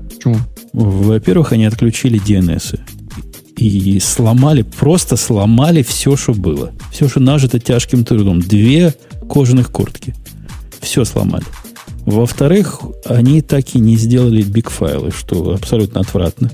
[0.09, 0.37] Почему?
[0.73, 2.79] Во-первых, они отключили DNS.
[3.55, 6.71] И сломали, просто сломали все, что было.
[6.91, 8.39] Все, что нажито тяжким трудом.
[8.41, 8.93] Две
[9.29, 10.13] кожаных куртки.
[10.81, 11.45] Все сломали.
[12.05, 16.51] Во-вторых, они так и не сделали биг-файлы, что абсолютно отвратно.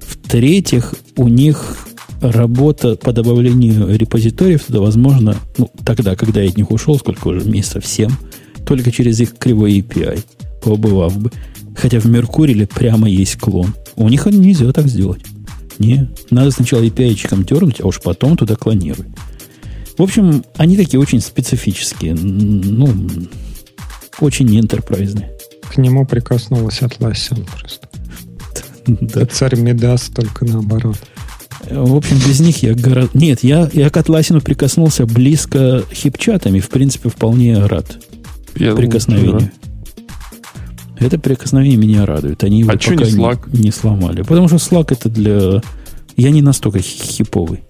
[0.00, 1.76] В-третьих, у них
[2.20, 7.48] работа по добавлению репозиториев туда возможно, ну, тогда, когда я от них ушел, сколько уже,
[7.48, 8.10] месяцев 7,
[8.64, 10.20] только через их кривой API,
[10.62, 11.30] побывав бы.
[11.76, 13.74] Хотя в Меркуриле прямо есть клон.
[13.96, 15.22] У них нельзя так сделать.
[15.78, 19.08] Не, надо сначала API-чиком дернуть, а уж потом туда клонировать.
[19.98, 22.14] В общем, они такие очень специфические.
[22.14, 22.88] Ну,
[24.20, 25.32] очень не энтерпрайзные.
[25.72, 27.88] К нему прикоснулась Atlassian просто.
[28.86, 29.26] Да.
[29.26, 30.96] Царь Медас только наоборот.
[31.68, 33.18] В общем, без них я гораздо...
[33.18, 36.60] Нет, я, я к Атласину прикоснулся близко хипчатами.
[36.60, 37.98] В принципе, вполне рад
[38.54, 39.50] Я прикосновению.
[41.00, 42.44] Это прикосновение меня радует.
[42.44, 43.40] Они его А пока не Slack?
[43.52, 44.22] не сломали.
[44.22, 45.60] Потому что Slack это для...
[46.16, 47.64] Я не настолько хи- хиповый.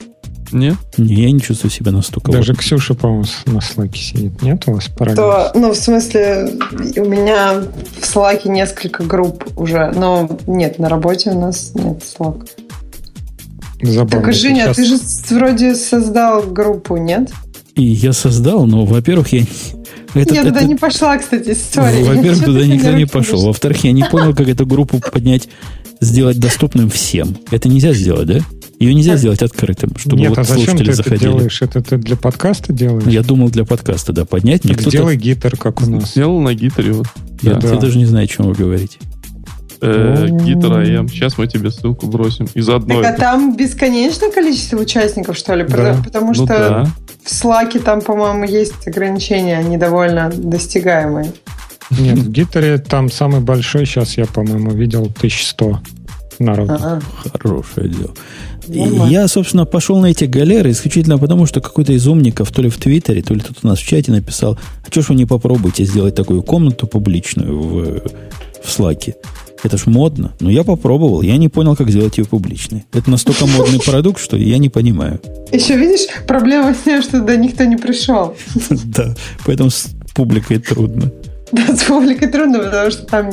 [0.52, 0.77] Нет?
[0.97, 2.32] Не, я не чувствую себя настолько...
[2.32, 4.43] Даже вот- Ксюша, по-моему, на слайке сидит.
[4.43, 5.51] Нет у вас То, программ?
[5.55, 6.52] ну, в смысле,
[6.97, 7.55] у меня
[8.01, 12.48] в Slack несколько групп уже, но нет, на работе у нас нет Slack.
[13.82, 14.27] Забавно.
[14.27, 14.77] Так, Женя, Сейчас
[15.24, 17.31] ты же вроде создал группу, нет?
[17.74, 19.43] И я создал, но, во-первых, я...
[20.14, 22.02] Это, я туда это- не пошла, кстати, история.
[22.02, 23.44] Во-первых, туда никто не пошел.
[23.44, 25.48] Во-вторых, я не понял, как эту группу поднять,
[26.01, 27.36] сделать доступным всем.
[27.51, 28.39] Это нельзя сделать, да?
[28.78, 31.31] Ее нельзя сделать открытым, чтобы Нет, вот а зачем слушатели ты это заходили.
[31.31, 31.62] делаешь?
[31.62, 33.05] Это ты для подкаста делаешь?
[33.07, 34.62] Я думал для подкаста, да, поднять.
[34.62, 34.90] Так кто-то...
[34.90, 36.11] сделай гитар, как у нас.
[36.11, 37.07] Сделал на гитаре вот.
[37.43, 37.69] Я, Да.
[37.69, 38.98] я даже не знаю, о чем вы говорите.
[39.81, 40.28] Э.
[40.31, 41.09] Гитара АМ.
[41.09, 42.48] Сейчас мы тебе ссылку бросим.
[42.55, 43.03] И заодно...
[43.03, 45.65] Так, а там бесконечное количество участников, что ли?
[45.65, 46.03] Потому, Да.
[46.03, 46.86] потому Ну что да.
[47.24, 51.32] в Slack там, по-моему, есть ограничения, они довольно достигаемые.
[51.90, 55.81] Нет, в гитаре там самый большой сейчас я, по-моему, видел 1100
[56.39, 56.73] народу.
[56.74, 57.01] Ага.
[57.39, 58.15] Хорошее дело.
[58.68, 59.12] Нормально.
[59.12, 62.76] я, собственно, пошел на эти галеры исключительно потому, что какой-то из умников то ли в
[62.78, 65.84] Твиттере, то ли тут у нас в чате написал, а что ж вы не попробуйте
[65.84, 68.02] сделать такую комнату публичную в,
[68.62, 69.16] в Слаке?
[69.62, 70.32] Это ж модно.
[70.40, 72.84] Но я попробовал, я не понял, как сделать ее публичной.
[72.93, 75.20] Это настолько модный продукт, что я не понимаю.
[75.51, 78.36] Еще видишь, проблема с тем, что туда никто не пришел.
[78.84, 79.14] Да,
[79.44, 81.10] поэтому с публикой трудно.
[81.52, 83.31] Да, с публикой трудно, потому что там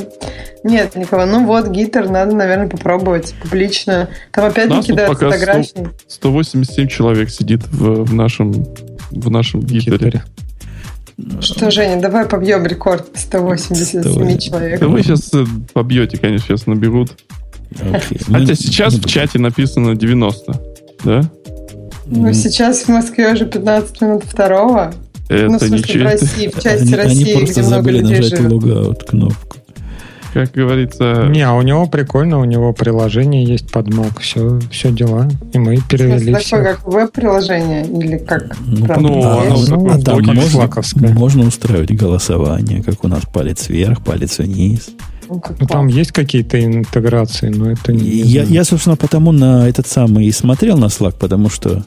[0.62, 1.26] нет никого.
[1.26, 4.08] Ну вот, гитар надо, наверное, попробовать публично.
[4.32, 5.88] Там опять Нас не кидают фотографии.
[6.06, 8.52] 187 человек сидит в, в нашем
[9.10, 9.96] в нашем гитаре.
[9.96, 10.24] гитаре.
[11.40, 14.38] Что, Женя, давай побьем рекорд 187 108.
[14.38, 14.80] человек.
[14.80, 15.30] Да вы сейчас
[15.72, 17.12] побьете, конечно, сейчас наберут.
[17.80, 18.18] Окей.
[18.26, 20.60] Хотя Мы- сейчас в чате написано 90.
[21.04, 21.20] Да?
[22.06, 24.92] Ну, сейчас в Москве уже 15 минут второго.
[25.28, 26.04] Это ну, в смысле, в ничего.
[26.04, 29.56] России, в части они, России, они просто где много забыли людей нажать логаут кнопку.
[30.34, 34.90] Как говорится, Не, а у него прикольно, у него приложение есть под Mac, все, все
[34.90, 35.28] дела.
[35.52, 36.56] И мы В перевели такое, все.
[36.56, 38.56] как веб-приложение или как?
[38.66, 39.54] Ну, ну, оно
[39.92, 44.90] а такое там блоки можно, можно устраивать голосование, как у нас палец вверх, палец вниз.
[45.28, 48.04] Ну, Ну, там есть какие-то интеграции, но это не...
[48.04, 48.54] Я, знаю.
[48.54, 51.84] я, собственно, потому на этот самый и смотрел на Slack, потому что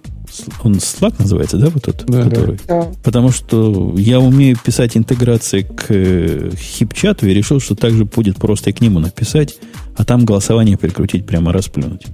[0.63, 2.59] он Slack называется, да, вот тот, Да, который?
[2.67, 2.87] Да.
[3.03, 8.69] Потому что я умею писать интеграции к э, хипчату и решил, что также будет просто
[8.69, 9.55] и к нему написать,
[9.95, 12.05] а там голосование прикрутить прямо расплюнуть.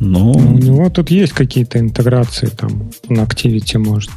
[0.00, 4.10] Но Ну, у него тут есть какие-то интеграции, там, он Activity может.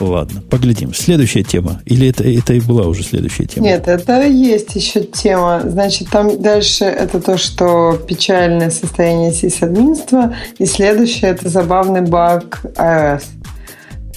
[0.00, 0.94] Ладно, поглядим.
[0.94, 1.80] Следующая тема.
[1.84, 3.66] Или это, это и была уже следующая тема?
[3.66, 5.60] Нет, это есть еще тема.
[5.64, 10.34] Значит, там дальше это то, что печальное состояние сисадминства.
[10.58, 13.22] И следующее это забавный баг iOS.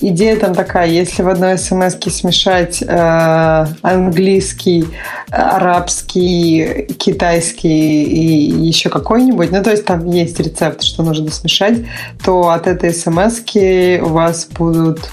[0.06, 4.86] Идея там такая, если в одной смс смешать э, английский,
[5.30, 11.86] арабский, китайский и еще какой-нибудь, ну то есть там есть рецепт, что нужно смешать,
[12.22, 15.10] то от этой смс у вас будут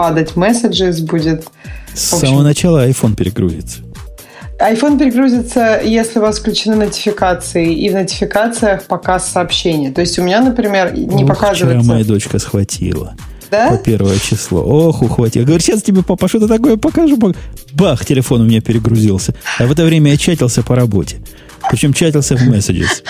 [0.00, 1.44] падать месседжи, будет...
[1.92, 3.80] С общем, самого начала iPhone перегрузится.
[4.58, 9.90] iPhone перегрузится, если у вас включены нотификации, и в нотификациях показ сообщения.
[9.90, 11.80] То есть у меня, например, не Ух, показывается...
[11.80, 13.14] Вчера моя дочка схватила.
[13.50, 13.72] Да?
[13.72, 14.62] По первое число.
[14.62, 15.44] Ох, ухватил.
[15.44, 17.18] Говорю, сейчас тебе, папа, что-то такое покажу.
[17.74, 19.34] Бах, телефон у меня перегрузился.
[19.58, 21.18] А в это время я чатился по работе.
[21.70, 23.02] Причем чатился в Messages.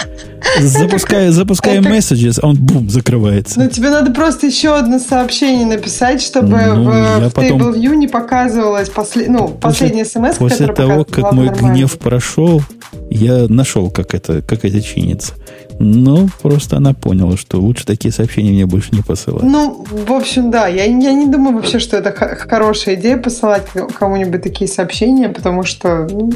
[0.60, 3.58] Запускаю, запускаю Messages, а он бум, закрывается.
[3.58, 7.60] Ну, тебе надо просто еще одно сообщение написать, чтобы ну, в, в потом...
[7.60, 9.28] Table View не показывалось послед...
[9.28, 11.74] ну, последняя смс, После того, как мой нормально.
[11.74, 12.62] гнев прошел,
[13.10, 15.34] я нашел, как это, как это чинится.
[15.78, 19.42] Ну, просто она поняла, что лучше такие сообщения мне больше не посылать.
[19.42, 20.66] Ну, в общем, да.
[20.66, 23.66] Я, я не думаю вообще, что это хорошая идея посылать
[23.98, 26.32] кому-нибудь такие сообщения, потому что ну,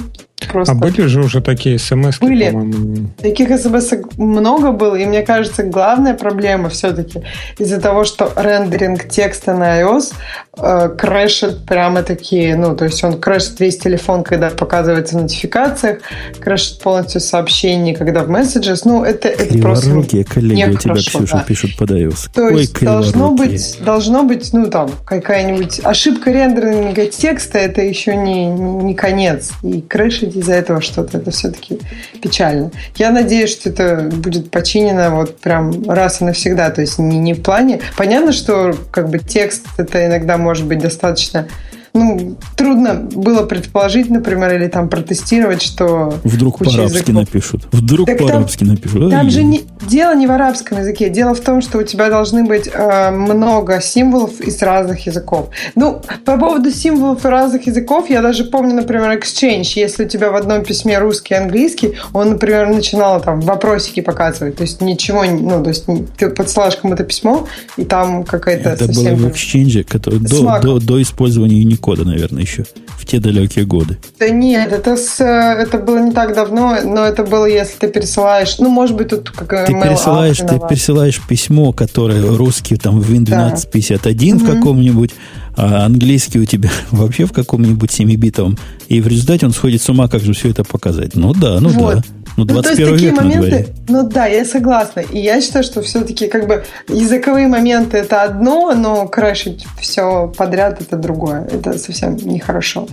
[0.48, 0.72] Просто...
[0.72, 2.50] А были же уже такие смс Были.
[2.50, 3.08] По-моему.
[3.20, 7.22] Таких смс много было, и мне кажется, главная проблема все-таки
[7.58, 10.12] из-за того, что рендеринг текста на iOS
[10.56, 15.98] э, крэшит прямо такие, ну, то есть он крэшит весь телефон, когда показывается в нотификациях,
[16.40, 19.90] крэшит полностью сообщение, когда в Messages, ну, это, это просто
[20.24, 21.44] коллеги у тебя, Ксюша, да.
[21.46, 22.30] пишут под iOS.
[22.34, 28.16] То Ой, есть должно быть, должно быть, ну, там, какая-нибудь ошибка рендеринга текста, это еще
[28.16, 29.52] не, не конец.
[29.62, 31.18] И крэшит из-за этого что-то.
[31.18, 31.80] Это все-таки
[32.22, 32.70] печально.
[32.96, 36.70] Я надеюсь, что это будет починено вот прям раз и навсегда.
[36.70, 37.80] То есть не, не в плане...
[37.96, 41.48] Понятно, что как бы текст это иногда может быть достаточно
[41.96, 46.14] ну, трудно было предположить, например, или там протестировать, что...
[46.24, 47.68] Вдруг по-арабски напишут.
[47.70, 49.10] Вдруг так по-арабски там, напишут.
[49.10, 51.08] Там же не, дело не в арабском языке.
[51.08, 55.50] Дело в том, что у тебя должны быть э, много символов из разных языков.
[55.76, 59.74] Ну, по поводу символов разных языков, я даже помню, например, Exchange.
[59.76, 64.56] Если у тебя в одном письме русский и английский, он, например, начинал там вопросики показывать.
[64.56, 65.84] То есть ничего, ну, то есть
[66.16, 67.46] ты подсылаешь кому-то письмо,
[67.76, 69.14] и там какая-то Это совсем...
[69.14, 72.64] было в Exchange, который до, до, до использования Unicode кода, наверное, еще
[72.98, 73.98] в те далекие годы.
[74.18, 78.58] Да нет, это, с, это было не так давно, но это было, если ты пересылаешь,
[78.58, 84.32] ну, может быть, тут как ты пересылаешь, ты пересылаешь письмо, которое русский там в Win1251
[84.32, 84.38] да.
[84.38, 85.10] в каком-нибудь,
[85.58, 88.58] а английский у тебя вообще в каком-нибудь 7-битовом,
[88.88, 91.14] и в результате он сходит с ума, как же все это показать.
[91.14, 91.96] Ну да, ну вот.
[91.96, 92.02] да.
[92.36, 93.66] Ну, 21 ну, век моменты, на дворе.
[93.88, 95.00] Ну да, я согласна.
[95.00, 100.80] И я считаю, что все-таки как бы языковые моменты это одно, но крашить все подряд
[100.80, 101.44] это другое.
[101.44, 102.88] Это совсем нехорошо.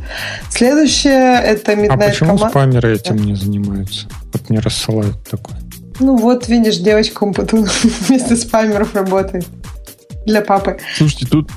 [0.50, 2.50] Следующее это Midnight А почему Command...
[2.50, 4.08] спамеры этим не занимаются?
[4.34, 5.58] Вот не рассылают такое.
[6.00, 7.68] Ну вот, видишь, девочка Умпутун
[8.08, 9.46] вместо спамеров работает.
[10.26, 10.78] Для папы.
[10.96, 11.50] Слушайте, тут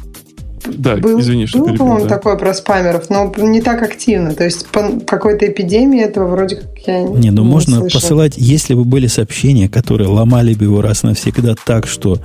[0.67, 2.17] да, был, извини, что Был, по-моему, да.
[2.17, 4.35] такой про спамеров, но не так активно.
[4.35, 8.01] То есть по какой-то эпидемии этого вроде как я не Ну, не можно слышала.
[8.01, 12.19] посылать, если бы были сообщения, которые ломали бы его раз навсегда так, что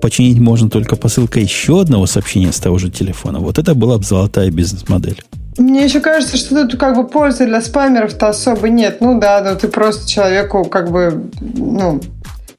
[0.00, 3.38] починить можно только посылкой еще одного сообщения с того же телефона.
[3.38, 5.22] Вот это была бы золотая бизнес-модель.
[5.58, 8.98] Мне еще кажется, что тут как бы пользы для спамеров-то особо нет.
[9.00, 12.00] Ну да, да, ты просто человеку как бы, ну,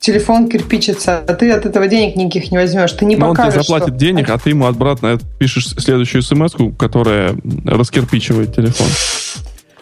[0.03, 2.91] телефон кирпичится, а ты от этого денег никаких не возьмешь.
[2.91, 3.97] Ты не Но покажешь, он тебе заплатит что...
[3.97, 7.35] денег, а ты ему обратно пишешь следующую смс которая
[7.65, 8.87] раскирпичивает телефон.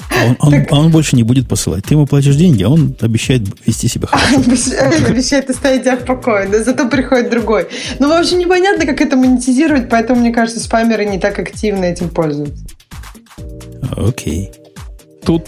[0.10, 1.86] А он, он, а он больше не будет посылать.
[1.86, 5.08] Ты ему платишь деньги, а он обещает вести себя хорошо.
[5.08, 7.68] Обещает оставить тебя в покое, да, зато приходит другой.
[7.98, 12.10] Ну, в общем, непонятно, как это монетизировать, поэтому, мне кажется, спамеры не так активно этим
[12.10, 12.64] пользуются.
[13.98, 14.52] Окей.
[15.26, 15.48] Тут...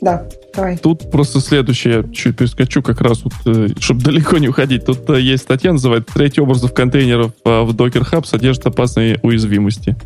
[0.00, 0.26] Да.
[0.54, 0.76] Давай.
[0.76, 4.84] Тут просто следующее, я чуть перескочу как раз, вот, э, чтобы далеко не уходить.
[4.84, 9.96] Тут э, есть статья, называется «Третий образов контейнеров э, в Docker Hub содержит опасные уязвимости».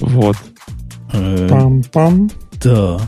[0.00, 0.36] Вот.
[1.12, 2.30] Пам-пам.
[2.62, 3.00] Да.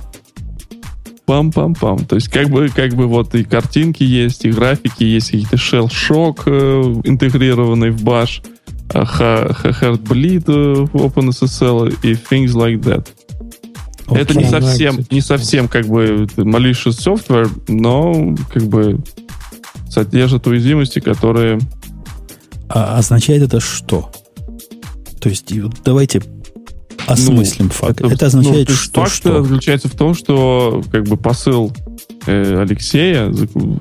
[1.26, 2.06] Пам-пам-пам.
[2.06, 5.88] То есть как бы, как бы вот и картинки есть, и графики есть, какие-то shell
[5.88, 8.44] shock интегрированный в Bash,
[8.88, 10.44] Heartbleed
[10.86, 13.08] в OpenSSL и things like that.
[14.06, 14.18] Okay.
[14.18, 19.00] Это не совсем, не совсем как бы malicious software, но как бы
[19.90, 21.58] содержит уязвимости, которые...
[22.68, 24.12] А означает это что?
[25.20, 25.52] То есть
[25.84, 26.22] давайте
[27.06, 28.00] осмыслим ну, факт.
[28.00, 29.42] Это, это означает, ну, что, факт что?
[29.42, 31.72] заключается в том, что как бы посыл
[32.26, 33.32] э, Алексея,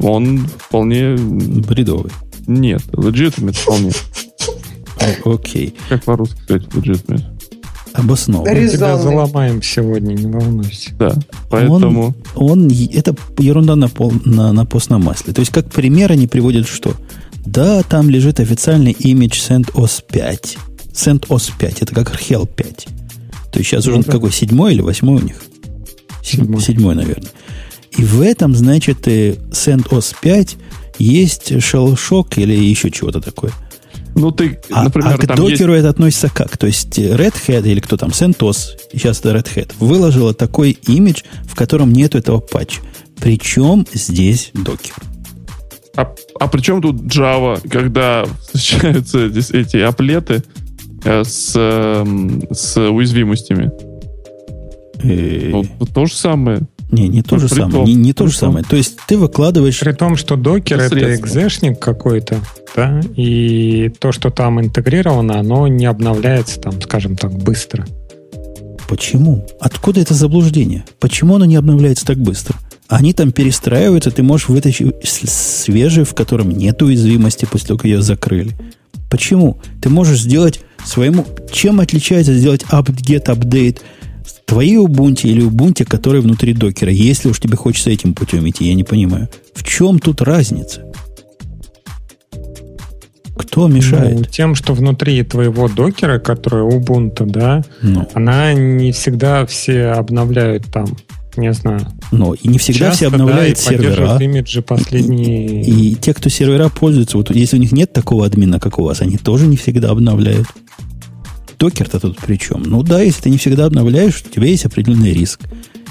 [0.02, 1.15] он вполне...
[1.15, 2.11] Бредовый.
[2.47, 3.91] Нет, legitimate вполне.
[5.23, 5.76] Окей.
[5.89, 7.35] Как по-русски сказать legitimate?
[7.95, 8.53] Обоснованно.
[8.53, 10.91] Мы тебя заломаем сегодня, не волнуйся.
[10.99, 11.15] Да,
[11.49, 12.13] поэтому...
[12.35, 15.34] Он, это ерунда на, пол, на, на постном масле.
[15.34, 16.93] То есть, как пример они приводят что?
[17.45, 20.57] Да, там лежит официальный имидж CentOS 5.
[20.93, 22.88] CentOS 5, это как Hell 5.
[23.51, 24.11] То есть сейчас Ну уже да.
[24.11, 25.41] какой, седьмой или восьмой у них?
[26.22, 26.61] Седь- Седьмой.
[26.61, 27.30] Седьмой, наверное.
[27.97, 30.57] И в этом, значит, CentOS 5
[30.99, 33.51] есть shock или еще чего-то такое.
[34.16, 36.58] Ну, ты, А, например, а к там докеру это относится как?
[36.58, 40.72] То есть э, Red Hat или кто там, CentOS, сейчас это Red Hat, выложила такой
[40.72, 42.82] имидж, в котором нет этого патча.
[43.20, 44.94] Причем здесь докер.
[45.98, 50.44] А, а при чем тут Java, когда встречаются здесь эти аплеты
[51.04, 53.72] э, с, эм, с уязвимостями?
[55.04, 56.62] Э, Вот, вот то же самое.
[56.91, 57.72] Не, не то ну, же самое.
[57.72, 58.49] том, Не, не то при же том.
[58.49, 58.66] самое.
[58.66, 59.80] То есть ты выкладываешь...
[59.80, 62.38] При том, что докер это экзешник какой-то,
[62.76, 67.86] да, и то, что там интегрировано, оно не обновляется там, скажем так, быстро.
[68.88, 69.48] Почему?
[69.60, 70.86] Откуда это заблуждение?
[70.99, 72.56] Почему оно не обновляется так быстро?
[72.88, 78.02] Они там перестраиваются, ты можешь вытащить свежий, в котором нет уязвимости после того, как ее
[78.02, 78.56] закрыли.
[79.10, 79.57] Почему?
[79.82, 81.26] Ты можешь сделать своему...
[81.52, 83.80] Чем отличается сделать apt-get update
[84.45, 88.73] твоей Ubuntu или Ubuntu, который внутри докера, если уж тебе хочется этим путем идти, я
[88.76, 89.27] не понимаю.
[89.53, 90.81] В чем тут разница?
[93.38, 94.30] Кто Ну, мешает?
[94.31, 100.85] тем, что внутри твоего докера, который Ubuntu, да, Ну, она не всегда все обновляют там,
[101.35, 101.81] не знаю.
[102.11, 104.23] но и не всегда Часто, все да, обновляют и поддерживают сервера.
[104.23, 105.61] имиджи последние.
[105.63, 109.01] И те, кто сервера пользуются, вот если у них нет такого админа, как у вас,
[109.01, 110.47] они тоже не всегда обновляют.
[111.66, 112.62] Докер-то тут при чем?
[112.62, 115.40] Ну да, если ты не всегда обновляешь, у тебя есть определенный риск.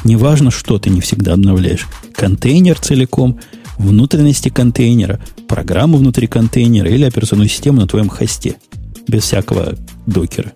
[0.05, 1.89] Неважно, что ты не всегда обновляешь.
[2.13, 3.41] Контейнер целиком,
[3.77, 5.19] внутренности контейнера,
[5.49, 8.55] программу внутри контейнера или операционную систему на твоем хосте.
[9.09, 9.75] Без всякого
[10.07, 10.53] докера.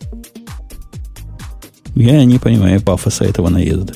[1.96, 3.94] Я не понимаю пафоса этого наезда.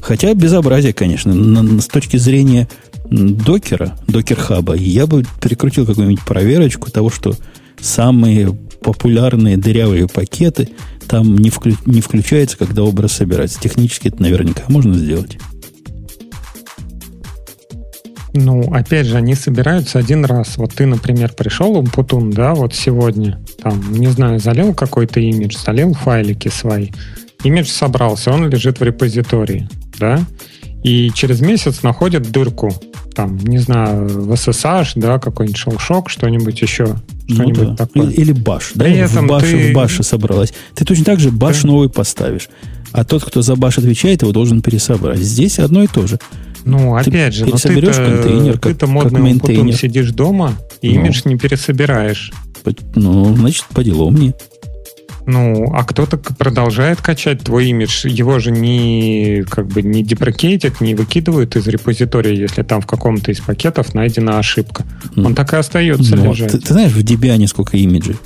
[0.00, 1.34] Хотя безобразие, конечно.
[1.34, 2.66] На- с точки зрения
[3.10, 7.34] докера, докер-хаба, я бы прикрутил какую-нибудь проверочку того, что
[7.78, 10.68] самые популярные дырявые пакеты
[11.08, 13.60] там не, вклю- не включаются, когда образ собирается.
[13.60, 15.38] Технически это наверняка можно сделать.
[18.34, 20.56] Ну, опять же, они собираются один раз.
[20.56, 25.56] Вот ты, например, пришел в Путун, да, вот сегодня, там, не знаю, залил какой-то имидж,
[25.56, 26.88] залил файлики свои.
[27.44, 29.68] Имидж собрался, он лежит в репозитории,
[29.98, 30.20] да,
[30.82, 32.72] и через месяц находят дырку,
[33.14, 36.96] там, не знаю, в SSH, да, какой-нибудь шелшок, что-нибудь еще,
[37.38, 37.76] Ну да.
[37.76, 38.08] такое.
[38.10, 38.72] Или, или баш.
[38.74, 40.52] Да, При в этом баше, ты- в баше собралась.
[40.74, 41.68] Ты точно так же баш Да.
[41.68, 42.48] новый поставишь.
[42.92, 45.18] А тот, кто за баш отвечает, его должен пересобрать.
[45.18, 46.18] Здесь одно и то же.
[46.64, 49.74] Ну, Ты опять же, ну пересоберешь ты-то, контейнер, как- ты-то как Умпутун maintainer.
[49.74, 50.94] сидишь дома, и Ну.
[51.06, 52.32] имидж не пересобираешь.
[52.94, 54.34] Ну, значит, по делу мне.
[55.26, 58.06] Ну, а кто-то продолжает качать твой имидж.
[58.08, 63.30] Его же не как бы не деприкейтят, не выкидывают из репозитория, если там в каком-то
[63.30, 64.84] из пакетов найдена ошибка.
[65.14, 66.50] Ну, Он так и остается Ну, лежать.
[66.52, 68.16] ты, ты знаешь, в Debian сколько имиджей?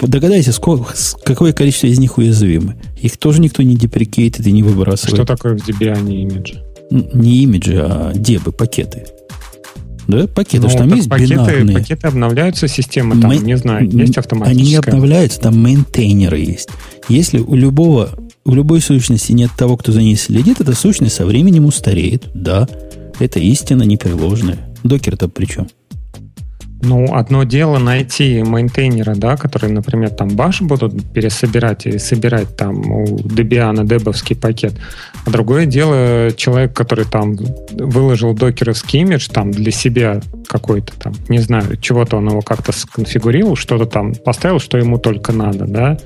[0.00, 0.92] Догадайся, сколько,
[1.24, 2.74] какое количество из них уязвимы.
[3.00, 5.14] Их тоже никто не деприкейтит и не выбрасывает.
[5.14, 6.54] Что такое в Debian имидж?
[6.90, 9.04] Н- Не имиджи, а дебы, пакеты.
[10.08, 11.76] Да, пакеты, Ну, что там так есть пакеты, бинарные.
[11.78, 14.78] пакеты обновляются, система там, Мей- не знаю, есть Они не автоматическая.
[14.80, 16.68] обновляются, там мейнтейнеры есть.
[17.08, 18.10] Если у любого,
[18.44, 22.26] у любой сущности нет того, кто за ней следит, эта сущность со временем устареет.
[22.34, 22.68] Да,
[23.20, 24.58] это истина непреложная.
[24.82, 25.68] Докер-то при чем?
[26.84, 32.78] Ну, одно дело найти мейнтейнера, да, которые, например, там баш будут пересобирать и собирать там
[32.90, 34.74] у Debian дебовский пакет.
[35.24, 37.36] А другое дело человек, который там
[37.70, 43.56] выложил докеровский имидж там для себя какой-то там, не знаю, чего-то он его как-то сконфигурировал,
[43.56, 45.98] что-то там поставил, что ему только надо, да.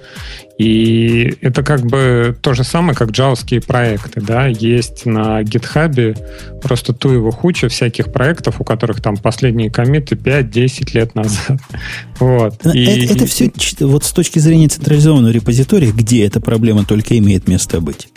[0.59, 6.15] И это как бы то же самое, как джавские проекты, да, есть на гитхабе
[6.63, 11.59] просто ту его хуча всяких проектов, у которых там последние комиты 5-10 лет назад.
[12.19, 12.55] Вот.
[12.65, 17.47] Это, И- это все вот с точки зрения централизованного репозитория, где эта проблема только имеет
[17.47, 18.09] место быть.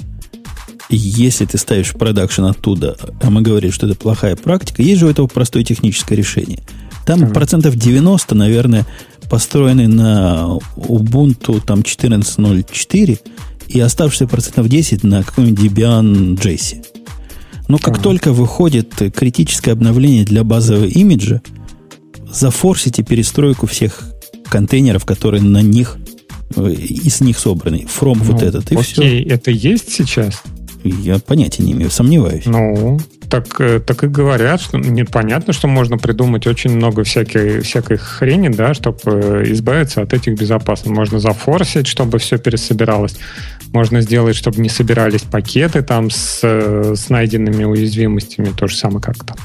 [0.90, 5.00] И Если ты ставишь в продакшн оттуда, а мы говорим, что это плохая практика, есть
[5.00, 6.60] же у этого простое техническое решение.
[7.06, 7.34] Там Так.
[7.34, 8.86] процентов 90, наверное,
[9.30, 13.20] построены на Ubuntu там 14.04
[13.68, 16.84] и оставшиеся процентов 10 на каком-нибудь Debian JS.
[17.68, 18.04] Но как Так.
[18.04, 21.42] только выходит критическое обновление для базового имиджа,
[22.32, 24.04] зафорсите перестройку всех
[24.50, 25.98] контейнеров, которые на них
[26.56, 27.86] э, из них собраны.
[28.00, 29.02] From вот Ну, этот, и все.
[29.02, 30.42] Окей, это есть сейчас?
[30.84, 32.46] Я понятия не имею, сомневаюсь.
[32.46, 33.00] Ну,
[33.30, 37.98] так, э, так и говорят, что нет, понятно, что можно придумать очень много всякой, всякой
[37.98, 40.96] хрени, да, чтобы э, избавиться от этих безопасных.
[40.96, 43.18] Можно зафорсить, чтобы все пересобиралось.
[43.74, 49.24] Можно сделать, чтобы не собирались пакеты там с, с найденными уязвимостями, то же самое как
[49.24, 49.38] там.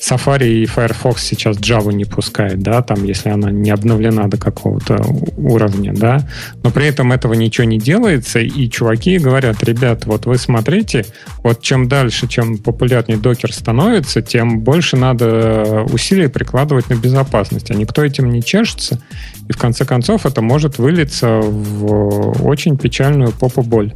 [0.00, 5.04] Safari и Firefox сейчас Java не пускает, да, там, если она не обновлена до какого-то
[5.36, 6.20] уровня, да,
[6.62, 11.04] но при этом этого ничего не делается, и чуваки говорят, ребят, вот вы смотрите,
[11.42, 17.74] вот чем дальше, чем популярнее докер становится, тем больше надо усилий прикладывать на безопасность, а
[17.74, 19.00] никто этим не чешется,
[19.48, 23.92] и в конце концов это может вылиться в очень печальную попу-боль.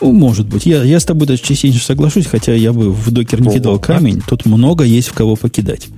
[0.00, 0.66] Ну, может быть.
[0.66, 4.22] Я, я с тобой даже частично соглашусь, хотя я бы в докер не кидал камень.
[4.26, 5.88] Тут много есть в кого покидать.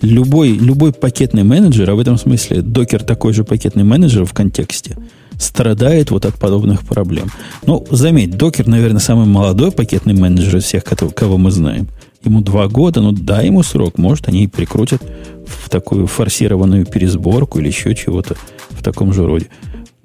[0.00, 4.96] Любой, любой пакетный менеджер, а в этом смысле докер такой же пакетный менеджер в контексте,
[5.38, 7.30] страдает вот от подобных проблем.
[7.66, 11.88] Ну, заметь, докер, наверное, самый молодой пакетный менеджер из всех, кого мы знаем.
[12.24, 15.02] Ему два года, ну дай ему срок, может, они и прикрутят
[15.46, 18.36] в такую форсированную пересборку или еще чего-то
[18.70, 19.46] в таком же роде.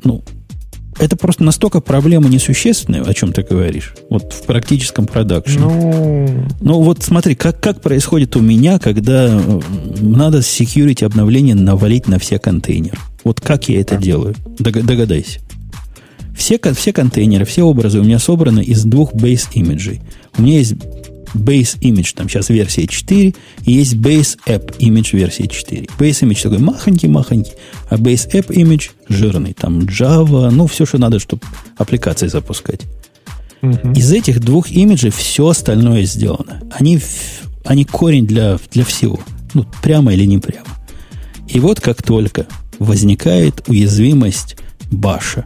[0.03, 0.23] Ну,
[0.99, 5.59] это просто настолько проблема несущественная, о чем ты говоришь, вот в практическом продакшене.
[5.59, 9.41] Ну, ну вот смотри, как, как происходит у меня, когда
[9.99, 12.97] надо security обновление навалить на все контейнеры.
[13.23, 14.35] Вот как я это делаю?
[14.59, 15.39] Догадайся.
[16.35, 20.01] Все, все контейнеры, все образы у меня собраны из двух base имиджей.
[20.37, 20.73] У меня есть
[21.33, 25.87] base image, там сейчас версия 4, и есть base app image версия 4.
[25.97, 27.53] Base image такой махонький-махонький,
[27.89, 29.53] а base app image жирный.
[29.53, 31.41] Там Java, ну, все, что надо, чтобы
[31.77, 32.81] аппликации запускать.
[33.61, 33.93] Угу.
[33.93, 36.61] Из этих двух имиджей все остальное сделано.
[36.71, 36.99] Они,
[37.65, 39.19] они корень для, для всего.
[39.53, 40.67] Ну, прямо или не прямо.
[41.47, 42.47] И вот как только
[42.79, 44.57] возникает уязвимость
[44.91, 45.45] баша,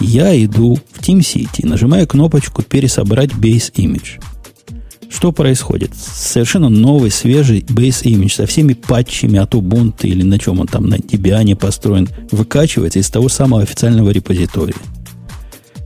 [0.00, 4.20] я иду в TeamCity, нажимаю кнопочку «Пересобрать base image».
[5.10, 5.92] Что происходит?
[5.94, 10.88] Совершенно новый, свежий base image со всеми патчами от Ubuntu или на чем он там,
[10.88, 14.76] на Debian построен, выкачивается из того самого официального репозитория.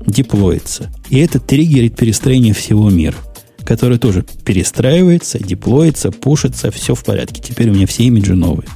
[0.06, 0.90] Деплоится.
[1.10, 3.16] И это триггерит перестроение всего мира,
[3.64, 7.42] который тоже перестраивается, деплоится, пушится, все в порядке.
[7.42, 8.66] Теперь у меня все имиджи новые.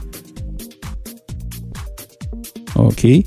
[2.74, 3.26] Окей.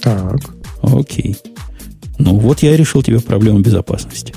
[0.00, 0.40] Так.
[0.82, 1.36] Окей.
[2.18, 4.34] Ну вот я решил тебе проблему безопасности.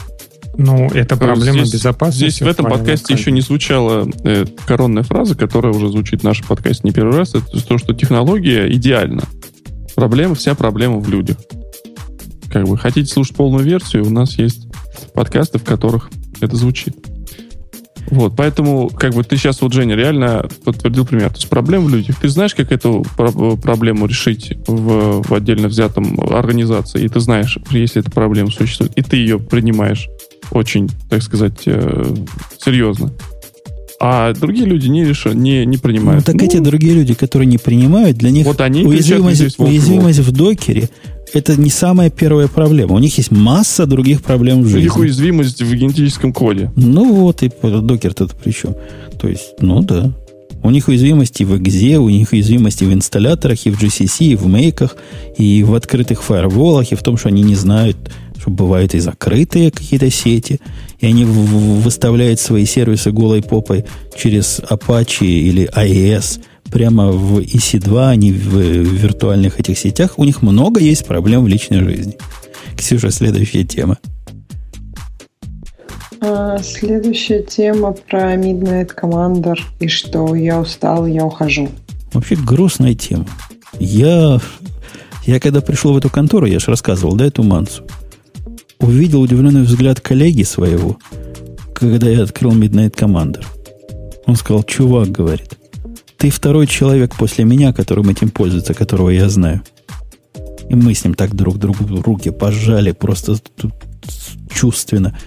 [0.58, 2.30] Ну, это проблема здесь, безопасности.
[2.30, 6.48] Здесь в этом подкасте еще не звучала э, коронная фраза, которая уже звучит в нашем
[6.48, 7.36] подкасте не первый раз.
[7.36, 9.24] Это то, что технология идеальна.
[9.96, 11.38] Проблема, вся проблема в людях.
[12.52, 14.68] Как бы хотите слушать полную версию, у нас есть
[15.14, 16.10] подкасты, в которых
[16.42, 16.96] это звучит.
[18.08, 21.30] Вот, поэтому, как бы ты сейчас, вот, Женя, реально подтвердил пример.
[21.30, 22.18] То есть проблема в людях.
[22.22, 28.02] Ты знаешь, как эту проблему решить в, в отдельно взятом организации, и ты знаешь, если
[28.02, 30.08] эта проблема существует, и ты ее принимаешь
[30.56, 32.16] очень, так сказать, э,
[32.58, 33.12] серьезно.
[34.00, 35.26] А другие люди не, реш...
[35.26, 36.26] не, не принимают.
[36.26, 40.20] Ну, так ну, эти другие люди, которые не принимают, для них вот они уязвимость, уязвимость
[40.20, 40.90] в докере
[41.34, 42.94] это не самая первая проблема.
[42.94, 44.80] У них есть масса других проблем в жизни.
[44.80, 46.72] У них уязвимость в генетическом коде.
[46.76, 48.76] Ну вот, и докер-то при чем?
[49.20, 50.14] То есть, ну да.
[50.64, 54.48] У них уязвимости в EXE, у них уязвимости в инсталляторах, и в GCC, и в
[54.48, 54.96] мейках,
[55.38, 57.98] и в открытых фаерволах, и в том, что они не знают,
[58.40, 60.60] что бывают и закрытые какие-то сети,
[61.00, 66.42] и они выставляют свои сервисы голой попой через Apache или IIS
[66.72, 70.18] прямо в EC2, а не в виртуальных этих сетях.
[70.18, 72.18] У них много есть проблем в личной жизни.
[72.76, 73.98] Ксюша, следующая тема.
[76.22, 81.70] А, следующая тема про Midnight Commander и что я устал, я ухожу.
[82.14, 83.26] Вообще грустная тема.
[83.80, 84.40] Я,
[85.26, 87.84] я когда пришел в эту контору, я же рассказывал, да, эту мансу,
[88.86, 90.98] увидел удивленный взгляд коллеги своего,
[91.74, 93.44] когда я открыл Midnight Commander.
[94.28, 95.58] Он сказал, чувак, говорит,
[96.18, 99.62] ты второй человек после меня, которым этим пользуется, которого я знаю.
[100.70, 103.38] И мы с ним так друг другу руки пожали, просто
[104.54, 105.18] чувственно.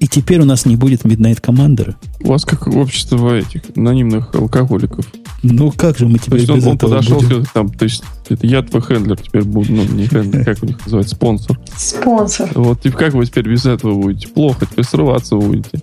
[0.00, 1.94] И теперь у нас не будет Midnight Commander.
[2.20, 5.06] У вас как общество этих анонимных алкоголиков.
[5.42, 7.44] Ну как же мы теперь то есть он, он подошел, будем?
[7.52, 10.82] там, то есть это я твой хендлер теперь буду, ну не хендлер, как у них
[10.84, 11.60] называется, спонсор.
[11.76, 12.50] Спонсор.
[12.54, 14.28] Вот, и как вы теперь без этого будете?
[14.28, 15.82] Плохо, теперь срываться будете.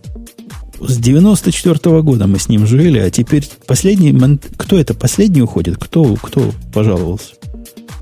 [0.80, 4.12] С 94 -го года мы с ним жили, а теперь последний...
[4.58, 4.96] Кто это?
[4.96, 5.78] Последний уходит?
[5.78, 7.34] Кто, кто пожаловался?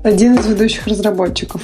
[0.02, 1.60] Один из ведущих разработчиков.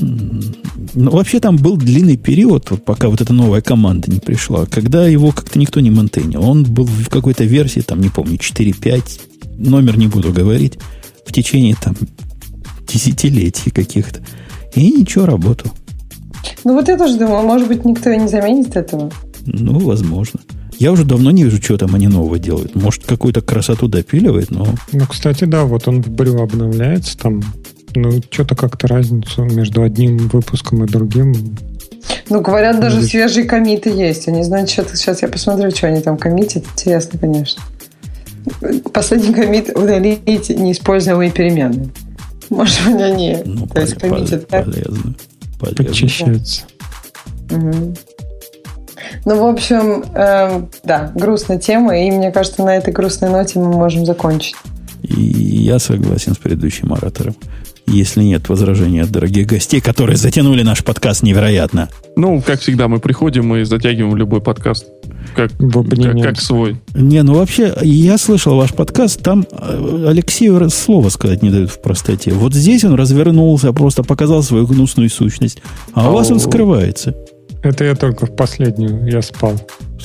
[0.00, 5.32] Ну, вообще там был длинный период, пока вот эта новая команда не пришла, когда его
[5.32, 6.44] как-то никто не монтейнил.
[6.44, 9.20] Он был в какой-то версии, там, не помню, 4.5,
[9.58, 10.78] номер не буду говорить,
[11.26, 11.96] в течение там
[12.86, 14.20] десятилетий каких-то.
[14.74, 15.72] И ничего, работал.
[16.64, 19.10] Ну вот я тоже думаю, может быть, никто и не заменит этого.
[19.46, 20.40] Ну, возможно.
[20.78, 22.76] Я уже давно не вижу, что там они нового делают.
[22.76, 24.66] Может, какую-то красоту допиливает, но...
[24.92, 27.42] Ну, кстати, да, вот он в Брю обновляется, там,
[27.94, 31.56] ну, что-то как-то разницу между одним выпуском и другим.
[32.30, 34.28] Ну, говорят, даже свежие комиты есть.
[34.28, 36.64] Они знают, что Сейчас я посмотрю, что они там коммитят.
[36.72, 37.62] Интересно, конечно.
[38.92, 41.90] Последний комит удалить неиспользуемые переменные.
[42.50, 44.64] Может быть, они Ну, то есть коммитят так.
[44.64, 45.14] полезно.
[45.60, 45.84] Полезно.
[45.84, 46.62] Подчищается.
[47.50, 47.94] Мгм.
[49.24, 53.70] Ну, в общем, эм, да, грустная тема, и мне кажется, на этой грустной ноте мы
[53.70, 54.54] можем закончить.
[55.02, 57.36] И я согласен с предыдущим оратором.
[57.88, 61.88] Если нет возражений от дорогих гостей, которые затянули наш подкаст невероятно.
[62.16, 64.86] Ну, как всегда, мы приходим и затягиваем любой подкаст.
[65.34, 66.76] Как, как, как свой.
[66.94, 71.80] Не, ну вообще, я слышал ваш подкаст, там э, Алексею слова сказать не дают в
[71.80, 72.32] простоте.
[72.32, 75.62] Вот здесь он развернулся, просто показал свою гнусную сущность.
[75.94, 77.14] А у вас он скрывается.
[77.62, 79.54] Это я только в последнюю, я спал.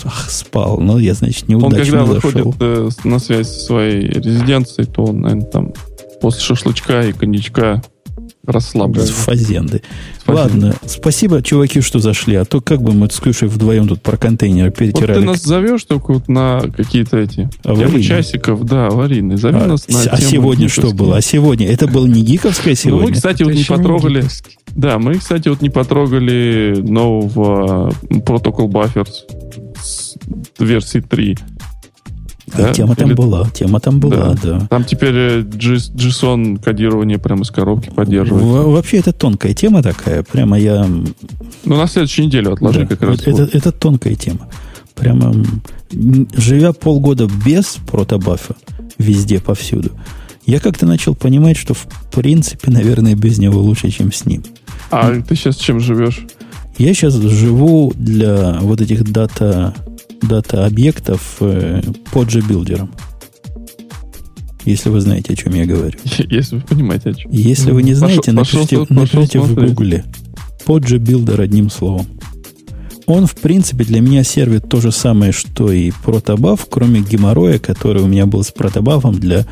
[0.06, 0.80] Ах, спал.
[0.80, 2.32] Ну, я, значит, Он неудачно когда зашел.
[2.32, 5.74] выходит э, на связь со своей резиденцией, то он, наверное, там
[6.24, 7.84] после шашлычка и коньячка
[8.46, 9.06] расслаблен.
[9.06, 9.82] С фазенды.
[10.26, 12.36] Ладно, спасибо, чуваки, что зашли.
[12.36, 15.20] А то как бы мы с Ксюшей вдвоем тут про контейнеры Вот перетирали.
[15.20, 18.04] ты нас зовешь только вот на какие-то эти Аварийные.
[18.04, 19.38] часиков, да, аварийные.
[19.38, 20.98] Зови а, нас на а сегодня что гиковские.
[21.08, 21.18] было?
[21.18, 21.68] А сегодня?
[21.68, 23.14] Это было не гиковское Ну, мы, сегодня?
[23.16, 24.20] кстати, вот Это не еще не потрогали.
[24.22, 24.58] гиковский.
[24.76, 29.12] Да, мы, кстати, вот не потрогали нового Protocol Buffers
[29.84, 30.16] с
[30.60, 31.38] версии 3.
[32.54, 32.74] А да?
[32.74, 33.50] тема там Или- была.
[33.50, 34.68] Тема там была, да.
[34.70, 38.48] Там теперь э, JSON кодирование прямо из коробки поддерживается.
[38.48, 40.24] Во- Вообще, это тонкая тема такая.
[40.24, 40.86] Прямо я...
[40.86, 43.22] Ну, на следующую неделю отложи да, как раз.
[43.22, 44.48] это, это, это тонкая тема.
[44.96, 45.34] Прямо
[46.36, 48.56] живя полгода без протобафа,
[48.98, 49.92] везде, повсюду,
[50.46, 54.44] я как-то начал понимать, что в принципе, наверное, без него лучше, чем с ним.
[54.92, 56.26] А ты сейчас чем живешь?
[56.78, 59.74] Я сейчас живу для вот этих data,
[60.28, 62.92] data объектов э, POJO билдером.
[64.66, 65.98] Если вы знаете, о чем я говорю.
[66.30, 67.32] Если вы понимаете, о чем.
[67.32, 69.70] Если вы не Пошел- знаете, пошел напишите, пошел напишите в смотреть.
[69.74, 70.06] гугле.
[70.66, 72.08] POJO builder одним словом.
[73.06, 78.02] Он, в принципе, для меня сервит то же самое, что и протобаф, кроме геморроя, который
[78.02, 79.46] у меня был с протобафом для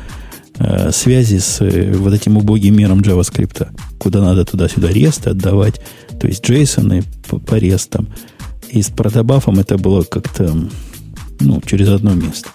[0.58, 3.68] э, связи с э, вот этим убогим миром JavaScript,
[3.98, 5.82] куда надо туда-сюда ресты отдавать,
[6.18, 8.08] то есть JSON по, по рестам.
[8.72, 10.56] И с протобафом это было как-то
[11.40, 12.48] ну, через одно место.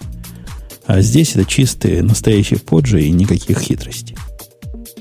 [0.84, 4.16] А здесь это чистые, настоящие поджи и никаких хитростей.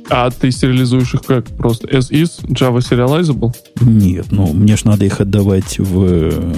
[0.10, 1.48] А ты сериализуешь их как?
[1.48, 3.52] Просто as is, Java serializable?
[3.82, 6.54] Нет, ну, мне ж надо их отдавать в...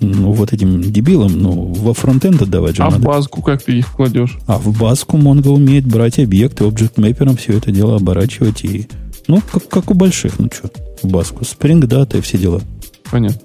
[0.00, 3.04] Ну, вот этим дебилам, ну, во фронтенд отдавать же А в надо.
[3.04, 4.38] базку как ты их кладешь?
[4.46, 8.88] А в базку Mongo умеет брать объекты, объект мэпером все это дело оборачивать и...
[9.28, 10.70] Ну, как, как у больших, ну что,
[11.02, 11.42] в базку.
[11.42, 12.62] Spring Data и все дела.
[13.10, 13.40] Понятно.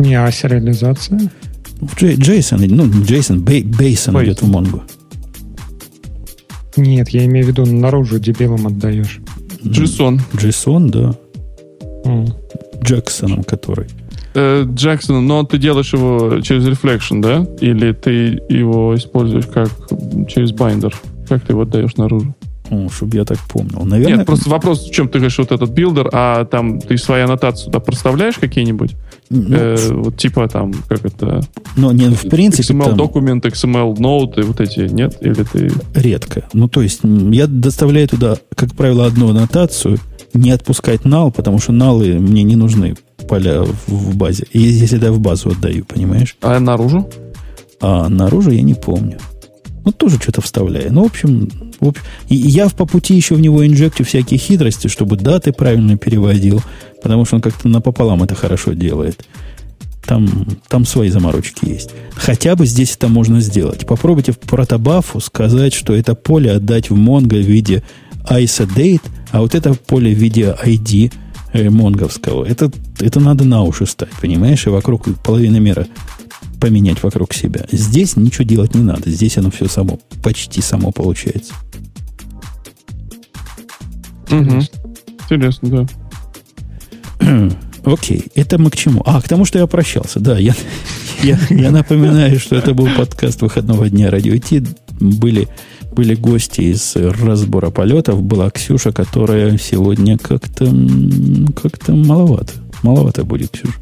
[0.00, 1.20] Не, а сериализация?
[1.80, 4.82] В J- JSON, ну, Ba- Basin идет в Mongo.
[6.76, 9.20] Нет, я имею в виду наружу дебилам отдаешь.
[9.62, 10.20] JSON.
[10.32, 11.14] JSON, да.
[12.82, 13.86] Джексоном который.
[14.34, 17.46] Э, Джексон, но ты делаешь его через Reflection, да?
[17.60, 19.68] Или ты его используешь как
[20.28, 20.94] через binder?
[21.28, 22.34] Как ты его отдаешь наружу?
[22.90, 23.84] Чтобы я так помнил.
[23.84, 27.22] Наверное, Нет, просто вопрос, в чем ты говоришь вот этот builder, а там ты свои
[27.22, 28.96] аннотации туда проставляешь какие-нибудь?
[29.30, 31.40] ну, Э, вот типа там, как это...
[31.76, 35.16] но не в принципе XML там- документ, XML ноды, вот эти, нет?
[35.20, 35.72] Или ты...
[35.94, 36.44] Редко.
[36.52, 39.98] Ну, то есть, я доставляю туда, как правило, одну аннотацию,
[40.34, 42.96] не отпускать нал, потому что налы мне не нужны
[43.28, 44.46] поля в, в базе.
[44.52, 46.36] И если я в базу отдаю, понимаешь?
[46.40, 47.08] А наружу?
[47.80, 49.18] А наружу я не помню.
[49.84, 50.92] Ну, тоже что-то вставляю.
[50.92, 51.48] Ну, в общем,
[51.80, 55.96] в общем и, я по пути еще в него инжектю всякие хитрости, чтобы даты правильно
[55.96, 56.62] переводил,
[57.02, 59.24] потому что он как-то напополам это хорошо делает.
[60.04, 61.90] Там, там свои заморочки есть.
[62.14, 63.86] Хотя бы здесь это можно сделать.
[63.86, 67.82] Попробуйте в протобафу сказать, что это поле отдать в Mongo в виде
[68.28, 71.12] date, а вот это поле в виде ID
[71.52, 72.44] э, монговского.
[72.44, 74.66] Это, это надо на уши стать, понимаешь?
[74.66, 75.86] И вокруг половины мира
[76.60, 77.66] поменять вокруг себя.
[77.72, 79.10] Здесь ничего делать не надо.
[79.10, 81.54] Здесь оно все само, почти само получается.
[84.30, 84.60] Угу.
[85.24, 85.86] Интересно,
[87.20, 87.50] да.
[87.84, 89.02] Окей, это мы к чему?
[89.06, 90.20] А, к тому, что я прощался.
[90.20, 90.54] Да, я,
[91.22, 94.62] я, я напоминаю, что это был подкаст выходного дня Радио Ти.
[95.00, 95.48] Были,
[95.92, 98.22] были гости из разбора полетов.
[98.22, 102.52] Была Ксюша, которая сегодня как-то м, как-то маловато.
[102.82, 103.78] Маловато будет, Ксюша.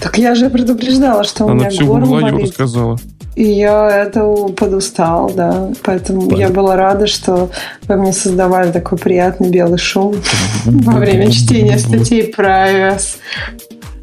[0.00, 2.48] Так я же предупреждала, что у Она меня всю горло болит.
[2.48, 2.98] рассказала.
[3.36, 5.70] И я этого подустал, да.
[5.82, 6.38] Поэтому Под...
[6.38, 7.50] я была рада, что
[7.86, 10.16] вы мне создавали такой приятный белый шум
[10.64, 13.16] во время чтения статей про iOS.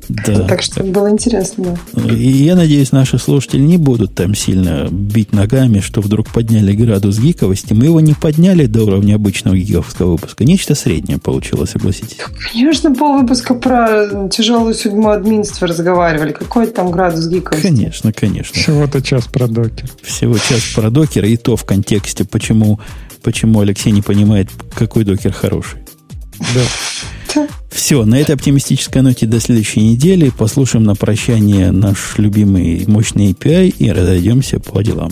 [0.10, 0.48] Да.
[0.48, 1.78] Так что было интересно.
[2.10, 7.20] И я надеюсь, наши слушатели не будут там сильно бить ногами, что вдруг подняли градус
[7.20, 7.74] гиковости.
[7.74, 10.46] Мы его не подняли до уровня обычного гиковского выпуска.
[10.46, 12.18] Нечто среднее получилось, согласитесь.
[12.52, 16.32] Конечно, пол выпуска про тяжелую судьбу админства разговаривали.
[16.32, 17.68] Какой там градус гиковости?
[17.68, 18.60] Конечно, конечно.
[18.60, 19.90] Всего-то час про докер.
[20.02, 22.80] Всего час про докер, и то в контексте, почему,
[23.24, 25.80] почему Алексей не понимает, какой докер хороший.
[26.40, 26.62] Да.
[27.70, 30.30] Все, на этой оптимистической ноте до следующей недели.
[30.30, 35.12] Послушаем на прощание наш любимый мощный API и разойдемся по делам.